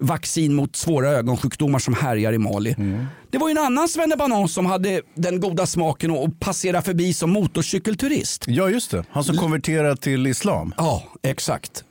[0.00, 2.74] vaccin mot svåra ögonsjukdomar som härjar i Mali.
[2.78, 3.04] Mm.
[3.30, 7.30] Det var ju en annan svennebanan som hade den goda smaken att passera förbi som
[7.30, 8.44] motorcykelturist.
[8.46, 9.04] Ja, just det.
[9.10, 10.74] Han som konverterar till islam.
[10.76, 11.84] Ja, exakt.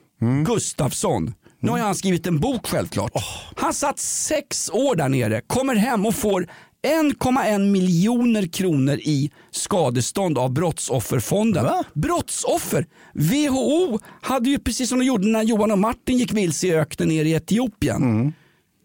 [0.45, 1.33] Gustafsson.
[1.59, 3.11] Nu har han skrivit en bok självklart.
[3.55, 6.47] Han satt sex år där nere, kommer hem och får
[6.88, 11.63] 1,1 miljoner kronor i skadestånd av Brottsofferfonden.
[11.63, 11.83] Va?
[11.93, 12.85] Brottsoffer!
[13.13, 17.09] WHO hade ju precis som de gjorde när Johan och Martin gick vilse i öknen
[17.09, 18.33] nere i Etiopien.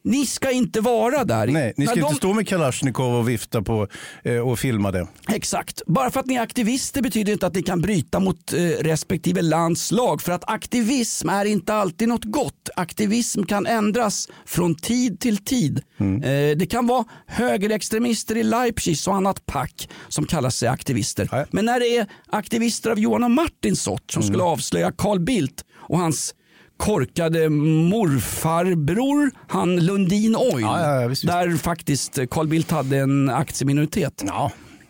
[0.04, 1.42] Ni ska inte vara där.
[1.42, 1.54] Mm.
[1.54, 3.86] Nej, ni ska När inte de- stå med Kalashnikov och vifta på
[4.24, 5.06] eh, och filma det.
[5.28, 5.82] Exakt.
[5.86, 9.42] Bara för att ni är aktivister betyder inte att ni kan bryta mot eh, respektive
[9.42, 10.22] lands lag.
[10.22, 12.68] För att aktivism är inte alltid något gott.
[12.76, 15.82] Aktivism kan ändras från tid till tid.
[15.98, 21.28] Eh, det kan vara högerextremister i Leipzig och annat pack som kallar sig aktivister.
[21.32, 21.44] Ja.
[21.50, 25.64] Men när det är aktivister av Johan och Martins sort som skulle avslöja Carl Bildt
[25.74, 26.34] och hans
[26.76, 30.62] korkade morfarbror, han Lundin Oil.
[30.62, 31.32] Ja, ja, ja, visst, visst.
[31.32, 34.22] där faktiskt Carl Bildt hade en aktieminoritet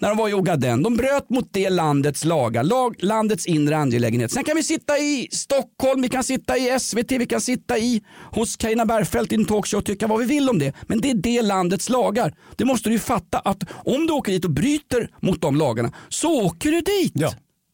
[0.03, 0.83] när de var i Ogaden.
[0.83, 4.33] De bröt mot det landets lagar, lag, landets inre angelägenhet.
[4.33, 8.03] Sen kan vi sitta i Stockholm, vi kan sitta i SVT, vi kan sitta i
[8.31, 10.73] hos Carina Bergfeldt i en talkshow och tycka vad vi vill om det.
[10.87, 12.35] Men det är det landets lagar.
[12.57, 15.93] Det måste du ju fatta att om du åker dit och bryter mot de lagarna
[16.09, 17.13] så åker du dit.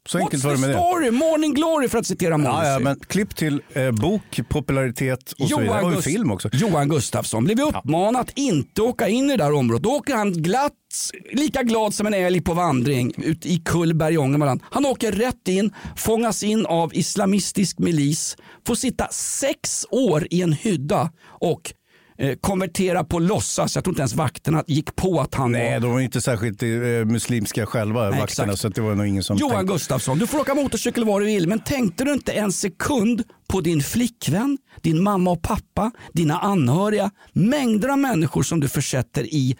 [0.08, 0.74] Så enkelt What's var det med det.
[0.74, 1.10] story?
[1.10, 2.66] Morning glory för att citera Morrissey.
[2.66, 5.80] Ja, ja, men klipp till eh, bok, popularitet och så vidare.
[5.90, 6.48] Det Gust- film också.
[6.52, 9.82] Johan Gustafsson blev uppmanad att inte åka in i det där området.
[9.82, 10.72] Då åker han glatt,
[11.32, 14.62] lika glad som en älg på vandring ut i Kullberg i Ångermanland.
[14.70, 18.36] Han åker rätt in, fångas in av islamistisk milis,
[18.66, 21.72] får sitta sex år i en hydda och
[22.40, 23.74] konvertera på låtsas.
[23.74, 26.62] Jag tror inte ens vakterna gick på att han Nej, var de var inte särskilt
[26.62, 26.68] eh,
[27.06, 28.58] muslimska själva, Nej, vakterna, exakt.
[28.60, 29.72] så att det var nog ingen som Johan tänkte.
[29.72, 33.60] Gustafsson, du får åka motorcykel var du vill, men tänkte du inte en sekund på
[33.60, 39.56] din flickvän, din mamma och pappa, dina anhöriga, mängder av människor som du försätter i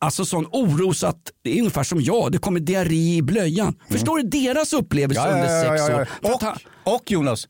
[0.00, 3.74] Alltså sån oro så att det är ungefär som jag, det kommer diarré i blöjan.
[3.90, 5.38] Förstår du deras upplevelse Mm.
[5.38, 6.04] Ja, ja, under ja, sex ja, år?
[6.04, 6.34] För ja.
[6.34, 7.48] att han- Och, och Jonas,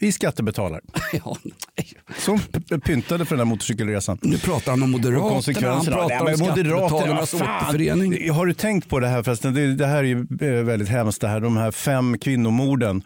[0.00, 0.80] vi skattebetalare
[1.12, 1.36] ja,
[2.18, 2.38] som
[2.84, 4.18] pyntade för den här motorcykelresan.
[4.22, 8.30] Nu pratar han om Moderaterna, han pratar Nej, om Skattebetalarnas återförening.
[8.30, 9.54] Har du tänkt på det här förresten?
[9.54, 11.40] Det, det här är ju eh, väldigt hemskt det här.
[11.40, 13.02] De här fem kvinnomorden.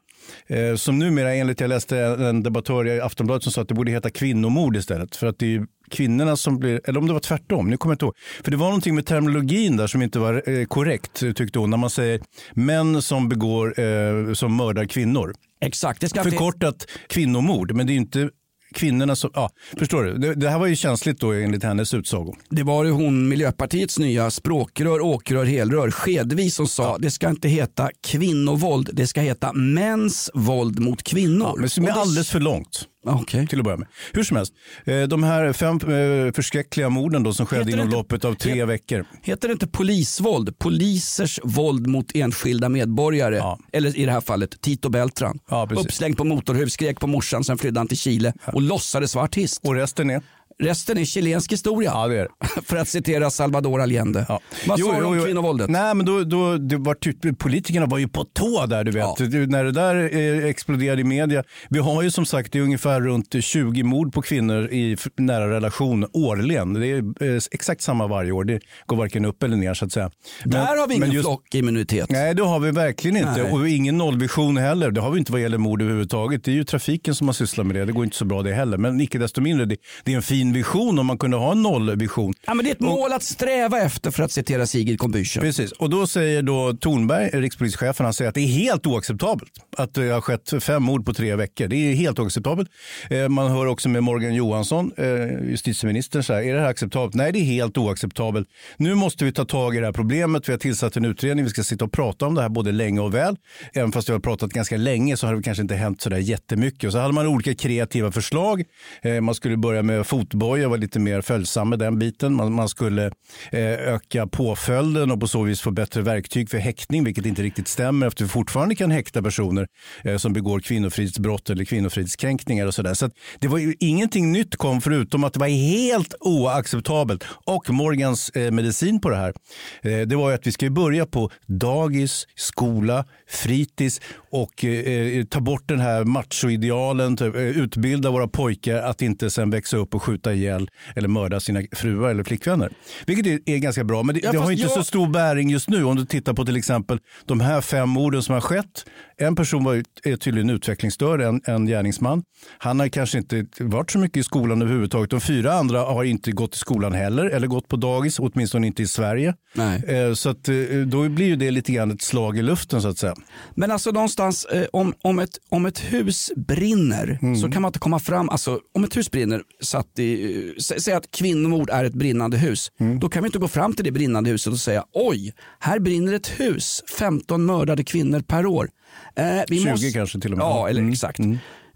[0.46, 3.90] Eh, som numera enligt, jag läste en debattör i Aftonbladet som sa att det borde
[3.90, 5.16] heta kvinnomord istället.
[5.16, 7.94] För att det är kvinnorna som blir, eller om det var tvärtom, nu kommer jag
[7.94, 8.14] inte ihåg.
[8.44, 11.70] För det var någonting med terminologin där som inte var eh, korrekt tyckte hon.
[11.70, 12.20] När man säger
[12.52, 15.34] män som begår, eh, som mördar kvinnor.
[15.60, 16.22] Exakt, det ska.
[16.22, 18.30] Förkortat kvinnomord, men det är inte
[18.72, 20.18] kvinnorna som, ja, förstår du?
[20.18, 22.34] Det, det här var ju känsligt då enligt hennes utsago.
[22.50, 27.48] Det var ju hon Miljöpartiets nya språkrör, åkrör, helrör, Skedvis som sa det ska inte
[27.48, 31.46] heta kvinnovåld, det ska heta mäns våld mot kvinnor.
[31.46, 32.88] Ja, men som är alldeles för långt.
[33.06, 33.46] Okej.
[33.46, 33.88] Till att börja med.
[34.12, 34.52] Hur som helst,
[34.84, 38.34] eh, de här fem eh, förskräckliga morden då som skedde Heter inom inte- loppet av
[38.34, 39.04] tre Het- veckor.
[39.22, 40.58] Heter det inte polisvåld?
[40.58, 43.36] Polisers våld mot enskilda medborgare.
[43.36, 43.58] Ja.
[43.72, 45.38] Eller i det här fallet Tito Beltran.
[45.50, 45.68] Ja.
[45.76, 49.60] Uppslängd på motorhuv, skrek på morsan, sen flydde han till Chile och låtsades vara artist.
[49.64, 50.22] Och resten är?
[50.58, 51.90] Resten är chilensk historia.
[51.94, 52.28] Ja, det är
[52.64, 54.26] För att citera Salvador Allende.
[54.28, 54.40] Ja.
[54.66, 55.24] Vad Jo, sa du om jo.
[55.24, 55.70] kvinnovåldet?
[55.70, 59.00] Nej, men då, då, det var typ, politikerna var ju på tå där, du vet.
[59.02, 59.16] Ja.
[59.26, 61.44] Du, när det där eh, exploderade i media.
[61.70, 65.50] Vi har ju som sagt det är ungefär runt 20 mord på kvinnor i nära
[65.50, 66.72] relation årligen.
[66.74, 66.98] Det är
[67.34, 68.44] eh, exakt samma varje år.
[68.44, 70.10] Det går varken upp eller ner så att säga.
[70.44, 72.10] Men- Där har vi ingen just- flockimmunitet.
[72.10, 73.42] Nej, det har vi verkligen inte.
[73.42, 73.52] Nej.
[73.52, 74.90] Och ingen nollvision heller.
[74.90, 76.44] Det har vi inte vad gäller mord överhuvudtaget.
[76.44, 77.84] Det är ju trafiken som har sysslat med det.
[77.84, 78.78] Det går inte så bra det heller.
[78.78, 81.62] Men icke desto mindre, det, det är en fin vision om man kunde ha en
[81.62, 82.34] nollvision.
[82.46, 85.40] Ja, men det är ett mål att sträva efter för att citera Sigrid Kombüchen.
[85.40, 89.94] Precis, och då säger då Tornberg, rikspolischefen, han säger att det är helt oacceptabelt att
[89.94, 91.68] det har skett fem mord på tre veckor.
[91.68, 92.68] Det är helt oacceptabelt.
[93.10, 95.06] Eh, Man hör också med Morgan Johansson, eh,
[95.50, 97.14] justitieministern, så här, är det här acceptabelt?
[97.14, 98.48] Nej, det är helt oacceptabelt.
[98.76, 100.48] Nu måste vi ta tag i det här problemet.
[100.48, 101.44] Vi har tillsatt en utredning.
[101.44, 103.36] Vi ska sitta och prata om det här både länge och väl.
[103.74, 106.18] Även fast vi har pratat ganska länge så har det kanske inte hänt så där
[106.18, 106.84] jättemycket.
[106.84, 108.64] Och så hade man olika kreativa förslag.
[109.02, 112.34] Eh, Man skulle börja med fotboja, var lite mer följsam med den biten.
[112.34, 113.06] Man, man skulle
[113.50, 117.68] eh, öka påföljden och på så vis få bättre verktyg för häktning, vilket inte riktigt
[117.68, 119.66] stämmer eftersom vi fortfarande kan häkta personer
[120.04, 122.94] eh, som begår kvinnofridsbrott eller kvinnofridskränkningar och sådär.
[122.94, 127.24] Så att det var ju ingenting nytt kom förutom att det var helt oacceptabelt.
[127.44, 129.34] Och Morgans eh, medicin på det här,
[129.82, 135.24] eh, det var ju att vi ska börja på dagis, skola, fritids och eh, eh
[135.24, 139.94] ta bort den här machoidealen, typ, eh, utbilda våra pojkar att inte sen växa upp
[139.94, 142.70] och skjuta ihjäl eller mörda sina fruar eller flickvänner.
[143.06, 145.68] Vilket är, ganska bra, men det, Ja, det har inte jag- så stor bäring just
[145.68, 148.84] nu om du tittar på till exempel de här fem morden som har skett.
[149.22, 152.22] En person var, är tydligen utvecklingsstörd, en, en gärningsman.
[152.58, 155.10] Han har kanske inte varit så mycket i skolan överhuvudtaget.
[155.10, 158.82] De fyra andra har inte gått i skolan heller eller gått på dagis, åtminstone inte
[158.82, 159.34] i Sverige.
[159.54, 159.84] Nej.
[159.86, 160.54] Eh, Så att, eh,
[160.86, 163.14] då blir ju det lite grann ett slag i luften så att säga.
[163.54, 167.36] Men alltså någonstans eh, om, om, ett, om ett hus brinner Mm.
[167.36, 170.94] så kan man inte komma fram, alltså om ett hus brinner, satt i, sä- säg
[170.94, 172.68] att kvinnomord är ett brinnande hus.
[172.80, 172.98] Mm.
[173.00, 176.12] Då kan vi inte gå fram till det brinnande huset och säga oj, här brinner
[176.12, 178.68] ett hus, 15 mördade kvinnor per år.
[179.16, 180.44] Eh, vi 20 kanske till och med.
[180.44, 180.92] Ja, eller Mm.
[180.92, 181.20] exakt.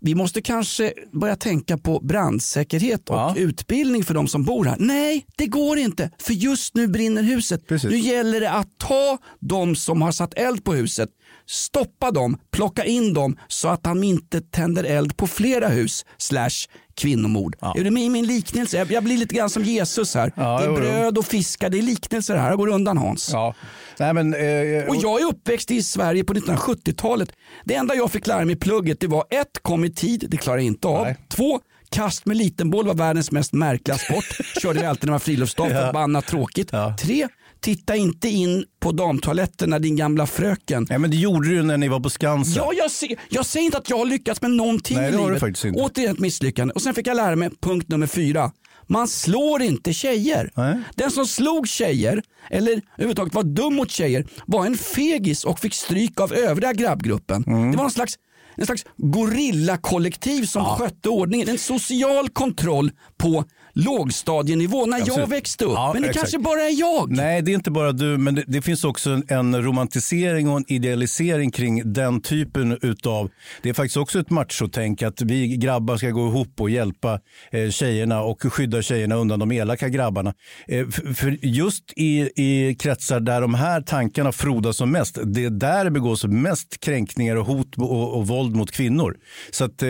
[0.00, 3.34] Vi måste kanske börja tänka på brandsäkerhet och Ja.
[3.36, 4.76] utbildning för de som bor här.
[4.78, 6.10] Nej, det går inte.
[6.18, 7.66] För just nu brinner huset.
[7.68, 7.90] Precis.
[7.90, 11.08] Nu gäller det att ta de som har satt eld på huset,
[11.46, 16.66] stoppa dem, plocka in dem så att de inte tänder eld på flera hus slash
[16.96, 17.56] kvinnomord.
[17.60, 18.76] Är du med i min liknelse?
[18.76, 20.32] Jag, jag blir lite grann som Jesus här.
[20.36, 22.48] Ja, det är bröd och fiskar, det är liknelser här.
[22.48, 23.30] Jag går undan Hans.
[23.32, 23.54] Ja.
[23.98, 27.32] Nej, men, eh, Och jag är uppväxt i Sverige på 1970-talet.
[27.64, 30.36] Det enda jag fick lära mig i plugget det var ett, kom i tid, det
[30.36, 31.04] klarar jag inte av.
[31.04, 31.16] Nej.
[31.28, 34.24] Två, kast med liten boll var världens mest märkliga sport.
[34.62, 35.86] Körde vi alltid när det var friluftsdag, Ja.
[35.86, 36.68] förbannat tråkigt.
[36.72, 36.96] Ja.
[37.00, 37.28] Tre,
[37.60, 41.76] titta inte in på damtoaletten när din gamla fröken ja, men det gjorde du när
[41.76, 42.54] ni var på Skansen.
[42.56, 45.16] Ja, jag, ser, jag säger inte att jag har lyckats med någonting Nej, i det
[45.16, 45.40] har du livet.
[45.40, 45.80] faktiskt inte.
[45.80, 46.72] Återigen ett misslyckande.
[46.74, 48.52] Och sen fick jag lära mig punkt nummer fyra.
[48.88, 50.50] Man slår inte tjejer.
[50.54, 50.78] Nej.
[50.94, 55.74] Den som slog tjejer, eller överhuvudtaget var dum mot tjejer, var en fegis och fick
[55.74, 57.44] stryk av övriga grabbgruppen.
[57.46, 57.70] Mm.
[57.70, 58.14] Det var en slags,
[58.56, 61.48] en slags gorillakollektiv som skötte ordningen.
[61.48, 63.44] En social kontroll på
[63.76, 65.28] lågstadienivå när jag Absolut.
[65.28, 65.72] växte upp.
[65.74, 66.22] Ja, Men det exakt.
[66.22, 67.10] kanske bara är jag.
[67.10, 70.64] Nej, det är inte bara du, men det, det finns också en, romantisering och en
[70.68, 73.30] idealisering kring den typen utav...
[73.62, 77.20] Det är faktiskt också ett machotänk att vi grabbar ska gå ihop och hjälpa
[77.50, 80.34] eh, tjejerna och skydda tjejerna undan de elaka grabbarna.
[80.68, 85.44] Eh, för, för just i, i kretsar där de här tankarna frodas som mest, det
[85.44, 89.16] är där det begås mest kränkningar och hot och, och våld mot kvinnor.
[89.50, 89.88] Så att, eh,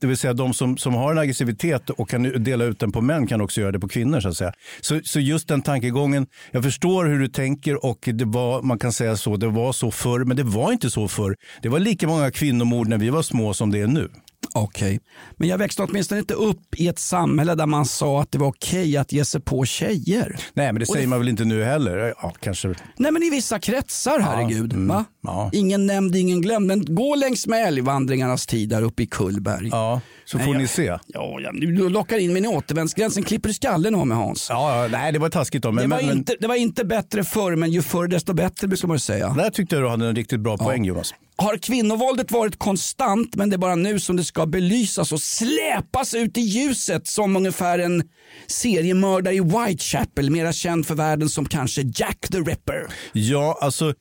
[0.00, 3.00] det vill säga de som, som har en aggressivitet och kan dela ut den på
[3.00, 4.20] män kan också göra det på kvinnor.
[4.20, 4.52] Så, att säga.
[4.80, 8.92] Så, så just den tankegången, jag förstår hur du tänker och det var, man kan
[8.92, 11.36] säga så, det var så förr, men det var inte så förr.
[11.62, 14.10] Det var lika många kvinnomord när vi var små som det är nu.
[14.52, 15.00] Okej,
[15.36, 18.46] men jag växte åtminstone inte upp i ett samhälle där man sa att det var
[18.46, 20.36] okej att ge sig på tjejer.
[20.54, 22.14] Nej, men det säger man väl inte nu heller?
[22.22, 22.74] Ja, kanske.
[22.96, 24.72] Nej men i vissa kretsar, herregud.
[24.72, 25.04] mm, va?
[25.22, 25.50] ja.
[25.52, 26.66] Ingen nämnd, ingen glömd.
[26.66, 29.68] Men gå längs med älgvandringarnas tid där uppe i Kullberg.
[29.68, 30.98] Ja, så Nej, får jag- ni se.
[31.06, 34.46] Ja, ja, du lockar in mig i återvändsgränsen, klipper du skallen av mig Hans.
[34.50, 35.72] Ja, ja, nej, det var taskigt då.
[35.72, 38.34] Men, det, var men, men inte, det var inte bättre förr, men ju förr desto
[38.34, 39.28] bättre brukar man säga.
[39.28, 41.14] där tyckte jag du hade en riktigt bra poäng Jonas.
[41.36, 46.14] Har kvinnovåldet varit konstant men det är bara nu som det ska belysas och släpas
[46.14, 48.02] ut i ljuset som ungefär en
[48.46, 52.86] seriemördare i Whitechapel, mera känd för världen som kanske Jack the Ripper.
[53.12, 53.94] Ja, alltså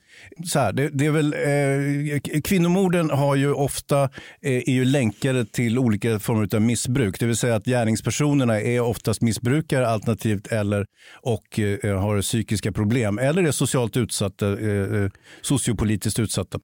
[0.46, 4.10] så här, det, det är väl, eh, kvinnomorden har ju ofta, eh,
[4.42, 7.20] är ju länkade till olika är former av missbruk.
[7.20, 10.86] Det vill säga att gärningspersonerna är oftast missbrukare alternativt eller
[11.22, 15.10] och eh, har psykiska problem eller är socialt utsatta, eh, eh,
[15.42, 16.60] sociopolitiskt utsatta.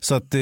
[0.00, 0.40] Så att eh,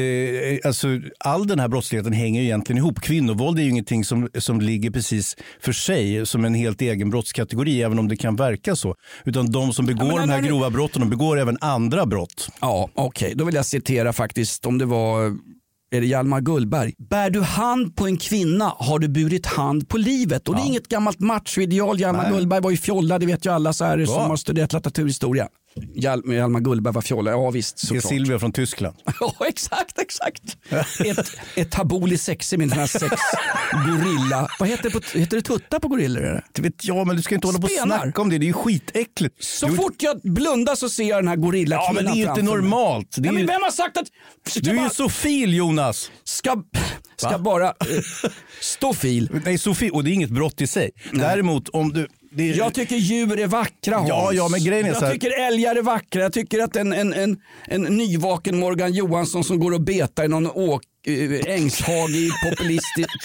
[0.65, 0.89] alltså,
[1.19, 3.01] all den här brottsligheten hänger egentligen ihop.
[3.01, 7.83] Kvinnovåld är ju ingenting som, som ligger precis för sig som en helt egen brottskategori,
[7.83, 8.95] även om det kan verka så.
[9.25, 12.49] Utan de som begår men de här grova brotten, de begår även andra brott.
[12.61, 13.33] Ja, okej.
[13.37, 15.37] Då vill jag citera faktiskt om det var
[15.91, 16.95] är det Hjalmar Gullberg.
[16.99, 20.49] Bär du hand på en kvinna har du burit hand på livet.
[20.49, 22.01] Och det är inget gammalt machoideal.
[22.01, 22.33] Hjalmar Nej.
[22.33, 24.07] Gullberg var ju fjolla, det vet ju alla så här, Ja.
[24.07, 25.49] som har studerat litteraturhistoria.
[25.95, 28.05] Hjal- Hjalmar Gullberg var fjolla, ja visst Det är såklart.
[28.13, 28.97] Silvia från Tyskland.
[29.21, 30.43] Ja exakt, exakt.
[31.07, 33.15] Ett, ett taboli sexi med här sex
[33.87, 34.49] gorilla.
[34.59, 36.23] Vad heter det, på, heter det tutta på gorillor?
[36.25, 36.45] Eller?
[36.53, 37.99] Det vet jag, men du ska inte hålla på och Spenar.
[38.03, 38.39] snacka om det.
[38.39, 39.45] Det är ju skitäckligt.
[39.45, 42.25] Så Du- fort jag blundar så ser jag den här Ja, gorillakvinnan men det är
[42.25, 43.19] ju inte normalt.
[43.19, 44.07] Är Ja, men vem har sagt att...
[44.49, 46.11] Ska Du är bara- ju sofil Jonas.
[46.25, 46.63] ska,
[47.17, 47.39] ska Va?
[47.39, 47.73] bara eh,
[48.61, 49.41] stå fil.
[49.45, 50.91] Nej, sofil, och det är inget brott i sig.
[51.13, 52.09] Däremot om du...
[52.39, 52.57] Är...
[52.57, 54.09] Jag tycker djur är vackra Hans.
[54.09, 56.23] Ja, ja, men grejen är jag så här- tycker älgar är vackra.
[56.23, 60.29] Jag tycker att en, en, en, en nyvaken Morgan Johansson som går och betar i
[60.29, 62.31] någon åk, eh, ängshage i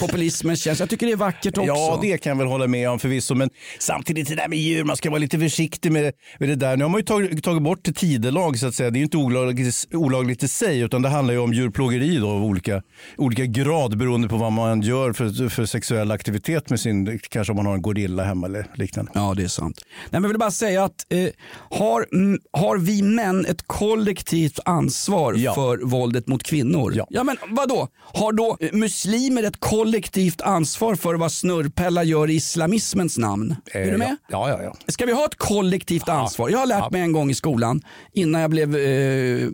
[0.00, 0.80] populismens tjänst.
[0.80, 1.66] Jag tycker det är vackert också.
[1.66, 3.34] Ja, det kan jag väl hålla med om förvisso.
[3.34, 6.76] Men samtidigt det där med djur, man ska vara lite försiktig med, med det där.
[6.76, 8.90] Nu har man ju tagit, tagit bort tidelag så att säga.
[8.90, 12.30] Det är ju inte olagligt, olagligt i sig utan det handlar ju om djurplågeri då,
[12.30, 12.82] av olika,
[13.16, 17.56] olika grad beroende på vad man gör för, för sexuell aktivitet med sin, kanske om
[17.56, 19.10] man har en gorilla hemma eller liknande.
[19.14, 19.80] Ja, det är sant.
[19.84, 21.28] Nej, men jag vill bara säga att eh,
[21.70, 25.54] har, mm, har vi män ett kollektivt ansvar Ja.
[25.54, 27.04] för våldet mot kvinnor?
[27.10, 27.24] Ja.
[27.24, 27.36] men
[27.68, 27.88] vadå?
[27.98, 33.56] Har då eh, muslimer ett kollektivt ansvar för vad snurrpellar gör i islamismens namn?
[33.72, 34.08] är du med?
[34.08, 34.76] Eh, Ja, ja, ja.
[34.88, 36.48] Ska vi ha ett kollektivt ansvar?
[36.48, 39.48] Jag har lärt mig en gång i skolan innan jag blev eh,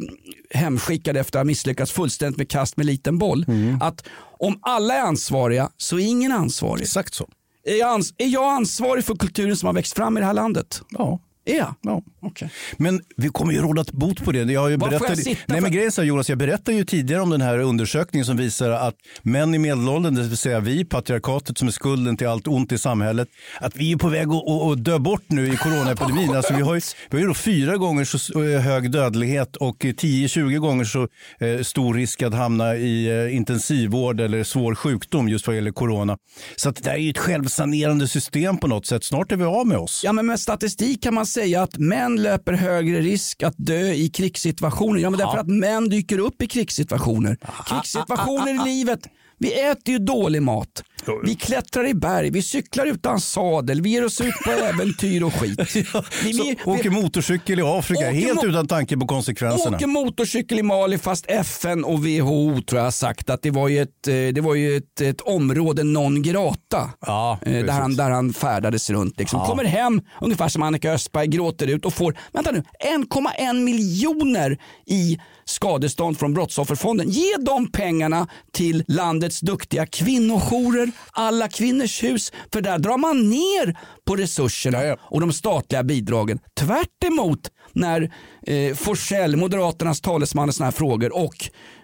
[0.54, 3.44] hemskickad efter att ha misslyckats fullständigt med kast med liten boll.
[3.48, 3.82] Mm.
[3.82, 4.04] Att
[4.38, 6.82] om alla är ansvariga så är ingen ansvarig.
[6.82, 7.28] Exakt så.
[7.64, 10.34] Är jag, ans- är jag ansvarig för kulturen som har växt fram i det här
[10.34, 10.82] landet?
[10.90, 11.20] Ja.
[11.45, 11.74] Jag?
[11.82, 12.03] Ja.
[12.20, 12.51] Okej.
[12.76, 14.53] Men vi kommer ju råda bot på det.
[14.53, 17.22] Jag har ju jag berättat, sitta nej, men grejen är Jonas, jag berättade ju tidigare
[17.22, 21.59] om den här undersökningen som visar att män i medelåldern, det vill säga vi, patriarkatet
[21.59, 23.28] som är skulden till allt ont i samhället,
[23.61, 26.36] att vi är på väg att, att, att dö bort nu i coronaepidemin.
[26.36, 26.80] alltså, vi har ju,
[27.11, 31.09] vi har ju fyra gånger så eh, hög dödlighet och 10-20 gånger så
[31.40, 36.16] eh, stor risk att hamna i eh, intensivvård eller svår sjukdom just vad gäller corona.
[36.57, 39.05] Så det där är ju ett självsanerande system på något sätt.
[39.05, 40.01] Snart är vi av med oss.
[40.05, 44.09] Ja, men med statistik kan man säga att män löper högre risk att dö i
[44.09, 45.01] krigssituationer.
[45.01, 47.37] Ja, men därför att män dyker upp i krigssituationer.
[47.66, 49.01] Krigssituationer i livet.
[49.39, 50.85] Vi äter ju dålig mat.
[51.24, 55.34] Vi klättrar i berg, vi cyklar utan sadel, vi ger oss ut på äventyr och
[55.34, 55.61] skit.
[55.74, 55.86] Vi,
[56.24, 59.76] vi, Så åker motorcykel i Afrika helt utan tanke på konsekvenserna.
[59.76, 63.68] Åker motorcykel i Mali fast FN och WHO tror jag har sagt att det var
[63.68, 66.90] ju ett, eh, det var ju ett, ett område non grata.
[67.07, 69.18] Ja, eh, där, han, där han färdades runt.
[69.18, 69.40] Liksom.
[69.40, 72.62] Kommer hem ungefär som Annika Östberg, gråter ut och får vänta nu,
[72.98, 77.11] 1,1 miljoner i skadestånd från Brottsofferfonden.
[77.11, 82.32] Ge de pengarna till landets duktiga kvinnojourer, alla kvinnors hus.
[82.53, 86.38] För där drar man ner på resurserna Ja, och de statliga bidragen.
[86.61, 88.12] Tvärt emot när
[88.47, 91.34] eh, Forsell, Moderaternas talesman i sådana här frågor och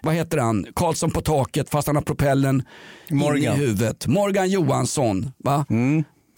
[0.01, 2.63] vad heter han, Karlsson på taket fast han har propellen
[3.09, 3.37] Morgan.
[3.37, 4.07] in i huvudet.
[4.07, 5.31] Morgan Johansson.
[5.37, 5.65] Va?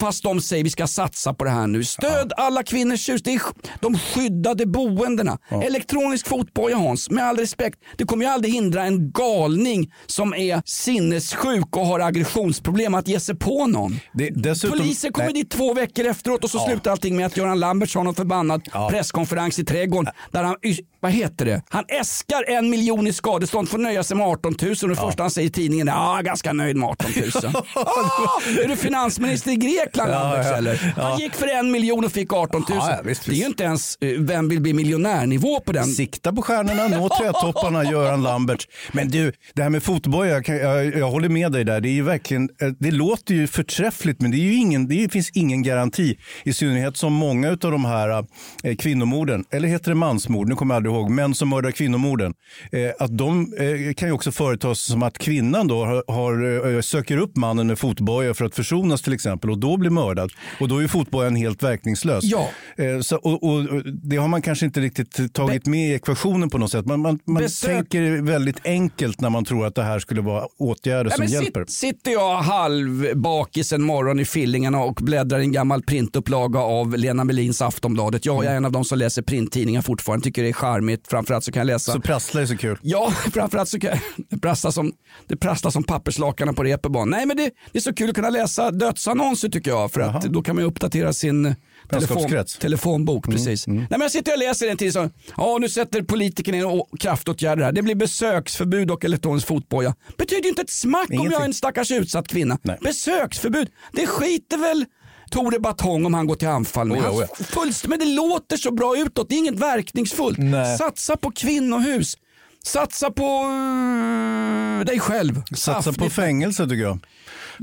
[0.02, 1.84] Fast de säger vi ska satsa på det här nu.
[1.84, 3.22] Stöd alla kvinnors hus.
[3.22, 3.40] Det är
[3.80, 5.38] de skyddade boendena.
[5.64, 7.78] Elektronisk fotboja Hans, med all respekt.
[7.96, 13.20] Det kommer ju aldrig hindra en galning som är sinnessjuk och har aggressionsproblem att ge
[13.20, 14.00] sig på någon.
[14.12, 16.66] Det, dessutom, Polisen kommer nej, dit två veckor efteråt och så Ja.
[16.66, 18.88] slutar allting med att Göran Lamberts har någon förbannad Ja.
[18.90, 20.56] presskonferens i trädgården där han,
[21.02, 21.62] vad heter det?
[21.68, 25.22] Han äskar en miljon i skadestånd att nöja sig med 18 000 och det första
[25.22, 27.30] han säger i tidningen är ja, ganska nöjd med 18 000.
[27.74, 30.56] ah, är du finansminister i Grekland Ja, Lamberts ja.
[30.56, 30.94] eller?
[30.96, 32.78] Han gick för en miljon och fick 18 000.
[32.78, 35.86] Ja, ja, visst, det är ju inte ens eh, vem vill bli miljonärnivå på den.
[35.86, 38.68] Sikta på stjärnorna, nå trädtopparna, Göran Lambert.
[38.92, 41.80] Men du, det här med fotboja, jag, jag, jag håller med dig där.
[41.80, 45.30] Det, är verkligen, eh, det låter ju förträffligt men det, är ju ingen, det finns
[45.30, 46.18] ingen garanti.
[46.44, 48.24] I synnerhet som många av de här
[48.62, 52.34] eh, kvinnomorden, eller heter det mansmord, nu kommer jag aldrig ihåg, män som mördar kvinnomorden.
[52.72, 56.80] Eh, att de eh, kan ju också företas som att kvinnan då har, har, eh,
[56.80, 60.32] söker upp mannen med fotboja för att försonas till exempel och då blir mördad.
[60.60, 62.24] Och då är ju fotbojan helt verkningslös.
[62.24, 62.48] Ja.
[62.76, 66.58] Eh, så, och, och, det har man kanske inte riktigt tagit med i ekvationen på
[66.58, 66.86] något sätt.
[66.86, 71.10] Man, man, man tänker väldigt enkelt när man tror att det här skulle vara åtgärder
[71.10, 71.60] Ja, som hjälper.
[71.60, 76.60] Sitt, sitter jag halv bakis en morgon i Fillingarna och bläddrar i en gammal printupplaga
[76.60, 78.26] av Lena Melins Aftonbladet.
[78.26, 81.08] Ja, jag är en av de som läser printtidningar fortfarande, tycker det är charmigt charmigt.
[81.08, 82.78] Framförallt så kan jag läsa Så prasslar är så kul.
[82.82, 84.92] Ja, framförallt så kan jag, det prasslar som,
[85.28, 87.10] det prasslar som papperslakanen på reeperbahn.
[87.10, 90.22] Nej men det, det är så kul att kunna läsa dödsannonser tycker jag för att
[90.22, 91.54] då kan man ju uppdatera sin telefon,
[91.90, 92.58] Vänskapskrets.
[92.58, 93.24] telefonbok.
[93.30, 93.66] Precis.
[93.66, 97.64] Nej, men jag sitter och läser en tid så, ja nu sätter politikerna in kraftåtgärder
[97.64, 97.72] här.
[97.72, 99.94] Det blir besöksförbud och elektronisk fotboja.
[100.18, 101.46] Betyder ju inte ett smack om jag är Ingenting.
[101.46, 102.58] en stackars utsatt kvinna.
[102.62, 102.78] Nej.
[102.80, 104.84] Besöksförbud, det skiter väl
[105.32, 106.98] Tore Batong om han går till anfall med.
[106.98, 110.38] Oh ja, oh men det låter så bra utåt, det är inget verkningsfullt.
[110.38, 110.78] Nej.
[110.78, 112.16] Satsa på kvinnohus.
[112.64, 115.42] Satsa på eh, dig själv.
[115.56, 116.12] Satsa på Affligt.
[116.12, 116.98] fängelse tycker jag.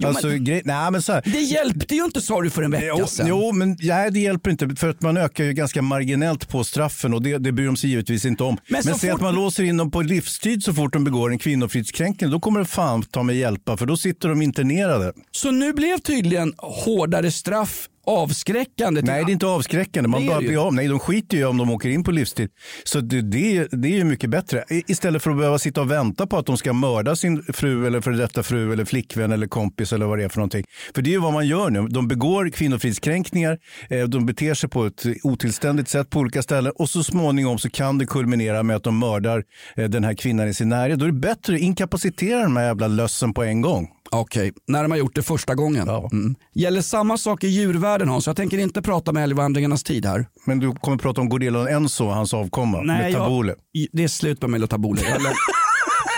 [0.06, 2.72] Alltså, men- grej, nej, men så här, Det hjälpte ju inte sa du för en
[2.72, 3.28] vecka Jo, sedan.
[3.28, 7.14] jo, men nej, det hjälper inte för att man ökar ju ganska marginellt på straffen
[7.14, 8.58] och det, det bryr de sig givetvis inte om.
[8.68, 11.40] Men Men, säg att man låser in dem på livstid så fort de begår en
[11.40, 15.14] kvinnofridskränkning, då kommer det fan ta mig hjälpa för då sitter de internerade.
[15.32, 19.02] Så nu blev tydligen hårdare straff avskräckande.
[19.02, 20.10] Nej, det är inte avskräckande.
[20.10, 20.74] Man bara blir av.
[20.74, 22.50] Nej, de skiter ju om de åker in på livstid.
[22.84, 24.64] Så det, det, det är ju mycket bättre.
[24.70, 28.02] Istället för att behöva sitta och vänta på att de ska mörda sin fru eller
[28.02, 30.64] för detta fru eller flickvän eller kompis eller vad det är för någonting.
[30.96, 31.88] För det är ju vad man gör nu.
[31.88, 33.58] De begår kvinnofridskränkningar,
[33.90, 37.70] eh, de beter sig på ett otillständigt sätt på olika ställen och så småningom så
[37.70, 39.44] kan det kulminera med att de mördar
[39.76, 41.00] eh, den här kvinnan i sin närhet.
[41.00, 43.88] Då är det bättre att incapacitera de här jävla lössen på en gång.
[44.12, 45.88] Okej, när de har gjort det första gången.
[45.88, 46.10] Ja.
[46.12, 46.36] Mm.
[46.54, 48.28] Gäller samma sak i djurvärlden Hans?
[48.28, 50.26] Jag tänker inte prata med älgvandringarnas tid här.
[50.46, 53.56] Men du kommer prata om Gorillan Enzo och hans avkomma med Tabule.
[53.72, 55.02] Jag, det är slut med Melo Tabule.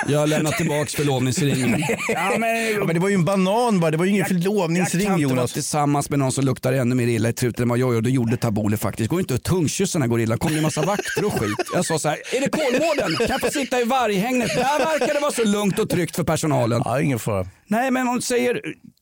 [0.04, 1.84] Jag, jag har lämnat tillbaka förlovningsringen.
[2.08, 4.28] Ja, men, Ja, men det var ju en banan bara, det var ju ingen jag
[4.28, 5.54] förlovningsring kan inte vara Jonas.
[5.54, 8.02] tillsammans med någon som luktar ännu mer illa i truten än vad jag gör.
[8.02, 9.10] Det gjorde Tabule faktiskt.
[9.10, 10.38] Går inte att tungkyssa den här gorillan.
[10.38, 11.58] kom det en massa vakter och skit.
[11.74, 13.18] Jag sa så här, är det Kolmården?
[13.18, 14.48] Kan jag få sitta i varghägnet?
[14.56, 16.82] Där verkar det vara så lugnt och tryggt för personalen.
[16.86, 17.48] Ja, ingen fara.
[17.68, 18.62] Nej, men du säger,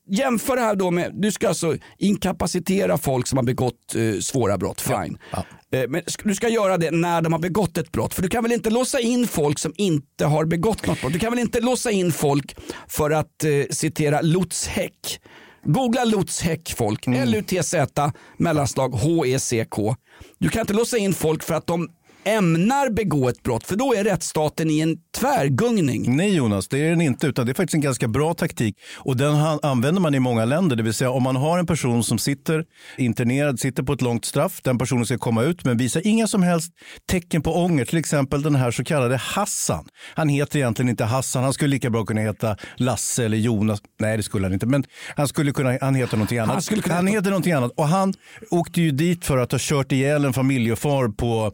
[0.09, 4.57] jämför det här då med, du ska alltså inkapacitera folk som har begått eh, svåra
[4.57, 5.17] brott, fine.
[5.31, 5.45] Ja.
[5.71, 8.13] Eh, men du ska göra det när de har begått ett brott.
[8.13, 11.13] För du kan väl inte låsa in folk som inte har begått något brott.
[11.13, 12.55] Du kan väl inte låsa in folk
[12.87, 15.19] för att eh, citera Lutz Häck.
[15.63, 19.95] Googla Lutz Häck folk, L-U-T-Z mellanslag H-E-C-K.
[20.37, 21.89] Du kan inte låsa in folk för att de
[22.29, 26.15] ämnar begå ett brott för då är rättsstaten i en tvärgungning.
[26.15, 27.27] Nej Jonas, det är den inte.
[27.27, 28.75] Utan det är faktiskt en ganska bra taktik.
[28.97, 30.75] Och den använder man i många länder.
[30.75, 32.65] Det vill säga om man har en person som sitter
[32.97, 34.61] internerad, sitter på ett långt straff.
[34.63, 36.73] Den personen ska komma ut men visar inga som helst
[37.09, 37.85] tecken på ånger.
[37.85, 39.85] Till exempel den här så kallade Hassan.
[40.15, 41.43] Han heter egentligen inte Hassan.
[41.43, 43.79] Han skulle lika bra kunna heta Lasse eller Jonas.
[43.99, 44.65] Nej det skulle han inte.
[44.65, 44.83] Men
[45.15, 46.53] han skulle kunna, han heter någonting annat.
[46.53, 47.71] Han skulle kunna han heter någonting annat.
[47.75, 48.13] Och han
[48.51, 51.51] åkte ju dit för att ha kört ihjäl en familjefar på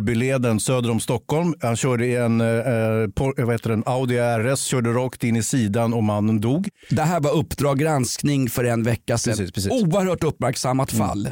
[0.00, 1.54] Örbyleden söder om Stockholm.
[1.62, 2.46] Han körde i en, eh,
[3.14, 6.68] por- vad heter den, Audi RS, körde rakt in i sidan och mannen dog.
[6.90, 9.32] Det här var Uppdrag granskning för en vecka sedan.
[9.36, 9.72] Precis, precis.
[9.72, 9.88] Mm.
[9.92, 11.28] Oerhört uppmärksammat fall.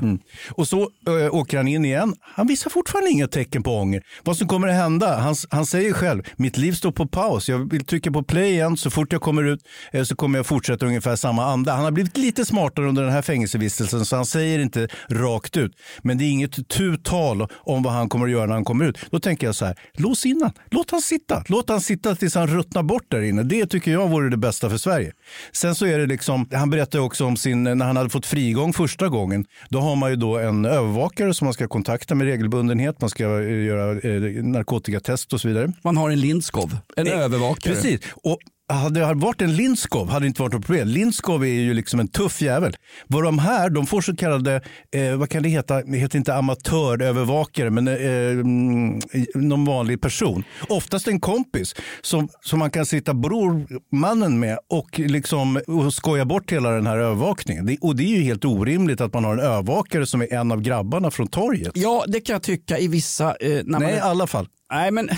[0.51, 2.15] Och så eh, åker han in igen.
[2.21, 4.03] Han visar fortfarande inga tecken på ånger.
[4.25, 7.49] Vad som kommer att hända, han, han säger själv, mitt liv står på paus.
[7.49, 8.77] Jag vill trycka på play igen.
[8.77, 9.61] Så fort jag kommer ut
[9.93, 11.73] eh, så kommer jag fortsätta ungefär samma anda.
[11.75, 15.73] Han har blivit lite smartare under den här fängelsevistelsen så han säger inte rakt ut.
[16.03, 18.85] Men det är inget tu tal om vad han kommer att göra när han kommer
[18.85, 18.99] ut.
[19.11, 20.53] Då tänker jag så här, lås in han.
[20.71, 21.45] Låt han sitta.
[21.49, 23.43] Låt han sitta tills han ruttnar bort där inne.
[23.43, 25.13] Det tycker jag vore det bästa för Sverige.
[25.53, 28.73] Sen så är det liksom, han berättar också om sin, när han hade fått frigång
[28.73, 29.45] första gången.
[29.69, 33.01] Då har man ju då en övervakare som man ska kontakta med regelbundenhet.
[33.01, 35.73] Man ska eh, göra eh, narkotikatest och så vidare.
[35.83, 37.75] Man har en Lindskov, en Eh, övervakare.
[37.75, 38.01] Precis.
[38.23, 38.39] Och
[38.69, 40.89] hade det varit en Lindskov hade det inte varit något problem.
[40.89, 42.77] Lindskov är ju liksom en tuff jävel.
[43.07, 44.61] Vad de här, de får så kallade,
[44.95, 47.95] eh, vad kan det heta, det heter inte amatörövervakare, men eh,
[48.31, 49.01] mm,
[49.35, 50.45] någon vanlig person.
[50.69, 56.53] Oftast en kompis som, som man kan sitta brormannen med och, liksom, och skoja bort
[56.53, 57.67] hela den här övervakningen.
[57.67, 60.53] Det, och det är ju helt orimligt att man har en övervakare som är en
[60.53, 61.73] av grabbarna från torget.
[61.75, 63.37] Ja, det kan jag tycka i vissa...
[63.41, 64.49] Eh, när man Nej, i alla fall.
[64.73, 65.09] nej, men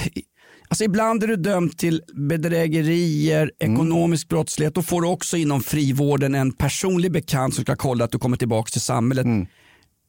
[0.70, 3.74] alltså, ibland är du dömd till bedrägerier, Mm.
[3.74, 4.74] ekonomisk brottslighet.
[4.74, 8.36] Då får du också inom frivården en personlig bekant som ska kolla att du kommer
[8.36, 9.24] tillbaka till samhället.
[9.26, 9.46] Mm.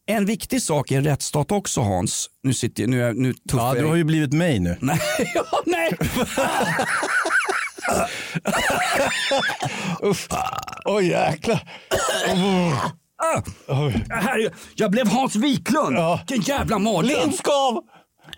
[0.05, 3.81] En viktig sak i en rättsstat också Hans, nu, sitter, nu, är, nu tuffar Ja,
[3.81, 4.77] du har ju blivit mig nu.
[4.81, 4.99] Nej,
[5.35, 5.91] ja, nej.
[10.85, 11.61] Oj jäklar.
[14.09, 15.97] Här, jag blev Hans Wiklund.
[15.97, 16.19] Ja.
[16.27, 17.19] Vilken jävla mardröm.
[17.21, 17.83] Lindskov!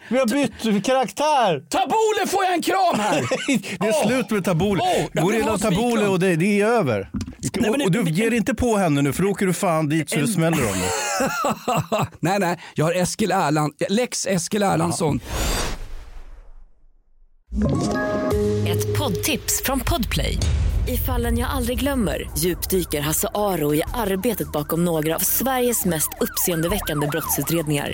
[0.09, 1.63] Vi har bytt karaktär.
[1.69, 3.21] Tabule får jag en kram här.
[3.79, 4.07] Det är Åh.
[4.07, 4.81] slut med.
[4.83, 5.57] Åh, jag vill Gorilla ha
[6.09, 7.09] och det, det är över.
[7.53, 10.09] Nej, men och, du ger inte på henne nu för då åker du fan dit
[10.09, 10.89] så det smäller om dig.
[12.19, 15.19] nej, nej, jag har Eskil Erland, Lex Eskil Erlandsson.
[18.67, 20.37] Ett poddtips från Podplay.
[20.87, 26.09] I fallen jag aldrig glömmer djupdyker Hasse Aro i arbetet bakom några av Sveriges mest
[26.21, 27.93] uppseendeväckande brottsutredningar.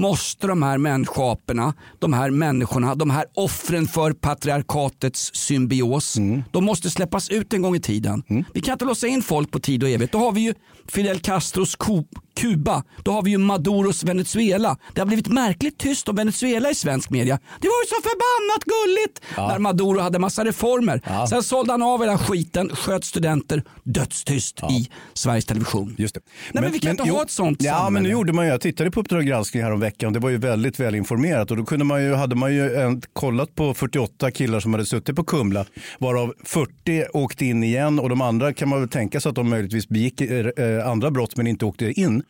[0.00, 6.16] måste de här människoaporna, de här människorna, de här offren för patriarkatets symbios,
[6.52, 8.22] de måste släppas ut en gång i tiden.
[8.54, 10.12] Vi kan inte låsa in folk på tid och evighet.
[10.12, 10.54] Då har vi ju
[10.88, 12.04] Fidel Castros Ku-
[12.36, 14.76] Kuba, då har vi ju Maduros Venezuela.
[14.94, 17.38] Det har blivit märkligt tyst om Venezuela i svensk media.
[17.60, 19.20] Det var ju så förbannat gulligt
[19.50, 21.26] när Maduro hade massa reformer.
[21.28, 25.94] Sen sålde han av hela skiten, sköt studenter, dödstyst i Sveriges Television.
[25.98, 26.20] Just det.
[26.52, 27.90] Nej, men, vi kan inte jo, ha ett sånt Ja, samhälle.
[27.90, 30.12] men nu gjorde man ju, jag tittade på Uppdrag granskning här om veckan.
[30.12, 31.50] Det var ju väldigt välinformerat.
[31.50, 34.86] och då kunde man ju, hade man ju en, kollat på 48 killar som hade
[34.86, 35.66] suttit på Kumla,
[35.98, 39.50] varav 40 åkte in igen och de andra kan man väl tänka sig att de
[39.50, 42.22] möjligtvis begick eh, eh andra brott men inte åkte in.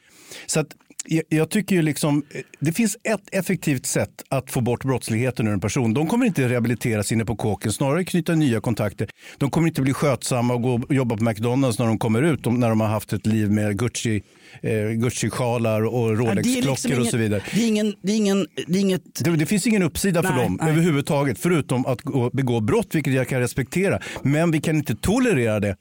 [0.46, 0.66] Så att
[1.08, 5.48] jag, jag tycker ju liksom, eh, det finns ett effektivt sätt att få bort brottsligheten
[5.48, 5.94] ur en person.
[5.94, 9.08] De kommer inte rehabiliteras inne på kåken, snarare knyta nya kontakter.
[9.38, 12.46] De kommer inte bli skötsamma och gå och jobba på McDonalds när de kommer ut,
[12.46, 14.22] när de har haft ett liv med Gucci,
[14.62, 17.42] eh, Gucci-sjalar och är Rolex-klockor liksom och så vidare.
[17.54, 20.30] Det, är ingen, det, är ingen, det, är inget, Det, det finns ingen uppsida för
[20.30, 20.70] Nej, dem nej.
[20.70, 24.00] överhuvudtaget, förutom att gå, begå brott, vilket jag kan respektera.
[24.22, 25.76] Men vi kan inte tolerera det.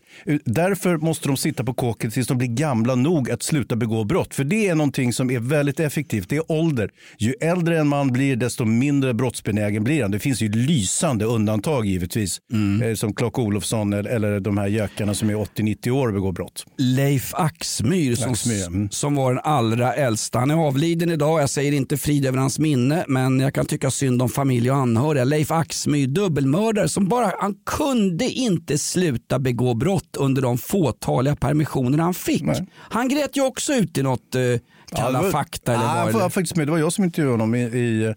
[0.45, 4.33] Därför måste de sitta på kåken tills de blir gamla nog att sluta begå brott.
[4.33, 6.29] För det är någonting som är väldigt effektivt.
[6.29, 6.89] Det är ålder.
[7.17, 10.11] Ju äldre en man blir, desto mindre brottsbenägen blir han.
[10.11, 12.39] Det finns ju lysande undantag givetvis.
[12.53, 12.89] Mm.
[12.89, 16.31] Eh, Som Clark Olofsson eller, eller de här gökarna som är 80-90 år och begår
[16.31, 16.65] brott.
[16.77, 18.89] Leif Axmyr som, Axmyr, mm.
[18.89, 20.39] som var den allra äldsta.
[20.39, 21.41] Han är avliden idag.
[21.41, 24.77] Jag säger inte frid över hans minne men jag kan tycka synd om familj och
[24.77, 25.23] anhöriga.
[25.23, 31.97] Leif Axmyr, dubbelmördare som bara, han kunde inte sluta begå brott under de fåtaliga permissioner
[31.97, 32.43] han fick.
[32.77, 34.41] Han grät ju också ut i något eh,
[34.95, 36.55] Kalla Ja, var- fakta eller Ja, vad var faktiskt.
[36.55, 38.13] Det var jag som intervjuade honom i, i,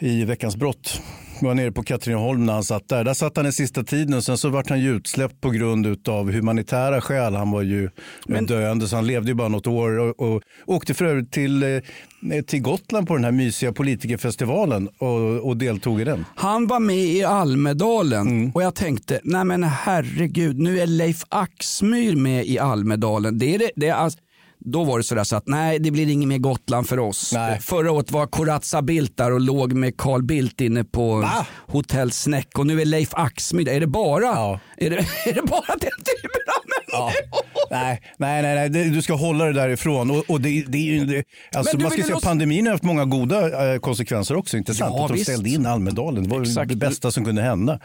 [0.00, 1.00] i Veckans brott.
[1.42, 3.04] Var nere på Katrineholm när han satt där.
[3.04, 6.08] Där satt han den sista tiden och sen så vart han ju utsläppt på grund
[6.08, 7.34] av humanitära skäl.
[7.34, 7.90] Han var ju
[8.26, 11.62] Men- döende så han levde ju bara något år och, och åkte för övrigt till,
[11.62, 16.24] eh, till Gotland på den här mysiga politikerfestivalen och, och deltog i den.
[16.34, 18.50] Han var med i Almedalen Mm.
[18.50, 23.38] och jag tänkte, nej men herregud, nu är Leif Axmyr med i Almedalen.
[23.38, 24.18] Det är det, det är alltså,
[24.60, 27.32] då var det sådär så att nej det blir inget mer Gotland för oss.
[27.34, 27.58] Nej.
[27.60, 31.46] Förra året var Corazza Bildt där och låg med Carl Bildt inne på Va?
[31.66, 33.68] Hotell Snäck och nu är Leif Axmyr.
[33.68, 34.60] Är det bara, Ja.
[34.76, 34.96] är det,
[35.26, 37.04] är det bara den typen av Ja.
[37.04, 37.40] människor?
[37.70, 38.68] Nej, nej, nej, nej.
[38.68, 40.10] Det, du ska hålla det därifrån.
[40.10, 41.24] Och, och det, det är det,
[41.56, 44.56] alltså, man ska säga, låsa- pandemin har haft många goda eh, konsekvenser också.
[44.56, 44.94] Inte sant?
[44.96, 45.30] Ja, att de visst.
[45.30, 46.22] ställde in Almedalen.
[46.22, 46.68] Det var Exakt.
[46.68, 47.80] det bästa som kunde hända.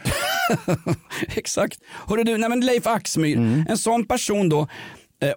[1.36, 1.78] Exakt.
[2.08, 3.64] Hörru du, nej men Leif Axmyr, Mm.
[3.68, 4.68] en sån person då,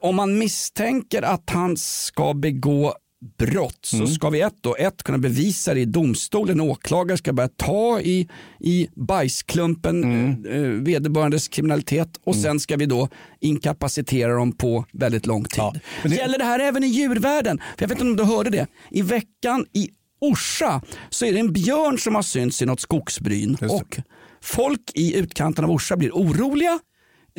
[0.02, 2.94] om man misstänker att han ska begå
[3.38, 4.08] brott Mm.
[4.08, 6.62] så ska vi ett, då, ett kunna bevisa det i domstolen.
[6.62, 10.46] Åklagare ska börja ta i, i bajsklumpen Mm.
[10.46, 13.10] eh, vederbörandes kriminalitet och sen ska vi då
[13.40, 15.58] inkapacitera dem på väldigt lång tid.
[15.58, 15.74] Ja,
[16.04, 17.58] det- Gäller det här även i djurvärlden?
[17.58, 18.68] För jag vet inte om du hörde det.
[18.92, 19.90] I veckan i
[20.22, 23.58] Orsa så är det en björn som har synts i något skogsbryn.
[23.70, 23.98] Och
[24.42, 26.80] folk i utkanten av Orsa blir oroliga.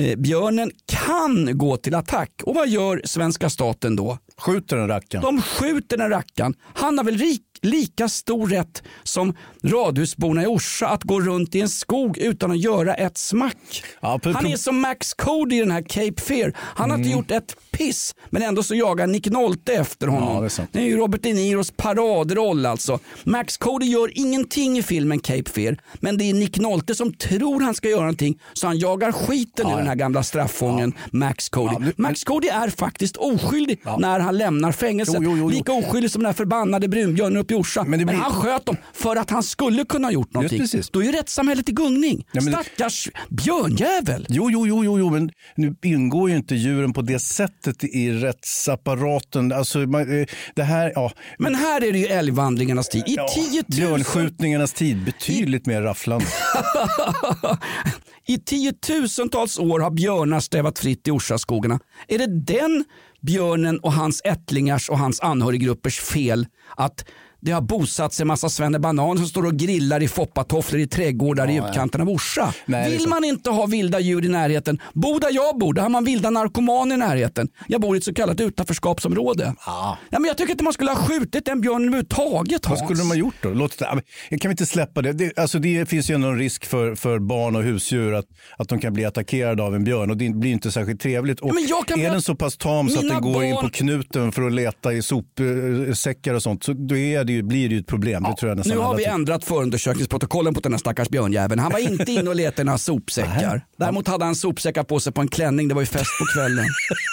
[0.01, 2.31] Eh, björnen kan gå till attack.
[2.43, 4.19] Och vad gör svenska staten då?
[4.39, 5.23] Skjuter den rackaren.
[5.25, 6.55] De skjuter den rackaren.
[6.75, 9.35] Han har väl rik, lika stor rätt som
[9.65, 13.85] radhusborna i Orsa att gå runt i en skog utan att göra ett smack.
[14.01, 16.53] Ja, Han är som Max Cody i den här Cape Fear.
[16.57, 20.23] Han har inte gjort ett piss men ändå så jagar Nick Nolte efter honom.
[20.23, 20.35] Mm.
[20.35, 20.71] Ja, det är sant.
[20.73, 22.99] det är ju Robert De Niros paradroll alltså.
[23.25, 27.61] Max Cody gör ingenting i filmen Cape Fear men det är Nick Nolte som tror
[27.61, 31.73] han ska göra någonting så han jagar skiten ur den här gamla straffången Max Cody.
[31.73, 35.15] Ja, men- Max Cody är faktiskt oskyldig när han lämnar fängelset.
[35.19, 35.49] Jo, jo, jo.
[35.49, 37.85] Lika oskyldig som den här förbannade brunbjörnen uppe i Orsa.
[37.85, 40.59] Men Men, blir- han sköt dem för att han skulle kunna ha gjort någonting.
[40.59, 40.91] precis.
[40.91, 42.27] Då är ju rättssamhället i gungning.
[42.33, 44.27] Ja, men- Stackars björnjävel.
[44.29, 48.11] Jo, jo, jo, jo, jo, men nu ingår ju inte djuren på det sättet i
[48.13, 49.53] rättsapparaten.
[49.53, 51.13] Alltså, man, eh, det här, ja.
[51.39, 53.03] Men här är det ju älgvandringarnas tid.
[53.07, 56.27] I ja, 10 000 Björnskjutningarnas tid, betydligt mer rafflande.
[58.27, 61.81] I tiotusentals år har björnar strävat fritt i Orsaskogarna.
[62.09, 62.85] Är det den
[63.23, 66.47] björnen och hans ättlingars och hans anhöriggruppers fel
[66.77, 67.05] att
[67.41, 71.51] det har bosatt sig en massa svennebanan som står och grillar i foppatofflor i trädgårdar
[71.51, 72.55] i utkanten av Orsa.
[72.67, 75.89] Nej, Vill man inte ha vilda djur i närheten, bo där jag bor, där har
[75.89, 77.49] man vilda narkomaner i närheten.
[77.69, 79.55] Jag bor i ett så kallat utanförskapsområde.
[79.67, 79.99] Ja.
[80.11, 83.15] men jag tycker inte man skulle ha skjutit en björn överhuvudtaget Vad skulle de ha
[83.15, 83.49] gjort då?
[83.49, 85.13] Låt, ja, kan vi inte släppa det?
[85.13, 88.27] Det, alltså det finns ju ändå en risk för, för barn och husdjur att,
[88.59, 91.41] att de kan bli attackerade av en björn och det blir inte särskilt trevligt.
[91.41, 94.33] Och Ja, är den så pass tam så att den går in barn- på knuten
[94.33, 97.87] för att leta i sopsäckar och sånt så då är det blir det ju ett
[97.87, 98.23] problem.
[98.23, 101.61] det tror jag Nu har vi ändrat förundersökningsprotokollen på den här stackars björnjäveln.
[101.61, 103.67] Han var inte inne och letade i några sopsäckar.
[103.77, 105.69] Däremot hade han sopsäckar på sig på en klänning.
[105.69, 106.65] Det var ju fest på kvällen.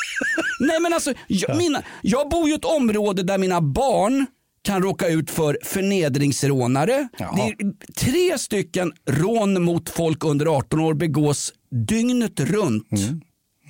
[0.59, 4.25] Nej men alltså, jag, mina, jag bor ju i ett område där mina barn
[4.63, 7.07] kan råka ut för förnedringsrånare.
[7.17, 7.55] Det är
[7.93, 11.53] tre stycken rån mot folk under 18 år begås
[11.87, 12.87] dygnet runt.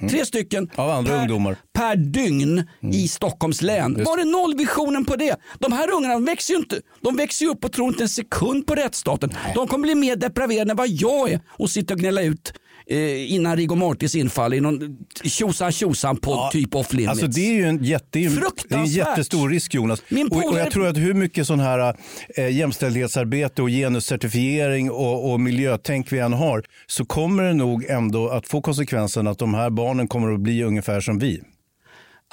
[0.09, 0.85] Tre stycken Mm.
[0.85, 1.49] Av andra per, ungdomar.
[1.51, 1.61] Mm.
[1.73, 4.03] per dygn i Stockholms län.
[4.03, 5.35] Var är nollvisionen på det?
[5.59, 6.81] De här ungarna växer ju inte.
[7.01, 9.29] De växer upp och tror inte en sekund på rättsstaten.
[9.55, 12.53] De kommer bli mer depraverade än vad jag är och sitta och gnälla ut
[12.89, 17.09] eh, innan Rigor Mortis infall i någon tjosan tjosan på typ off limits.
[17.09, 18.39] Alltså det är ju en, jätte, det är ju
[18.75, 20.01] en- jättestor risk Jonas.
[20.09, 21.95] Min och, och jag tror att hur mycket sån här
[22.35, 28.29] eh, jämställdhetsarbete och genuscertifiering och, och miljötänk vi än har så kommer det nog ändå
[28.29, 31.41] att få konsekvensen att de här barnen kommer att bli ungefär som vi.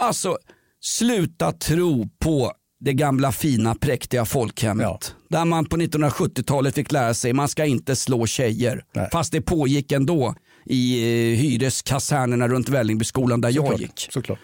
[0.00, 0.38] Alltså,
[0.80, 5.14] sluta tro på det gamla fina präktiga folkhemmet.
[5.34, 8.84] Där man på 1970-talet fick lära sig man ska inte slå tjejer.
[9.12, 10.34] Fast det pågick ändå
[10.66, 14.08] i eh, hyreskasernerna runt Vällingbyskolan där jag Såklart, gick.
[14.10, 14.38] Såklart.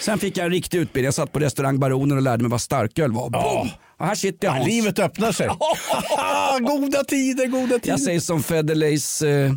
[0.00, 1.04] Sen fick jag en riktig utbildning.
[1.04, 3.30] Jag satt på restaurang Baronen och lärde mig vad starköl var.
[3.30, 3.68] Boom!
[3.98, 4.66] Och här sitter jag Hans.
[4.66, 5.48] Livet öppnar sig.
[6.60, 7.88] goda tider, goda tider.
[7.88, 9.52] Jag säger som Federleys eh,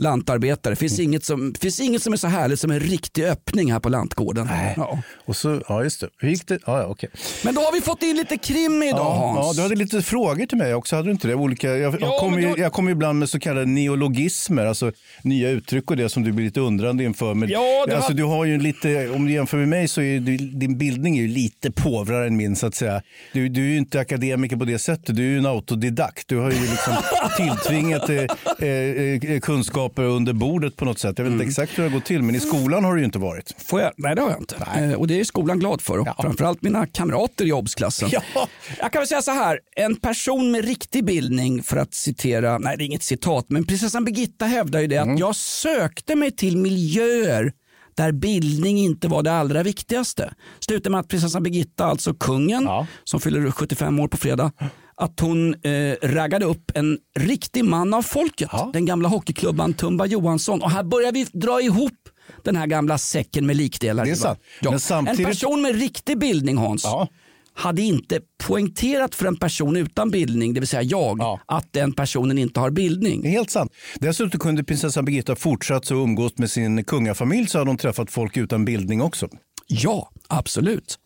[0.00, 0.76] lantarbetare.
[0.76, 1.10] finns, Mm.
[1.10, 4.48] inget som, finns inget som är så härligt som en riktig öppning här på lantgården.
[4.76, 4.98] Ja.
[5.24, 6.08] Och så, ja just det.
[6.18, 6.58] Hur gick det?
[6.66, 7.10] Ja, ja, okej.
[7.44, 9.46] Men då har vi fått in lite krim idag Ja, Hans.
[9.46, 11.34] ja, du hade lite frågor till mig också, hade du inte det?
[11.34, 14.92] Olika, jag, Ja, jag kommer ju, då- jag ju ibland med så kallade neologismer, alltså
[15.22, 17.34] nya uttryck och det som du blir lite undrande inför.
[17.34, 20.02] Men, Ja, det alltså, har- du har ju lite, om du jämför med mig så
[20.02, 23.02] är du, din bildning är ju lite påvrare än min så att säga.
[23.32, 26.28] Du, du är ju inte akademiker på det sättet, du är ju en autodidakt.
[26.28, 26.94] Du har ju liksom
[27.36, 28.16] tilltvingat eh,
[28.68, 29.40] eh,
[29.90, 31.18] kunskaper under bordet på något sätt.
[31.18, 31.40] Jag vet Mm.
[31.40, 33.54] inte exakt hur det har gått till, men i skolan har du ju inte varit.
[33.58, 33.92] Får jag?
[33.96, 34.56] Nej det har jag inte.
[34.76, 35.98] Eh, och det är skolan glad för.
[35.98, 38.08] Och Framförallt mina kamrater i obsklassen.
[38.12, 38.22] Ja.
[38.78, 39.58] Jag kan väl säga så här.
[39.76, 44.04] En person med riktig bildning för att citera, nej det är inget citat, men prinsessan
[44.04, 45.14] Birgitta hävdar ju det Mm.
[45.14, 47.52] att jag sökte mig till miljöer
[47.96, 50.32] där bildning inte var det allra viktigaste.
[50.60, 52.68] Slutar med att prinsessan Birgitta, alltså kungen,
[53.04, 54.52] som fyller 75 år på fredag,
[55.00, 58.50] att hon eh, raggade upp en riktig man av folket.
[58.72, 60.62] Den gamla hockeyklubban Tumba Johansson.
[60.62, 61.92] Och här börjar vi dra ihop
[62.44, 64.04] den här gamla säcken med likdelar.
[64.04, 64.38] Det är sant.
[64.60, 64.78] Ja.
[64.78, 66.84] Samtidigt- En person med riktig bildning Hans,
[67.54, 72.38] hade inte poängterat för en person utan bildning, det vill säga jag, att den personen
[72.38, 73.22] inte har bildning.
[73.22, 73.72] Det är helt sant.
[73.94, 78.36] Dessutom kunde prinsessan Birgitta fortsatt så umgås med sin kungafamilj så hade hon träffat folk
[78.36, 79.28] utan bildning också.
[79.66, 80.98] Ja, absolut.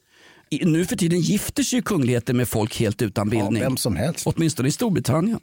[0.62, 3.62] Nu för tiden gifter sig kungligheter med folk helt utan bildning.
[3.62, 4.26] vem som helst.
[4.26, 5.38] Åtminstone i Storbritannien.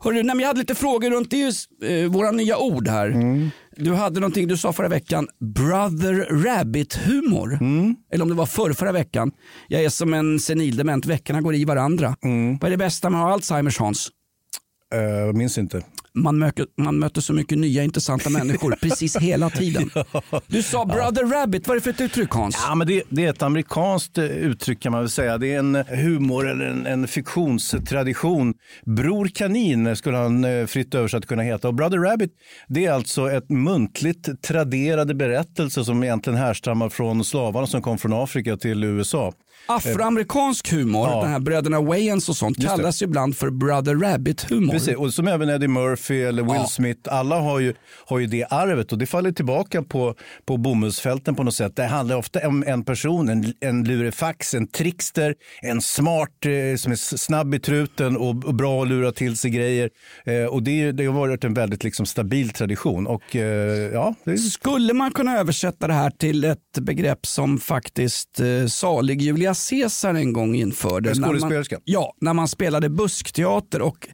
[0.00, 1.52] Hörru, nej, jag hade lite frågor runt det, är
[1.84, 3.14] ju, eh, våra nya ord här.
[3.76, 7.58] Du hade någonting du sa förra veckan, brother rabbit-humor.
[8.12, 9.32] Eller om det var förra, förra veckan.
[9.68, 12.16] Jag är som en senildement, veckorna går i varandra.
[12.60, 14.08] Vad är det bästa med att ha Alzheimers Hans?
[14.90, 15.82] Jag minns inte.
[16.16, 19.90] Man möter, man möter så mycket nya intressanta människor precis hela tiden.
[20.46, 22.56] Du sa brother rabbit, vad är det för ett uttryck Hans?
[22.68, 25.38] Ja, men det, det är ett amerikanskt eh, uttryck kan man väl säga.
[25.38, 28.54] Det är en humor eller en, en fiktionstradition.
[28.84, 31.68] Bror kanin skulle han eh, fritt översatt kunna heta.
[31.68, 32.32] Och Brother Rabbit
[32.68, 38.12] det är alltså ett muntligt traderade berättelse som egentligen härstammar från slavarna som kom från
[38.12, 39.32] Afrika till USA.
[39.66, 41.20] Afroamerikansk humor, Ja.
[41.22, 42.76] den här bröderna Wayans och sånt, Just det.
[42.76, 44.72] kallas ju ibland för brother rabbit-humor.
[44.72, 46.66] Precis, och som även Eddie Murphy eller Will Ja.
[46.66, 47.74] Smith, alla har ju,
[48.06, 50.14] har ju det arvet och det faller tillbaka på,
[50.46, 51.76] på bomullsfälten på något sätt.
[51.76, 56.92] Det handlar ofta om en person, en, en lurefax, en trickster, en smart eh, som
[56.92, 59.90] är snabb i truten och, och bra att lura till sig grejer.
[60.24, 63.06] Eh, och det, det har varit en väldigt liksom, stabil tradition.
[63.06, 63.42] Och, eh,
[63.92, 64.38] ja, det.
[64.38, 70.14] Skulle man kunna översätta det här till ett begrepp som faktiskt eh, salig Julia Caesar
[70.14, 71.14] en gång införde?
[71.14, 71.78] Skådespelerska?
[71.84, 74.08] Ja, när man spelade buskteater och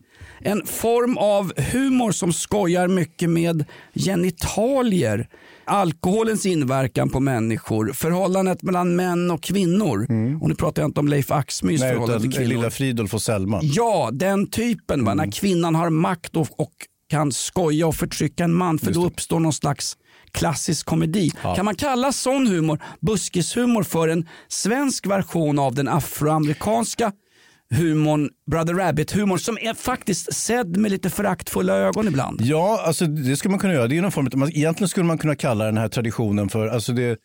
[0.44, 3.64] en form av humor som skojar mycket med
[3.94, 5.28] genitalier,
[5.64, 10.06] alkoholens inverkan på människor, förhållandet mellan män och kvinnor.
[10.40, 12.48] Och nu pratar jag inte om Leif Axmyrs Nej, förhållande till kvinnor.
[12.48, 13.60] Lilla Fridolf och Selma.
[13.62, 15.04] Ja, den typen.
[15.04, 15.14] Va?
[15.14, 16.72] När kvinnan har makt och, och
[17.08, 18.78] kan skoja och förtrycka en man.
[18.78, 19.96] För då uppstår någon slags
[20.32, 21.30] klassisk komedi.
[21.56, 27.12] Kan man kalla sån humor, buskishumor, för en svensk version av den afroamerikanska
[27.72, 32.40] humorn, Brother Rabbit-humorn som är faktiskt sedd med lite föraktfulla ögon ibland.
[32.42, 33.86] Ja, alltså det skulle man kunna göra.
[33.86, 36.92] Det är någon form av, egentligen skulle man kunna kalla den här traditionen för alltså
[36.92, 37.16] det är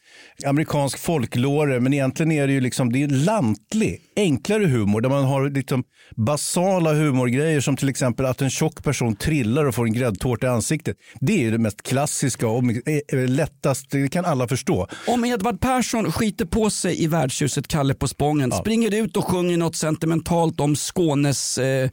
[0.45, 5.23] amerikansk folklore, men egentligen är det ju liksom, det är lantlig, enklare humor där man
[5.23, 5.83] har liksom
[6.15, 10.49] basala humorgrejer som till exempel att en tjock person trillar och får en gräddtårta i
[10.49, 10.97] ansiktet.
[11.19, 14.87] Det är det mest klassiska och eh, eh, lättast, det kan alla förstå.
[15.07, 19.57] Om Edvard Persson skiter på sig i värdshuset Kalle på Spången, springer ut och sjunger
[19.57, 21.89] något sentimentalt om Skånes eh,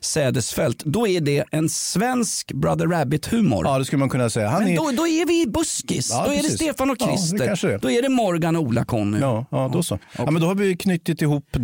[0.00, 3.64] sädesfält, då är det en svensk Brother Rabbit-humor.
[3.66, 4.48] Ja, det skulle man kunna säga.
[4.48, 4.76] Han Men är...
[4.76, 6.10] då, då är vi i buskis.
[6.10, 6.56] Ja, då är det precis.
[6.60, 7.46] Stefan och Ja, det Christer.
[7.46, 7.78] kanske det är.
[7.78, 9.18] då är det Morgan och Ola-Conny.
[9.20, 9.98] Ja, ja, då så.
[10.18, 11.58] Ja, men då har vi knutit ihop det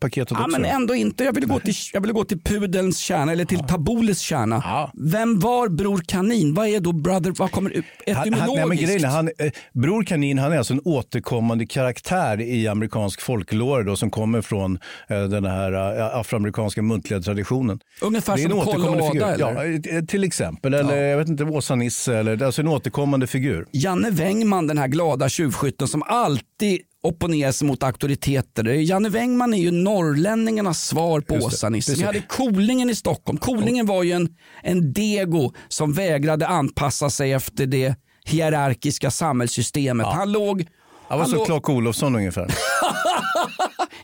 [0.00, 0.60] paketet Ja, också.
[0.60, 1.24] men ändå inte.
[1.24, 4.90] Jag ville, gå till, jag ville gå till pudelns kärna, eller till Taboles kärna.
[4.94, 6.54] Vem var Bror Kanin?
[6.54, 7.84] Vad är då Brother, vad kommer ut?
[8.06, 8.56] Han, han, Etymologiskt?
[8.56, 12.68] nej, men grejen är, han, eh, Bror Kanin han är alltså en återkommande karaktär i
[12.68, 17.80] amerikansk folklore då, som kommer från eh, den här eh, afroamerikanska muntliga traditionen.
[18.02, 19.16] Ungefär Det är en som Kolle och.
[19.16, 19.36] Ada?
[19.38, 20.74] Ja, eh, till exempel.
[20.74, 22.38] Eller jag vet inte, Åsa-Nisse.
[22.44, 23.66] Alltså en återkommande figur.
[23.72, 28.64] Janne Wängman, den här glada tjuvskytten som alltid opponerar sig mot auktoriteter.
[28.64, 31.94] Janne Wängman är ju norrlänningarnas svar på Åsa-Nisse.
[31.94, 33.38] Vi hade Kolingen i Stockholm.
[33.38, 34.28] Kolingen var ju en,
[34.62, 37.94] en dego som vägrade anpassa sig efter det
[38.24, 40.06] hierarkiska samhällssystemet.
[40.06, 40.66] Han låg...
[41.08, 42.46] Han var han låg- Clark Olofsson ungefär.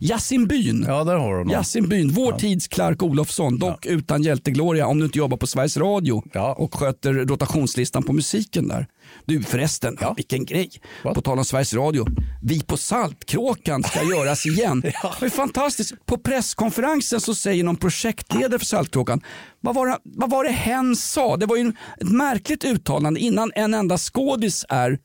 [0.00, 0.84] Yasin Byn.
[0.88, 1.52] Ja, där har du.
[1.52, 5.76] Yasin Byn, vår tids Clark Olofsson, dock utan hjältegloria om du inte jobbar på Sveriges
[5.76, 6.22] Radio
[6.56, 8.86] och sköter rotationslistan på musiken där.
[9.24, 10.70] Du förresten, vilken grej.
[11.02, 12.06] På tal om Sveriges Radio,
[12.42, 14.80] Vi på Saltkråkan ska göras igen.
[14.80, 16.06] Det är fantastiskt.
[16.06, 19.20] På presskonferensen så säger någon projektledare för Saltkråkan,
[19.60, 21.36] vad var, det, vad var det hen sa?
[21.36, 24.98] Det var ju ett märkligt uttalande innan en enda skådis är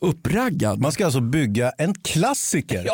[0.00, 0.80] uppraggad.
[0.80, 2.86] Man ska alltså bygga en klassiker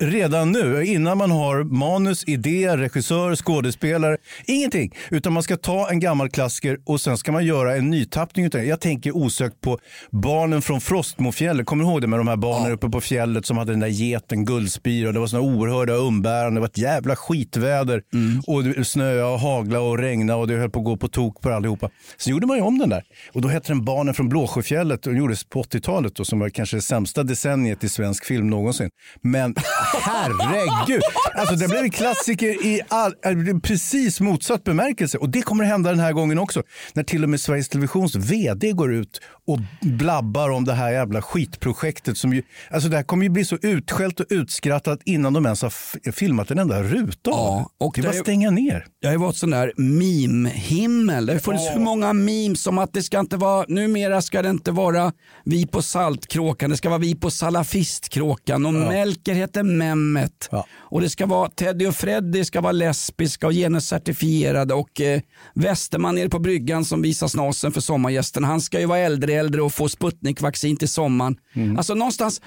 [0.00, 4.16] redan nu innan man har manus, idé, regissör, skådespelare.
[4.46, 4.94] Ingenting.
[5.10, 8.46] Utan man ska ta en gammal klassiker och sen ska man göra en nytappning.
[8.46, 8.64] Utav.
[8.64, 9.78] Jag tänker osökt på
[10.10, 11.66] barnen från Frostmofjället.
[11.66, 13.88] Kommer du ihåg det med de här barnen uppe på fjället som hade den där
[13.88, 15.12] geten, guldspira.
[15.12, 16.54] Det var såna oerhörda umbäranden.
[16.54, 18.02] Det var ett jävla skitväder.
[18.46, 21.40] Och det snöade och hagla och regna och det höll på att gå på tok
[21.40, 21.90] på allihopa.
[22.16, 23.04] Så gjorde man ju om den där.
[23.32, 26.76] Och då hette den Barnen från Blåsjöfjället och gjordes på 80-talet då, som var kanske
[26.76, 28.90] det sämsta decenniet i svensk film någonsin.
[29.22, 29.54] Men
[30.02, 31.02] herregud,
[31.34, 35.18] alltså det blev en klassiker i all, äh, precis motsatt bemärkelse.
[35.18, 36.62] Och det kommer att hända den här gången också.
[36.92, 41.22] När till och med Sveriges Televisions vd går ut och blabbar om det här jävla
[41.22, 42.18] skitprojektet.
[42.18, 45.62] Som ju, alltså det här kommer ju bli så utskällt och utskrattat innan de ens
[45.62, 47.30] har filmat en enda ruta.
[47.30, 48.86] Ja, och det är bara att stänga ner.
[49.00, 51.26] Jag har ju varit sån där meme-himmel.
[51.26, 54.50] Det har funnits hur många memes som att det ska inte vara, numera ska det
[54.50, 55.12] inte vara
[55.44, 60.48] vi på Saltkråkan, det ska vara vi på Salafistkråkan och Melker heter Mehmet.
[60.76, 65.20] Och det ska vara Teddy och Freddy ska vara lesbiska och genuscertifierade och eh,
[65.54, 69.62] Westerman nere på bryggan som visar snasen för sommargästen, han ska ju vara äldre äldre
[69.62, 71.36] och få Sputnik-vaccin till sommaren.
[71.76, 72.40] Alltså någonstans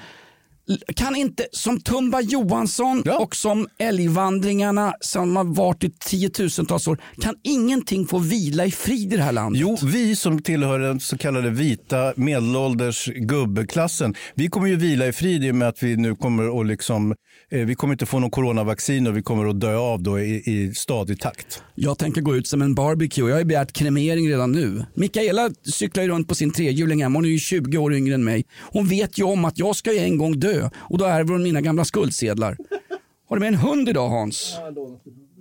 [0.96, 7.36] kan inte, som Tumba Johansson och som älgvandringarna som har varit i tiotusentals år, kan
[7.44, 9.62] ingenting få vila i frid i det här landet?
[9.62, 15.12] Jo, vi som tillhör den så kallade vita medelålders gubbklassen, vi kommer ju vila i
[15.12, 17.16] frid i och med att vi nu kommer att liksom,
[17.52, 20.74] vi kommer inte få någon coronavaccin och vi kommer att dö av då i, i
[20.76, 21.64] stadig takt.
[21.76, 23.28] Jag tänker gå ut som en barbecue.
[23.28, 24.86] Jag har ju begärt kremering redan nu.
[24.94, 27.18] Mikaela cyklar ju runt på sin trehjuling hemma.
[27.18, 28.46] Hon är ju 20 år yngre än mig.
[28.72, 31.44] Hon vet ju om att jag ska ju en gång dö och då ärver hon
[31.44, 32.58] mina gamla skuldsedlar.
[33.30, 34.58] Har du med en hund idag Hans?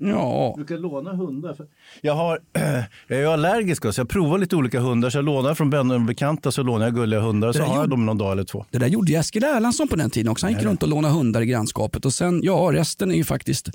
[0.02, 0.54] Ja.
[0.58, 1.56] Du kan låna hundar.
[2.00, 2.38] Jag, har,
[3.08, 5.10] jag är allergisk så jag provar lite olika hundar.
[5.10, 7.52] Så jag lånar från vänner och bekanta så lånar jag gulliga hundar.
[7.52, 8.64] Så har jag dem någon dag eller två.
[8.70, 10.46] Det där gjorde Eskil Erlandsson på den tiden också.
[10.46, 13.68] Han gick runt och lånade hundar i grannskapet och sen, ja resten är ju faktiskt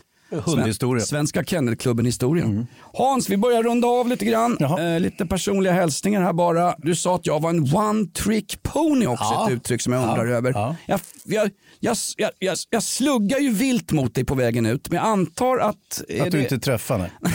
[0.45, 0.99] Hundhistoria.
[1.01, 2.65] Sven- Svenska Kennelklubben historia.
[2.93, 4.57] Hans, vi börjar runda av lite grann.
[4.79, 6.75] Eh, lite personliga hälsningar här bara.
[6.77, 9.47] Du sa att jag var en one trick pony också, Ja.
[9.47, 10.07] ett uttryck som jag Ja.
[10.09, 10.51] undrar över.
[10.51, 10.75] Ja.
[10.85, 11.49] Jag, jag,
[11.85, 15.57] jag, jag, jag, jag sluggar ju vilt mot dig på vägen ut, men jag antar
[15.57, 15.75] att...
[15.99, 17.11] Att du det- inte träffar nej.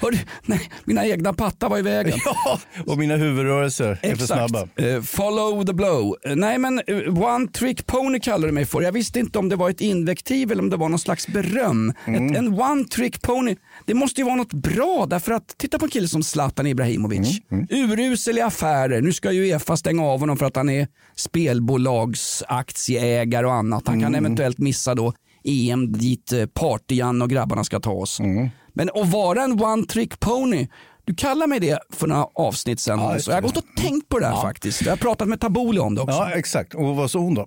[0.00, 2.18] Hörru, nej, mina egna pattar var i vägen.
[2.24, 4.68] Ja, och mina huvudrörelser är för snabba.
[4.76, 6.16] Eh, follow the blow.
[6.26, 8.82] Eh, nej men eh, one trick pony kallar du mig för.
[8.82, 11.92] Jag visste inte om det var ett invektiv eller om det var någon slags beröm.
[12.06, 12.30] Mm.
[12.30, 15.84] Ett, en one trick pony, det måste ju vara något bra därför att titta på
[15.84, 17.40] en kille som Zlatan Ibrahimovic.
[17.50, 19.00] Mm, Urusel i affärer.
[19.00, 23.82] Nu ska ju Uefa stänga av honom för att han är spelbolagsaktieägare och annat.
[23.86, 24.24] Han kan Mm.
[24.24, 25.12] eventuellt missa då
[25.44, 28.20] EM dit eh, Party-Jan och grabbarna ska ta oss.
[28.20, 28.48] Mm.
[28.74, 30.68] Men att vara en one trick pony,
[31.04, 32.98] du kallar mig det för några avsnitt sen.
[32.98, 34.82] Ja, så jag har gått och tänkt på det här faktiskt.
[34.82, 36.16] Jag har pratat med Taboli om det också.
[36.16, 36.74] Ja, exakt.
[36.74, 37.46] Och vad sa hon då?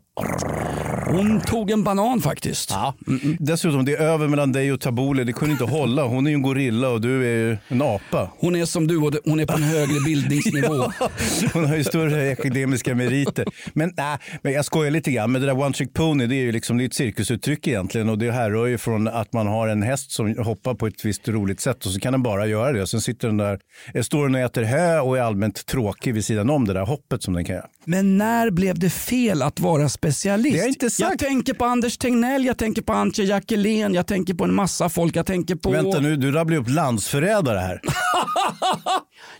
[1.08, 2.70] Hon tog en banan faktiskt.
[2.72, 2.94] Ja.
[3.40, 5.24] Dessutom, det är över mellan dig och Taboli.
[5.24, 6.04] Det kunde inte hålla.
[6.04, 8.30] Hon är ju en gorilla och du är ju en apa.
[8.38, 10.92] Hon är som du och hon är på en högre bildningsnivå.
[11.54, 13.46] Hon har ju större akademiska meriter.
[13.74, 15.32] Men, nej, men jag skojar lite grann.
[15.32, 18.10] Men det där one trick pony det är ju liksom, det är ett cirkusuttryck egentligen.
[18.10, 21.28] Och det härrör ju från att man har en häst som hoppar på ett visst
[21.28, 22.82] roligt sätt och så kan den bara göra det.
[22.82, 23.60] Och sen sitter den där,
[24.04, 27.24] står den och äter hö och är allmänt tråkig vid sidan om det där hoppet
[27.24, 27.68] som den kan göra.
[27.86, 30.54] Men när blev det fel att vara specialist?
[30.54, 31.03] Det jag inte sagt.
[31.10, 34.90] Jag tänker på Anders Tegnell, jag tänker på Antje Jackelén, jag tänker på en massa
[34.90, 35.16] folk.
[35.16, 35.72] Jag tänker på...
[35.72, 37.82] Vänta nu, du rabblar upp landsförrädare här.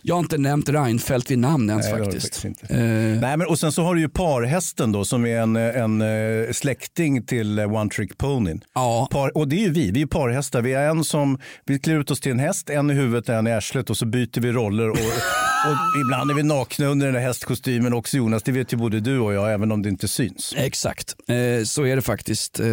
[0.02, 2.44] Jag har inte nämnt Reinfeldt vid namn ens Nej, faktiskt.
[2.44, 6.00] Eh, Nej, men, och sen så har du ju parhästen då som är en, en
[6.00, 8.60] eh, släkting till eh, One Trick Ponyn.
[8.74, 9.08] ja.
[9.10, 10.62] Par, och det är ju vi, vi är parhästar.
[10.62, 13.34] Vi är en som, vi klär ut oss till en häst, en i huvudet och
[13.34, 14.90] en i arslet och så byter vi roller.
[14.90, 14.96] Och,
[15.66, 19.00] och ibland är vi nakna under den där hästkostymen också Jonas, det vet ju både
[19.00, 20.54] du och jag även om det inte syns.
[20.56, 22.60] Exakt, eh, så är det faktiskt.
[22.60, 22.66] Eh,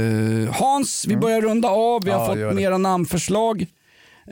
[0.51, 2.03] Hans, vi börjar runda av.
[2.05, 2.39] Vi har Mm.
[2.41, 3.61] Ja, fått mera namnförslag.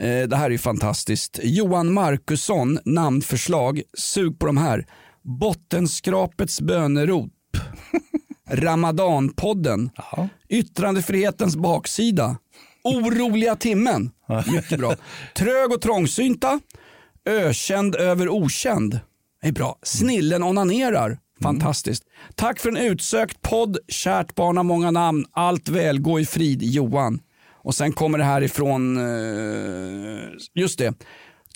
[0.00, 1.40] Eh, det här är fantastiskt.
[1.42, 3.82] Johan Markusson, namnförslag.
[3.98, 4.86] Sug på de här.
[5.22, 7.30] Bottenskrapets bönerop.
[8.50, 9.90] Ramadanpodden.
[10.48, 12.36] Yttrandefrihetens baksida.
[12.84, 14.10] Oroliga timmen.
[14.52, 14.94] Mycket bra.
[15.36, 16.60] Trög och trångsynta.
[17.26, 19.00] Ökänd över okänd.
[19.42, 19.78] Det är bra.
[19.82, 21.18] Snillen onanerar.
[21.42, 22.04] Fantastiskt.
[22.34, 23.78] Tack för en utsökt podd.
[23.88, 25.24] Kärt barn har många namn.
[25.32, 27.20] Allt väl, gå i frid Johan.
[27.62, 30.94] Och sen kommer det här ifrån, eh, just det,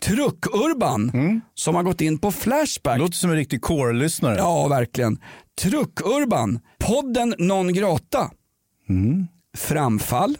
[0.02, 1.12] Truck-Urban
[1.54, 2.98] som har gått in på Flashback.
[2.98, 4.36] Låter som en riktig core-lyssnare.
[4.38, 5.18] Ja, verkligen.
[5.62, 8.30] Truck-Urban, podden non grata.
[9.56, 10.38] Framfall,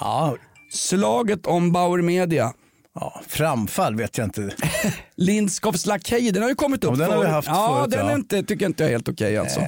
[0.00, 0.36] Ja,
[0.70, 2.52] slaget om Bauer Media.
[2.94, 4.50] Ja, framfall vet jag inte.
[5.16, 7.34] Lindskows lakej, den har ju kommit upp Ja, den har vi förut.
[7.34, 8.14] haft ja, förut, den ja.
[8.14, 9.60] inte, tycker inte jag är helt okej alltså.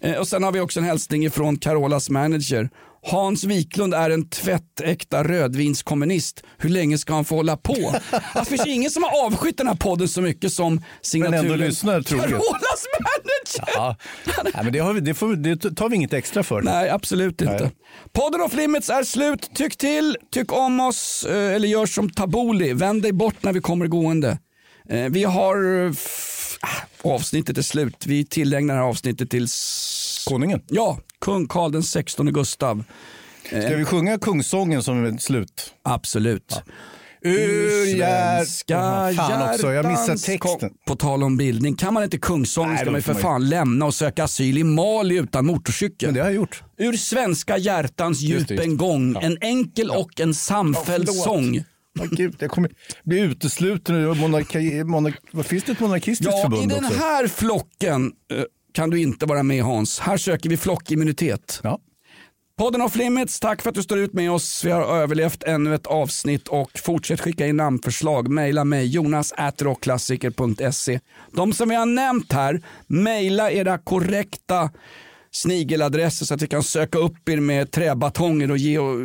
[0.00, 2.70] Eh, Och sen har vi också en hälsning från Carolas manager.
[3.04, 6.42] Hans Wiklund är en tvättäkta rödvinskommunist.
[6.58, 7.74] Hur länge ska han få hålla på?
[8.10, 11.48] Alltså, det finns ingen som har avskytt den här podden så mycket som signaturen.
[11.58, 12.28] Carolas manager.
[13.74, 13.96] Ja.
[14.44, 16.62] Nej, men det, har vi, det, får, det tar vi inget extra för.
[16.62, 17.62] Nej, absolut inte.
[17.62, 17.70] Nej.
[18.12, 19.50] Podden of Limits är slut.
[19.54, 22.72] Tyck till, tyck om oss eh, eller gör som Taboli.
[22.72, 24.38] Vänd dig bort när vi kommer gående.
[24.88, 25.84] Eh, Vi har...
[25.86, 25.92] eh,
[26.60, 28.06] ah, Avsnittet är slut.
[28.06, 29.46] Vi tillägnar det här avsnittet till...
[30.28, 30.60] Konungen.
[30.68, 32.84] Ja, kung Karl den 16 Gustav.
[33.46, 35.74] Ska vi sjunga kungssången som ett slut?
[35.82, 36.62] Absolut.
[37.24, 37.96] Ur.
[37.96, 38.74] Svenska
[39.16, 40.70] Fan också, jag hjärtans texten.
[40.86, 43.86] På tal om bildning, kan man inte kungsång Nej, ska man ju för fan lämna
[43.86, 46.06] och söka asyl i Mali utan motorcykel.
[46.08, 46.62] Men det har jag gjort.
[46.78, 51.64] Ur svenska hjärtans djup Just det, just en gång, enkel och en samfälld Ja, sång.
[52.00, 52.70] Åh, Gud, jag kommer
[53.04, 56.98] bli utesluten ur monarki, monark, Finns det ett monarkistiskt Ja, i förbund den också?
[56.98, 58.42] här flocken eh,
[58.74, 59.98] kan du inte vara med Hans.
[60.00, 61.60] Här söker vi flockimmunitet.
[61.62, 61.78] Ja.
[62.62, 64.64] Podden of Limits, tack för att du står ut med oss.
[64.64, 68.28] Vi har överlevt ännu ett avsnitt och fortsätt skicka in namnförslag.
[68.28, 71.00] Maila mig jonas.rockklassiker.se.
[71.32, 74.70] De som vi har nämnt här, maila era korrekta
[75.30, 78.98] snigeladresser så att vi kan söka upp er med träbatonger och ge och,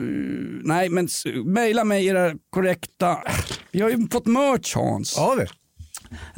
[0.64, 1.08] Nej, men
[1.46, 3.18] maila mig era korrekta...
[3.72, 5.14] Vi har ju fått merch Hans.
[5.18, 5.48] Ja, det.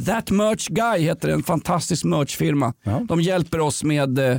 [0.05, 2.73] That Merch Guy heter en fantastisk merchfirma.
[3.07, 4.37] De hjälper oss med eh,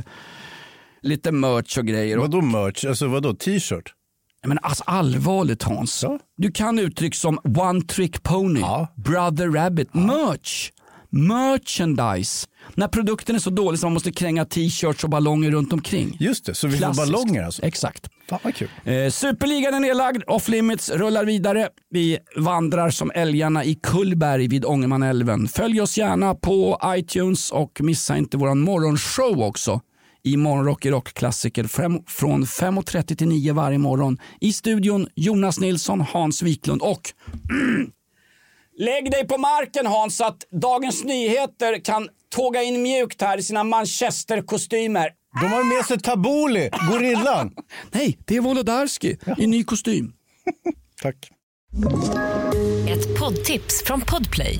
[1.01, 2.17] lite merch och grejer.
[2.17, 2.85] Och, Vadå merch?
[2.85, 3.93] Alltså vadå t-shirt?
[4.47, 6.03] men alltså allvarligt Hans.
[6.03, 6.19] Ja.
[6.37, 8.87] Du kan uttryck som One Trick Pony, Ja.
[8.95, 10.69] Brother Rabbit, merch,
[11.09, 12.47] merchandise.
[12.75, 16.17] När produkten är så dålig så man måste kränga t-shirts och ballonger runt omkring.
[16.19, 17.63] Just det, så vi får ballonger alltså?
[17.65, 18.09] Exakt.
[18.29, 18.67] Fan vad kul.
[18.83, 21.69] Eh, Superligan är nedlagd, Off Limits rullar vidare.
[21.89, 25.47] Vi vandrar som älgarna i Kullberg vid Ångermanälven.
[25.47, 29.81] Följ oss gärna på iTunes och missa inte våran morgonshow också.
[30.23, 31.63] I Morgonrock i Rockklassiker
[32.07, 34.17] från 5.30 till 9 varje morgon.
[34.39, 37.01] I studion Jonas Nilsson, Hans Wiklund och
[38.77, 43.43] Lägg dig på marken Hans så att Dagens Nyheter kan tåga in mjukt här i
[43.43, 45.09] sina manchesterkostymer.
[45.41, 47.51] De har med sig Taboli, gorillan.
[47.91, 50.13] Nej, det är Wolodarski i ny kostym.
[51.01, 51.31] Tack.
[52.89, 54.59] Ett poddtips från Podplay.